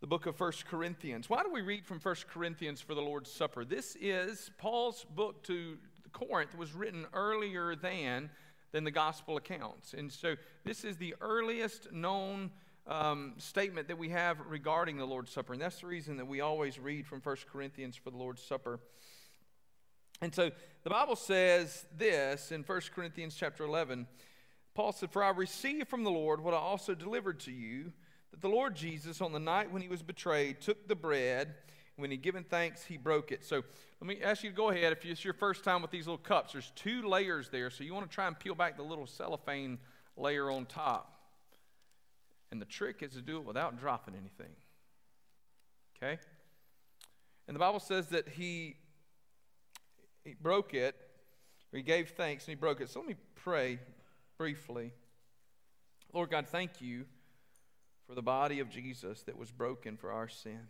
the 0.00 0.06
book 0.06 0.26
of 0.26 0.36
First 0.36 0.66
Corinthians. 0.66 1.28
Why 1.28 1.42
do 1.42 1.50
we 1.50 1.62
read 1.62 1.84
from 1.84 1.98
First 1.98 2.28
Corinthians 2.28 2.80
for 2.80 2.94
the 2.94 3.00
Lord's 3.02 3.32
Supper? 3.32 3.64
This 3.64 3.96
is 4.00 4.50
Paul's 4.58 5.04
book 5.16 5.42
to 5.44 5.76
Corinth 6.12 6.56
was 6.56 6.72
written 6.72 7.06
earlier 7.12 7.74
than 7.74 8.30
than 8.72 8.84
the 8.84 8.90
gospel 8.90 9.36
accounts. 9.36 9.94
And 9.94 10.12
so 10.12 10.36
this 10.64 10.84
is 10.84 10.96
the 10.98 11.14
earliest 11.20 11.90
known 11.92 12.50
um, 12.86 13.34
statement 13.38 13.88
that 13.88 13.98
we 13.98 14.10
have 14.10 14.38
regarding 14.46 14.96
the 14.96 15.06
Lord's 15.06 15.30
Supper. 15.30 15.52
And 15.52 15.62
that's 15.62 15.80
the 15.80 15.86
reason 15.86 16.16
that 16.18 16.26
we 16.26 16.40
always 16.40 16.78
read 16.78 17.06
from 17.06 17.20
First 17.20 17.46
Corinthians 17.46 17.96
for 17.96 18.10
the 18.10 18.16
Lord's 18.16 18.42
Supper. 18.42 18.80
And 20.20 20.34
so 20.34 20.50
the 20.82 20.90
Bible 20.90 21.16
says 21.16 21.86
this 21.96 22.50
in 22.50 22.64
First 22.64 22.92
Corinthians 22.92 23.36
chapter 23.36 23.64
11. 23.64 24.06
Paul 24.74 24.92
said, 24.92 25.10
For 25.10 25.22
I 25.22 25.30
received 25.30 25.88
from 25.88 26.04
the 26.04 26.10
Lord 26.10 26.40
what 26.40 26.54
I 26.54 26.58
also 26.58 26.94
delivered 26.94 27.40
to 27.40 27.52
you 27.52 27.92
that 28.30 28.40
the 28.40 28.48
Lord 28.48 28.74
Jesus, 28.74 29.20
on 29.20 29.32
the 29.32 29.38
night 29.38 29.70
when 29.70 29.82
he 29.82 29.88
was 29.88 30.02
betrayed, 30.02 30.60
took 30.60 30.88
the 30.88 30.94
bread. 30.94 31.54
When 31.98 32.12
he 32.12 32.16
given 32.16 32.44
thanks, 32.44 32.84
he 32.84 32.96
broke 32.96 33.32
it. 33.32 33.44
So 33.44 33.64
let 34.00 34.06
me 34.06 34.22
ask 34.22 34.44
you 34.44 34.50
to 34.50 34.56
go 34.56 34.70
ahead. 34.70 34.92
If 34.92 35.04
it's 35.04 35.24
your 35.24 35.34
first 35.34 35.64
time 35.64 35.82
with 35.82 35.90
these 35.90 36.06
little 36.06 36.16
cups, 36.16 36.52
there's 36.52 36.70
two 36.76 37.02
layers 37.02 37.48
there. 37.48 37.70
So 37.70 37.82
you 37.82 37.92
want 37.92 38.08
to 38.08 38.14
try 38.14 38.28
and 38.28 38.38
peel 38.38 38.54
back 38.54 38.76
the 38.76 38.84
little 38.84 39.08
cellophane 39.08 39.78
layer 40.16 40.48
on 40.48 40.66
top. 40.66 41.12
And 42.52 42.62
the 42.62 42.66
trick 42.66 43.02
is 43.02 43.14
to 43.14 43.20
do 43.20 43.38
it 43.38 43.44
without 43.44 43.80
dropping 43.80 44.14
anything. 44.14 44.54
Okay? 45.96 46.20
And 47.48 47.56
the 47.56 47.58
Bible 47.58 47.80
says 47.80 48.06
that 48.10 48.28
he, 48.28 48.76
he 50.24 50.36
broke 50.40 50.74
it, 50.74 50.94
he 51.72 51.82
gave 51.82 52.10
thanks, 52.10 52.44
and 52.44 52.50
he 52.50 52.54
broke 52.54 52.80
it. 52.80 52.90
So 52.90 53.00
let 53.00 53.08
me 53.08 53.16
pray 53.34 53.80
briefly. 54.38 54.92
Lord 56.12 56.30
God, 56.30 56.46
thank 56.46 56.80
you 56.80 57.06
for 58.06 58.14
the 58.14 58.22
body 58.22 58.60
of 58.60 58.70
Jesus 58.70 59.22
that 59.22 59.36
was 59.36 59.50
broken 59.50 59.96
for 59.96 60.12
our 60.12 60.28
sin. 60.28 60.68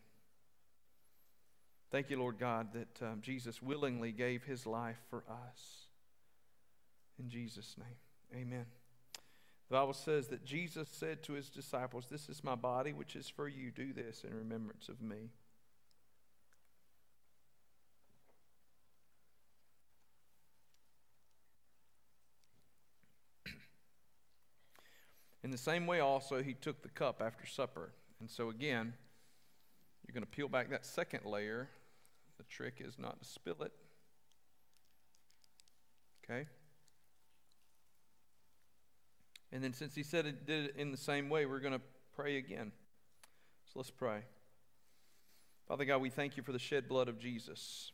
Thank 1.91 2.11
you, 2.11 2.19
Lord 2.19 2.39
God, 2.39 2.69
that 2.75 3.03
um, 3.07 3.21
Jesus 3.23 3.63
willingly 3.63 4.13
gave 4.13 4.45
his 4.45 4.67
life 4.67 4.99
for 5.09 5.25
us. 5.29 5.87
In 7.19 7.31
Jesus' 7.31 7.77
name, 7.79 8.43
amen. 8.43 8.67
The 9.69 9.75
Bible 9.75 9.95
says 9.95 10.29
that 10.29 10.45
Jesus 10.45 10.89
said 10.91 11.23
to 11.25 11.33
his 11.33 11.49
disciples, 11.49 12.07
This 12.11 12.29
is 12.29 12.45
my 12.45 12.55
body, 12.55 12.93
which 12.93 13.17
is 13.17 13.29
for 13.29 13.49
you. 13.49 13.71
Do 13.71 13.93
this 13.95 14.23
in 14.25 14.35
remembrance 14.35 14.89
of 14.89 15.01
me. 15.03 15.31
In 25.43 25.51
the 25.51 25.59
same 25.59 25.87
way, 25.87 26.01
also, 26.01 26.43
he 26.43 26.55
took 26.55 26.83
the 26.83 26.89
cup 26.89 27.23
after 27.25 27.47
supper. 27.47 27.93
And 28.21 28.31
so, 28.31 28.49
again, 28.51 28.95
you're 30.07 30.15
going 30.15 30.25
to 30.25 30.31
peel 30.31 30.49
back 30.49 30.71
that 30.71 30.87
second 30.87 31.27
layer. 31.27 31.69
The 32.39 32.45
trick 32.45 32.81
is 32.81 32.99
not 32.99 33.21
to 33.21 33.27
spill 33.27 33.63
it. 33.63 33.73
Okay? 36.25 36.47
And 39.51 39.65
then, 39.65 39.73
since 39.73 39.95
he 39.95 40.03
said 40.03 40.27
it 40.27 40.47
did 40.47 40.67
it 40.67 40.77
in 40.77 40.91
the 40.91 40.97
same 40.97 41.29
way, 41.29 41.47
we're 41.47 41.61
going 41.61 41.75
to 41.75 41.81
pray 42.15 42.37
again. 42.37 42.73
So 43.67 43.79
let's 43.81 43.91
pray. 43.91 44.21
Father 45.67 45.85
God, 45.85 46.01
we 46.01 46.11
thank 46.11 46.37
you 46.37 46.43
for 46.43 46.53
the 46.53 46.59
shed 46.59 46.89
blood 46.89 47.09
of 47.09 47.19
Jesus. 47.19 47.93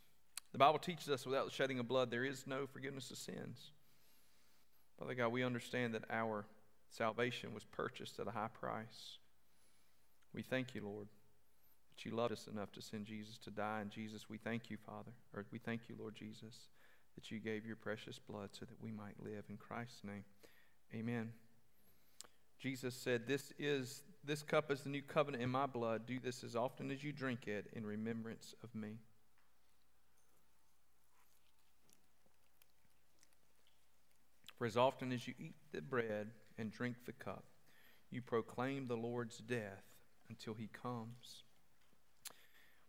The 0.53 0.59
Bible 0.59 0.79
teaches 0.79 1.09
us 1.09 1.27
without 1.27 1.47
the 1.47 1.53
shedding 1.53 1.79
of 1.79 1.89
blood, 1.89 2.11
there 2.11 2.25
is 2.25 2.47
no 2.47 2.67
forgiveness 2.67 3.11
of 3.11 3.19
sins. 3.19 3.73
Father 4.99 5.15
God, 5.15 5.29
we 5.29 5.43
understand 5.43 5.95
that 5.95 6.05
our 6.11 6.47
Salvation 6.97 7.53
was 7.53 7.65
purchased 7.65 8.21
at 8.21 8.29
a 8.29 8.31
high 8.31 8.51
price. 8.53 9.19
We 10.33 10.43
thank 10.43 10.77
you, 10.77 10.83
Lord, 10.85 11.09
you 12.03 12.13
loved 12.13 12.33
us 12.33 12.49
enough 12.51 12.73
to 12.73 12.83
send 12.83 13.07
Jesus 13.07 13.39
to 13.39 13.51
die. 13.51 13.81
And 13.81 13.91
Jesus, 13.91 14.29
we 14.29 14.39
thank 14.39 14.71
you, 14.71 14.77
Father, 14.77 15.13
or 15.35 15.45
we 15.53 15.59
thank 15.59 15.83
you, 15.89 15.95
Lord 15.99 16.15
Jesus, 16.17 16.69
that 17.15 17.31
you 17.31 17.39
gave 17.39 17.65
your 17.65 17.77
precious 17.77 18.19
blood 18.19 18.51
so 18.53 18.65
that 18.65 18.83
we 18.83 18.91
might 18.91 19.23
live. 19.23 19.45
In 19.49 19.57
Christ's 19.57 20.03
name, 20.03 20.25
amen. 20.95 21.31
Jesus 22.59 22.95
said, 22.95 23.27
This 23.27 23.53
is 23.59 24.03
this 24.25 24.43
cup 24.43 24.71
is 24.71 24.81
the 24.81 24.89
new 24.89 25.03
covenant 25.03 25.43
in 25.43 25.51
my 25.51 25.67
blood. 25.67 26.07
Do 26.07 26.19
this 26.19 26.43
as 26.43 26.57
often 26.57 26.91
as 26.91 27.05
you 27.05 27.13
drink 27.13 27.47
it 27.47 27.67
in 27.75 27.85
remembrance 27.85 28.55
of 28.65 28.75
me. 28.75 28.97
For 34.57 34.67
as 34.67 34.77
often 34.77 35.13
as 35.13 35.29
you 35.29 35.35
eat 35.39 35.57
the 35.73 35.83
bread 35.83 36.31
and 36.57 36.71
drink 36.71 36.97
the 37.05 37.13
cup. 37.13 37.45
You 38.11 38.23
proclaim 38.23 38.87
the 38.87 38.97
Lord's 38.97 39.39
death 39.39 39.83
until 40.31 40.55
he 40.55 40.69
comes. 40.69 41.43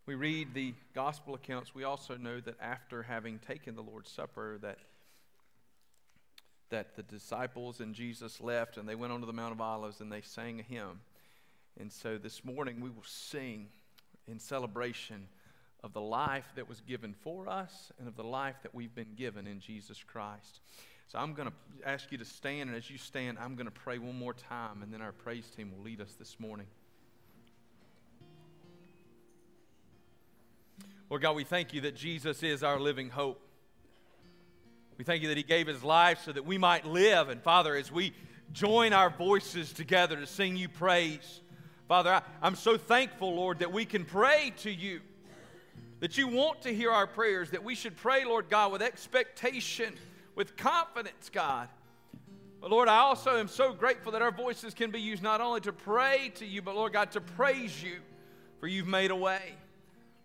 We 0.06 0.14
read 0.14 0.54
the 0.54 0.72
gospel 0.94 1.34
accounts. 1.34 1.74
We 1.74 1.84
also 1.84 2.16
know 2.16 2.40
that 2.40 2.54
after 2.60 3.02
having 3.02 3.40
taken 3.40 3.74
the 3.74 3.82
Lord's 3.82 4.10
Supper, 4.10 4.58
that 4.62 4.78
that 6.70 6.96
the 6.96 7.02
disciples 7.02 7.80
and 7.80 7.94
Jesus 7.94 8.40
left 8.40 8.76
and 8.76 8.88
they 8.88 8.94
went 8.94 9.12
onto 9.12 9.26
the 9.26 9.32
Mount 9.32 9.52
of 9.52 9.60
Olives 9.60 10.00
and 10.00 10.10
they 10.10 10.20
sang 10.20 10.60
a 10.60 10.62
hymn. 10.62 11.00
And 11.78 11.92
so 11.92 12.18
this 12.18 12.44
morning 12.44 12.80
we 12.80 12.90
will 12.90 13.04
sing 13.04 13.68
in 14.26 14.38
celebration 14.38 15.28
of 15.84 15.92
the 15.92 16.00
life 16.00 16.46
that 16.56 16.68
was 16.68 16.80
given 16.80 17.14
for 17.22 17.48
us 17.48 17.92
and 17.98 18.08
of 18.08 18.16
the 18.16 18.24
life 18.24 18.56
that 18.62 18.74
we've 18.74 18.94
been 18.94 19.14
given 19.16 19.46
in 19.46 19.60
Jesus 19.60 20.02
Christ. 20.02 20.60
So 21.08 21.18
I'm 21.18 21.34
going 21.34 21.48
to 21.48 21.88
ask 21.88 22.10
you 22.10 22.18
to 22.18 22.24
stand, 22.24 22.68
and 22.68 22.76
as 22.76 22.90
you 22.90 22.98
stand, 22.98 23.38
I'm 23.40 23.54
going 23.54 23.66
to 23.66 23.70
pray 23.70 23.98
one 23.98 24.18
more 24.18 24.34
time, 24.34 24.82
and 24.82 24.92
then 24.92 25.00
our 25.00 25.12
praise 25.12 25.48
team 25.56 25.70
will 25.70 25.84
lead 25.84 26.00
us 26.00 26.14
this 26.18 26.40
morning. 26.40 26.66
Lord 31.08 31.22
God, 31.22 31.36
we 31.36 31.44
thank 31.44 31.72
you 31.72 31.82
that 31.82 31.94
Jesus 31.94 32.42
is 32.42 32.62
our 32.62 32.80
living 32.80 33.10
hope. 33.10 33.40
We 34.98 35.04
thank 35.04 35.22
you 35.22 35.28
that 35.28 35.36
He 35.36 35.42
gave 35.42 35.66
His 35.66 35.84
life 35.84 36.22
so 36.24 36.32
that 36.32 36.44
we 36.44 36.58
might 36.58 36.84
live. 36.84 37.28
And 37.28 37.40
Father, 37.42 37.76
as 37.76 37.92
we 37.92 38.12
join 38.52 38.92
our 38.92 39.10
voices 39.10 39.72
together 39.72 40.16
to 40.16 40.26
sing 40.26 40.56
you 40.56 40.68
praise, 40.68 41.40
Father, 41.86 42.14
I, 42.14 42.22
I'm 42.42 42.56
so 42.56 42.76
thankful, 42.76 43.34
Lord, 43.34 43.60
that 43.60 43.72
we 43.72 43.84
can 43.84 44.04
pray 44.04 44.52
to 44.58 44.70
you, 44.70 45.00
that 46.00 46.18
you 46.18 46.26
want 46.26 46.62
to 46.62 46.74
hear 46.74 46.90
our 46.90 47.06
prayers, 47.06 47.50
that 47.50 47.62
we 47.62 47.74
should 47.74 47.96
pray, 47.96 48.24
Lord 48.24 48.48
God, 48.48 48.72
with 48.72 48.82
expectation 48.82 49.94
with 50.36 50.56
confidence, 50.56 51.30
God. 51.32 51.68
But 52.60 52.70
Lord, 52.70 52.88
I 52.88 52.98
also 52.98 53.38
am 53.38 53.48
so 53.48 53.72
grateful 53.72 54.12
that 54.12 54.22
our 54.22 54.30
voices 54.30 54.74
can 54.74 54.90
be 54.90 55.00
used 55.00 55.22
not 55.22 55.40
only 55.40 55.60
to 55.62 55.72
pray 55.72 56.30
to 56.36 56.46
you, 56.46 56.62
but 56.62 56.76
Lord 56.76 56.92
God, 56.92 57.10
to 57.12 57.20
praise 57.20 57.82
you, 57.82 57.96
for 58.60 58.66
you've 58.68 58.86
made 58.86 59.10
a 59.10 59.16
way. 59.16 59.54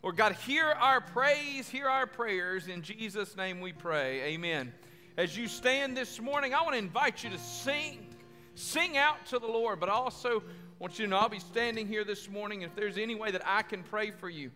Lord 0.04 0.18
God, 0.18 0.34
hear 0.34 0.66
our 0.66 1.00
praise, 1.00 1.70
hear 1.70 1.88
our 1.88 2.08
prayers. 2.08 2.68
In 2.68 2.82
Jesus' 2.82 3.38
name 3.38 3.62
we 3.62 3.72
pray. 3.72 4.22
Amen. 4.34 4.74
As 5.16 5.38
you 5.38 5.48
stand 5.48 5.96
this 5.96 6.20
morning, 6.20 6.56
I 6.56 6.62
want 6.64 6.74
to 6.74 6.80
invite 6.80 7.24
you 7.24 7.30
to 7.30 7.38
sing. 7.38 8.08
Sing 8.56 8.98
out 8.98 9.24
to 9.28 9.38
the 9.38 9.48
Lord, 9.48 9.80
but 9.80 9.90
I 9.90 9.94
also 9.94 10.42
want 10.80 10.98
you 10.98 11.06
to 11.06 11.12
know 11.12 11.18
I'll 11.18 11.30
be 11.30 11.38
standing 11.38 11.88
here 11.88 12.04
this 12.04 12.28
morning. 12.28 12.64
If 12.64 12.76
there's 12.76 12.98
any 12.98 13.14
way 13.14 13.30
that 13.30 13.44
I 13.46 13.62
can 13.62 13.84
pray 13.84 14.10
for 14.10 14.28
you, 14.28 14.50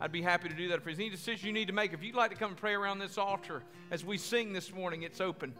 I'd 0.00 0.12
be 0.12 0.22
happy 0.22 0.48
to 0.48 0.54
do 0.54 0.68
that. 0.68 0.78
If 0.78 0.84
there's 0.84 1.00
any 1.00 1.10
decision 1.10 1.48
you 1.48 1.52
need 1.52 1.66
to 1.66 1.74
make, 1.74 1.92
if 1.92 2.02
you'd 2.04 2.14
like 2.14 2.30
to 2.30 2.36
come 2.36 2.50
and 2.50 2.56
pray 2.56 2.74
around 2.74 3.00
this 3.00 3.18
altar 3.18 3.64
as 3.90 4.04
we 4.04 4.18
sing 4.18 4.52
this 4.52 4.72
morning, 4.72 5.02
it's 5.02 5.20
open. 5.20 5.52